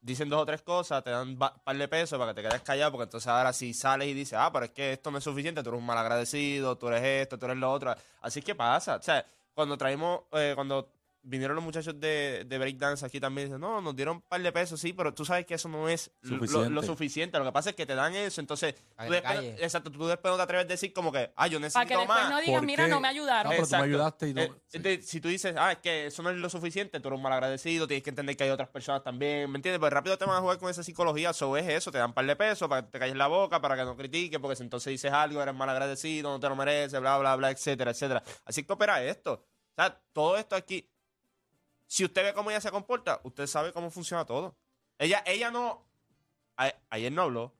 dicen 0.00 0.30
dos 0.30 0.40
o 0.40 0.46
tres 0.46 0.62
cosas, 0.62 1.04
te 1.04 1.10
dan 1.10 1.28
un 1.28 1.36
par 1.38 1.76
de 1.76 1.88
pesos 1.88 2.18
para 2.18 2.32
que 2.32 2.40
te 2.40 2.48
quedes 2.48 2.62
callado, 2.62 2.92
porque 2.92 3.02
entonces 3.04 3.28
ahora 3.28 3.52
si 3.52 3.74
sales 3.74 4.08
y 4.08 4.14
dices, 4.14 4.38
ah, 4.40 4.50
pero 4.50 4.64
es 4.64 4.70
que 4.70 4.94
esto 4.94 5.10
no 5.10 5.18
es 5.18 5.24
suficiente, 5.24 5.62
tú 5.62 5.68
eres 5.68 5.80
un 5.80 5.84
mal 5.84 5.98
agradecido, 5.98 6.78
tú 6.78 6.88
eres 6.88 7.02
esto, 7.24 7.38
tú 7.38 7.44
eres 7.44 7.58
lo 7.58 7.70
otro. 7.70 7.94
Así 8.22 8.40
que 8.40 8.54
pasa. 8.54 8.96
O 8.96 9.02
sea, 9.02 9.26
cuando 9.52 9.76
traímos, 9.76 10.22
eh, 10.32 10.52
cuando 10.54 10.88
vinieron 11.24 11.54
los 11.54 11.64
muchachos 11.64 11.98
de, 12.00 12.44
de 12.46 12.58
breakdance 12.58 13.06
aquí 13.06 13.20
también, 13.20 13.46
dicen, 13.48 13.60
no, 13.60 13.80
nos 13.80 13.94
dieron 13.94 14.16
un 14.16 14.22
par 14.22 14.42
de 14.42 14.50
pesos, 14.52 14.80
sí, 14.80 14.92
pero 14.92 15.14
tú 15.14 15.24
sabes 15.24 15.46
que 15.46 15.54
eso 15.54 15.68
no 15.68 15.88
es 15.88 16.10
lo- 16.22 16.36
Lo, 16.36 16.36
Suficiente. 16.38 16.70
lo 16.70 16.82
suficiente. 16.82 17.38
Lo 17.38 17.44
que 17.44 17.52
pasa 17.52 17.70
es 17.70 17.76
que 17.76 17.86
te 17.86 17.94
dan 17.94 18.14
eso, 18.14 18.40
entonces, 18.40 18.74
tú 18.74 19.12
después, 19.12 19.38
exacto, 19.60 19.90
tú 19.92 20.06
después 20.06 20.30
no 20.32 20.36
te 20.36 20.42
atreves 20.42 20.64
a 20.64 20.68
decir 20.68 20.92
como 20.92 21.12
que, 21.12 21.32
ah, 21.36 21.46
yo 21.46 21.60
necesito 21.60 21.78
Para 21.78 21.86
que 21.88 21.96
después 21.96 22.18
más. 22.18 22.30
no 22.30 22.40
digan, 22.40 22.54
¿Por 22.56 22.66
mira, 22.66 22.84
qué? 22.84 22.90
no 22.90 23.00
me 23.00 23.08
ayudaron. 23.08 23.52
Ah, 23.52 23.54
pero 23.56 23.68
tú 23.68 23.76
me 23.76 23.82
ayudaste 23.84 24.28
y 24.28 24.34
no- 24.34 24.42
Eh, 24.42 24.52
sí. 24.66 24.78
de- 24.80 25.02
si 25.02 25.20
tú 25.20 25.28
dices, 25.28 25.54
ah, 25.56 25.72
es 25.72 25.78
que 25.78 26.06
eso 26.06 26.22
no 26.22 26.30
es 26.30 26.36
lo 26.36 26.50
suficiente, 26.50 26.98
tú 27.00 27.08
eres 27.08 27.16
un 27.18 27.22
mal 27.22 27.32
agradecido, 27.32 27.86
tienes 27.86 28.02
que 28.02 28.10
entender 28.10 28.36
que 28.36 28.44
hay 28.44 28.50
otras 28.50 28.68
personas 28.68 29.02
también, 29.04 29.50
¿me 29.50 29.58
entiendes? 29.58 29.78
Pues 29.78 29.92
rápido 29.92 30.18
te 30.18 30.24
van 30.24 30.36
a 30.36 30.40
jugar 30.40 30.58
con 30.58 30.70
esa 30.70 30.82
psicología, 30.82 31.30
eso 31.30 31.56
es 31.56 31.68
eso, 31.68 31.92
te 31.92 31.98
dan 31.98 32.08
un 32.08 32.14
par 32.14 32.26
de 32.26 32.34
pesos 32.36 32.68
para 32.68 32.82
que 32.82 32.90
te 32.90 32.98
calles 32.98 33.16
la 33.16 33.28
boca, 33.28 33.60
para 33.60 33.76
que 33.76 33.84
no 33.84 33.96
critiques, 33.96 34.40
porque 34.40 34.56
si 34.56 34.62
entonces 34.64 34.90
dices 34.90 35.12
algo, 35.12 35.40
eres 35.40 35.54
mal 35.54 35.68
agradecido, 35.68 36.30
no 36.30 36.40
te 36.40 36.48
lo 36.48 36.56
mereces, 36.56 37.00
bla, 37.00 37.16
bla, 37.18 37.36
bla, 37.36 37.50
etcétera, 37.50 37.92
etcétera. 37.92 38.22
Así 38.44 38.64
que 38.64 38.72
opera 38.72 39.02
esto. 39.04 39.46
O 39.74 39.74
sea, 39.74 39.98
todo 40.12 40.36
esto 40.36 40.54
aquí, 40.54 40.88
si 41.92 42.04
usted 42.06 42.22
ve 42.24 42.32
cómo 42.32 42.50
ella 42.50 42.60
se 42.60 42.70
comporta, 42.70 43.20
usted 43.22 43.46
sabe 43.46 43.72
cómo 43.72 43.90
funciona 43.90 44.24
todo. 44.24 44.56
Ella, 44.98 45.22
ella 45.26 45.50
no, 45.50 45.86
a- 46.56 46.72
ayer 46.88 47.12
no 47.12 47.22
habló. 47.22 47.54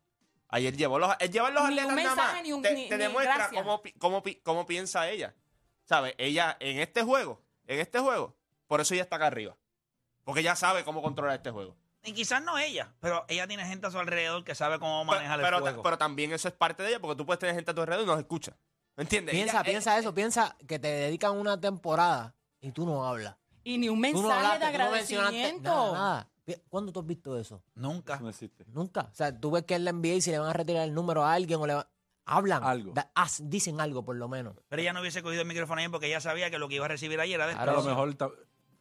Ayer 0.49 0.75
llevó 0.77 0.99
los, 0.99 1.16
llevar 1.18 1.53
los 1.53 1.68
Ni 1.68 1.75
un 1.75 1.79
atletas 1.81 1.97
nada 1.97 2.14
mensaje, 2.16 2.33
más, 2.35 2.42
ni 2.42 2.53
un- 2.53 2.62
te, 2.62 2.75
ni- 2.75 2.88
te 2.88 2.97
ni 2.97 3.03
demuestra 3.05 3.51
cómo, 3.51 3.83
cómo, 3.99 4.23
pi- 4.23 4.40
cómo 4.42 4.64
piensa 4.66 5.11
ella. 5.11 5.35
¿Sabes? 5.85 6.14
Ella 6.16 6.57
en 6.61 6.79
este 6.79 7.03
juego, 7.03 7.42
en 7.66 7.81
este 7.81 7.99
juego, 7.99 8.35
por 8.66 8.81
eso 8.81 8.95
ella 8.95 9.03
está 9.03 9.16
acá 9.16 9.27
arriba. 9.27 9.55
Porque 10.25 10.40
ella 10.40 10.57
sabe 10.57 10.83
cómo 10.85 11.03
controlar 11.03 11.37
este 11.37 11.51
juego. 11.51 11.77
y 12.05 12.12
quizás 12.14 12.42
no 12.42 12.59
ella, 12.59 12.92
pero 13.01 13.25
ella 13.29 13.47
tiene 13.47 13.64
gente 13.66 13.87
a 13.87 13.90
su 13.90 13.99
alrededor 13.99 14.45
que 14.45 14.55
sabe 14.55 14.79
cómo 14.79 15.05
manejar 15.05 15.40
pero, 15.42 15.57
el 15.59 15.62
juego. 15.62 15.83
pero 15.83 15.99
también 15.99 16.33
eso 16.33 16.49
es 16.49 16.55
parte 16.55 16.83
de 16.83 16.88
ella, 16.88 17.01
porque 17.01 17.16
tú 17.16 17.25
puedes 17.27 17.38
tener 17.38 17.55
gente 17.55 17.71
a 17.71 17.75
tu 17.75 17.81
alrededor 17.83 18.05
y 18.05 18.07
nos 18.09 18.18
escucha. 18.18 18.57
¿Me 18.97 19.03
entiendes? 19.05 19.35
Piensa, 19.35 19.57
Ella- 19.59 19.64
piensa 19.64 19.99
eso, 19.99 20.12
piensa 20.14 20.57
que 20.66 20.79
te 20.79 20.88
dedican 20.88 21.37
una 21.38 21.61
temporada 21.61 22.35
y 22.61 22.71
tú 22.73 22.85
no 22.87 23.05
hablas. 23.07 23.37
Y 23.64 23.79
ni 23.79 23.88
un 23.88 24.01
mensaje 24.01 24.33
hablaste, 24.33 24.66
de 24.66 24.72
tú 24.72 24.79
no 24.79 24.90
mencionaste 24.90 25.37
agradecimiento. 25.37 25.92
nada, 25.92 26.29
¿Cuándo 26.68 26.92
tú 26.92 27.01
has 27.01 27.07
visto 27.07 27.38
eso? 27.38 27.62
Nunca. 27.75 28.14
Eso 28.14 28.22
no 28.25 28.29
existe. 28.31 28.64
Nunca. 28.66 29.09
O 29.12 29.14
sea, 29.14 29.38
tú 29.38 29.51
ves 29.53 29.62
que 29.64 29.75
en 29.77 29.85
la 29.85 29.92
NBA 29.92 30.20
si 30.20 30.31
le 30.33 30.38
van 30.38 30.51
a 30.51 30.53
retirar 30.53 30.83
el 30.83 30.92
número 30.94 31.25
a 31.25 31.33
alguien 31.33 31.61
o 31.61 31.66
le 31.66 31.75
van... 31.75 31.87
Hablan. 32.25 32.62
Algo. 32.64 32.92
Da- 32.92 33.11
haz- 33.14 33.42
dicen 33.48 33.81
algo 33.81 34.05
por 34.05 34.16
lo 34.16 34.29
menos. 34.29 34.55
Pero 34.68 34.83
ella 34.83 34.92
no 34.92 35.01
hubiese 35.01 35.22
cogido 35.22 35.42
el 35.42 35.48
micrófono 35.48 35.81
ahí 35.81 35.88
porque 35.88 36.07
ella 36.07 36.20
sabía 36.20 36.51
que 36.51 36.59
lo 36.59 36.68
que 36.68 36.77
iba 36.77 36.85
a 36.85 36.88
recibir 36.88 37.18
ayer 37.20 37.40
era 37.40 37.51
Claro, 37.53 37.61
Pero 37.64 37.72
a 37.72 37.83
lo 37.83 37.88
mejor 37.88 38.14
ta- 38.14 38.31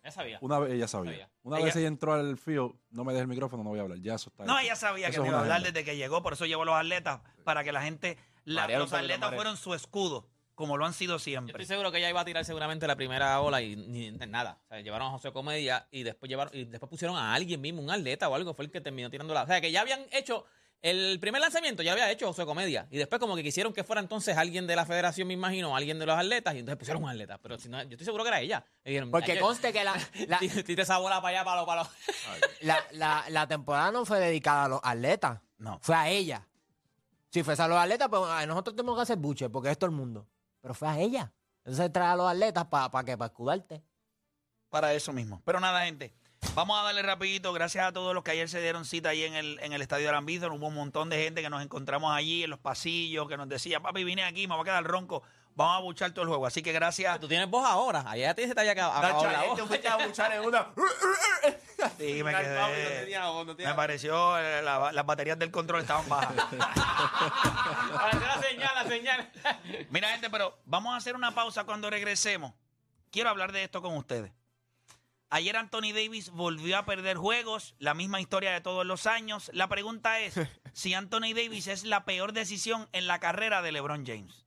Ya 0.04 0.12
sabía. 0.12 0.38
una 0.41 0.60
vez 0.60 0.74
ella 0.74 0.88
sabía. 0.88 1.12
Sabía. 1.12 1.30
Una 1.44 1.58
Ella- 1.58 1.65
vez 1.65 1.76
ella 1.76 1.88
entró 1.88 2.13
al 2.13 2.38
fío, 2.38 2.76
no 2.91 3.04
me 3.04 3.13
dejes 3.13 3.24
el 3.24 3.28
micrófono, 3.28 3.63
no 3.63 3.70
voy 3.70 3.80
a 3.80 3.84
hablar. 3.84 4.00
Ya 4.00 4.15
eso 4.15 4.30
está. 4.30 4.46
No, 4.46 4.58
hecho. 4.58 4.65
ella 4.65 4.76
sabía 4.76 5.10
que 5.12 5.17
no 5.17 5.26
iba 5.26 5.34
a 5.34 5.36
una 5.38 5.41
hablar 5.44 5.58
agenda. 5.62 5.80
desde 5.80 5.86
que 5.91 5.98
llegó, 5.98 6.22
por 6.24 6.34
eso 6.34 6.46
llevó 6.46 6.65
los 6.65 6.76
atletas, 6.76 7.22
para 7.44 7.63
que 7.63 7.72
la 7.72 7.82
gente, 7.82 8.17
la- 8.46 8.62
Marearon 8.62 8.84
los 8.84 8.89
sobre 8.89 9.04
la 9.04 9.06
atletas 9.13 9.28
marea. 9.28 9.38
fueron 9.38 9.58
su 9.58 9.74
escudo, 9.74 10.28
como 10.62 10.78
lo 10.78 10.86
han 10.86 10.93
sido 10.93 11.15
Yo 11.15 11.19
siempre. 11.19 11.52
estoy 11.52 11.65
seguro 11.65 11.91
que 11.91 11.97
ella 11.97 12.10
iba 12.10 12.21
a 12.21 12.26
tirar 12.26 12.45
seguramente 12.45 12.88
la 12.88 12.95
primera 12.95 13.41
ola 13.41 13.62
y 13.62 13.76
ni 13.76 14.12
nada. 14.12 14.60
O 14.63 14.67
sea, 14.69 14.80
llevaron 14.80 15.08
a 15.08 15.12
José 15.12 15.34
Comedia 15.34 15.88
y 15.91 16.04
después 16.04 16.30
llevaron 16.30 16.56
y 16.56 16.63
después 16.63 16.89
pusieron 16.89 17.17
a 17.17 17.34
alguien 17.34 17.60
mismo, 17.60 17.82
un 17.82 17.91
atleta 17.91 18.30
o 18.30 18.36
algo, 18.36 18.54
fue 18.54 18.63
el 18.65 18.71
que 18.71 18.80
terminó 18.80 19.10
tirando 19.10 19.34
la. 19.34 19.43
O 19.43 19.47
sea, 19.47 19.60
que 19.60 19.71
ya 19.71 19.82
habían 19.82 20.06
hecho 20.13 20.45
el 20.84 21.19
primer 21.19 21.39
lanzamiento, 21.41 21.84
ya 21.84 21.91
lo 21.93 22.02
había 22.02 22.12
hecho 22.12 22.26
José 22.26 22.43
Comedia. 22.43 22.88
Y 22.89 22.97
después 22.97 23.19
como 23.19 23.36
que 23.36 23.43
quisieron 23.43 23.71
que 23.71 23.84
fuera 23.84 24.02
entonces 24.02 24.36
alguien 24.36 24.65
de 24.65 24.76
la 24.76 24.84
federación, 24.86 25.28
me 25.28 25.36
imagino, 25.36 25.76
alguien 25.76 26.00
de 26.00 26.08
los 26.08 26.17
atletas, 26.17 26.56
y 26.56 26.60
entonces 26.60 26.80
pusieron 26.80 27.04
un 27.04 27.10
atleta. 27.10 27.38
Pero 27.38 27.60
si 27.60 27.69
no, 27.69 27.84
yo 27.84 27.89
estoy 27.91 28.06
seguro 28.06 28.24
que 28.24 28.30
era 28.30 28.39
ella. 28.41 28.65
Dijeron, 28.84 29.12
Porque 29.12 29.34
"Hay 29.34 29.38
que- 29.38 29.43
conste 29.43 29.71
que 29.71 29.84
la, 29.84 29.93
la, 30.28 30.39
tira 30.65 30.82
esa 30.82 30.97
bola 30.97 31.21
para 31.21 31.38
allá, 31.38 31.45
para 31.45 31.58
los 31.58 31.65
palos. 31.67 31.88
la, 32.62 32.80
la- 32.93 33.26
la 33.30 33.47
temporada 33.47 33.91
no 33.91 34.06
fue 34.06 34.19
dedicada 34.19 34.63
a 34.65 34.67
los 34.69 34.80
atletas. 34.84 35.39
No. 35.60 35.78
Fue 35.84 35.95
a 35.95 36.10
ella. 36.10 36.47
Si 37.30 37.43
fuese 37.43 37.62
a 37.62 37.67
los 37.67 37.78
atletas, 37.78 38.10
pues 38.10 38.24
a 38.28 38.45
nosotros 38.47 38.76
tenemos 38.76 38.95
que 38.97 39.04
hacer 39.04 39.17
buche 39.17 39.50
porque 39.50 39.69
es 39.69 39.78
todo 39.78 39.86
el 39.89 39.95
mundo. 39.95 40.28
Pero 40.62 40.74
fue 40.74 40.88
a 40.88 40.97
ella. 40.99 41.34
Entonces 41.64 41.91
trae 41.91 42.09
a 42.09 42.16
los 42.16 42.30
atletas 42.30 42.66
para 42.66 42.89
para 42.89 43.05
que 43.05 43.18
para 43.18 43.28
escudarte. 43.28 43.84
Para 44.70 44.93
eso 44.93 45.12
mismo. 45.12 45.41
Pero 45.43 45.59
nada, 45.59 45.84
gente. 45.86 46.14
Vamos 46.55 46.80
a 46.80 46.84
darle 46.84 47.01
rapidito. 47.01 47.53
Gracias 47.53 47.86
a 47.86 47.91
todos 47.91 48.14
los 48.14 48.24
que 48.24 48.32
ayer 48.32 48.49
se 48.49 48.62
dieron 48.62 48.84
cita 48.86 49.09
ahí 49.09 49.24
en 49.24 49.36
el, 49.36 49.59
en 49.62 49.74
el 49.74 49.82
estadio 49.82 50.03
de 50.03 50.09
Arambizón. 50.09 50.51
Hubo 50.51 50.68
un 50.68 50.76
montón 50.76 51.09
de 51.09 51.24
gente 51.24 51.41
que 51.41 51.49
nos 51.49 51.62
encontramos 51.64 52.14
allí 52.14 52.43
en 52.43 52.49
los 52.49 52.59
pasillos, 52.59 53.28
que 53.28 53.38
nos 53.38 53.47
decía, 53.47 53.80
papi, 53.80 54.03
vine 54.03 54.24
aquí, 54.24 54.47
me 54.47 54.55
voy 54.55 54.62
a 54.62 54.66
quedar 54.66 54.84
ronco. 54.84 55.24
Vamos 55.56 55.78
a 55.78 55.82
buchar 55.82 56.12
todo 56.12 56.24
el 56.24 56.30
juego. 56.30 56.45
Así 56.45 56.62
que 56.64 56.72
gracias. 56.72 57.20
Tú 57.20 57.28
tienes 57.28 57.49
voz 57.49 57.66
ahora. 57.68 58.04
Ayer 58.08 58.30
a 58.30 58.34
ti 58.34 58.43
se 58.47 58.56
te 58.56 58.60
había 58.62 58.72
acabado 58.72 59.02
la 59.24 59.30
ayer 59.39 59.49
voz. 59.49 59.58
te 59.60 59.66
fuiste 59.66 59.88
a 59.88 59.97
buchar 59.97 60.32
en 60.34 60.41
una. 60.45 60.68
Sí, 61.97 62.22
me 62.24 62.32
Papi, 62.32 62.45
no 62.45 62.68
quedé. 62.68 62.99
tenía 62.99 63.28
voz, 63.30 63.45
no 63.47 63.56
tenía 63.56 63.70
Me 63.72 63.76
pareció, 63.76 64.38
eh, 64.38 64.62
la- 64.62 64.91
las 64.91 65.04
baterías 65.04 65.39
del 65.39 65.49
control 65.49 65.82
estaban 65.82 66.08
bajas. 66.08 66.32
la 66.52 68.41
señal, 68.41 68.76
la 68.76 68.86
señal. 68.88 69.32
Mira, 69.89 70.10
gente, 70.10 70.30
pero 70.30 70.58
vamos 70.66 70.93
a 70.93 70.97
hacer 70.97 71.16
una 71.16 71.34
pausa 71.34 71.64
cuando 71.64 71.89
regresemos. 71.89 72.54
Quiero 73.12 73.30
hablar 73.32 73.52
de 73.52 73.64
esto 73.64 73.82
con 73.82 73.95
ustedes. 73.97 74.32
Ayer 75.32 75.56
Anthony 75.58 75.91
Davis 75.93 76.30
volvió 76.30 76.78
a 76.78 76.86
perder 76.86 77.18
juegos, 77.18 77.74
la 77.80 77.93
misma 77.93 78.20
historia 78.22 78.52
de 78.52 78.62
todos 78.62 78.86
los 78.86 79.08
años. 79.08 79.49
La 79.54 79.68
pregunta 79.68 80.20
es 80.20 80.36
si 80.74 80.93
Anthony 80.93 81.34
Davis 81.34 81.68
es 81.68 81.84
la 81.84 82.04
peor 82.06 82.34
decisión 82.34 82.89
en 82.91 83.08
la 83.08 83.20
carrera 83.20 83.62
de 83.62 83.72
LeBron 83.72 84.06
James. 84.06 84.45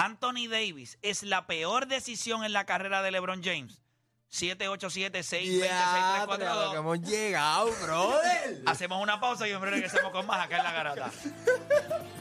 Anthony 0.00 0.48
Davis 0.48 0.96
es 1.02 1.22
la 1.22 1.46
peor 1.46 1.86
decisión 1.86 2.42
en 2.42 2.54
la 2.54 2.64
carrera 2.64 3.02
de 3.02 3.10
LeBron 3.10 3.42
James. 3.42 3.82
787 4.28 5.22
620 5.22 5.68
6342 5.68 6.74
hemos 6.76 7.00
llegado, 7.02 7.70
brother. 7.82 8.62
Hacemos 8.64 9.02
una 9.02 9.20
pausa 9.20 9.46
y 9.46 9.52
breve 9.52 9.72
regresamos 9.72 10.10
con 10.10 10.26
más 10.26 10.46
acá 10.46 10.56
en 10.56 10.64
la 10.64 10.72
garata. 10.72 11.10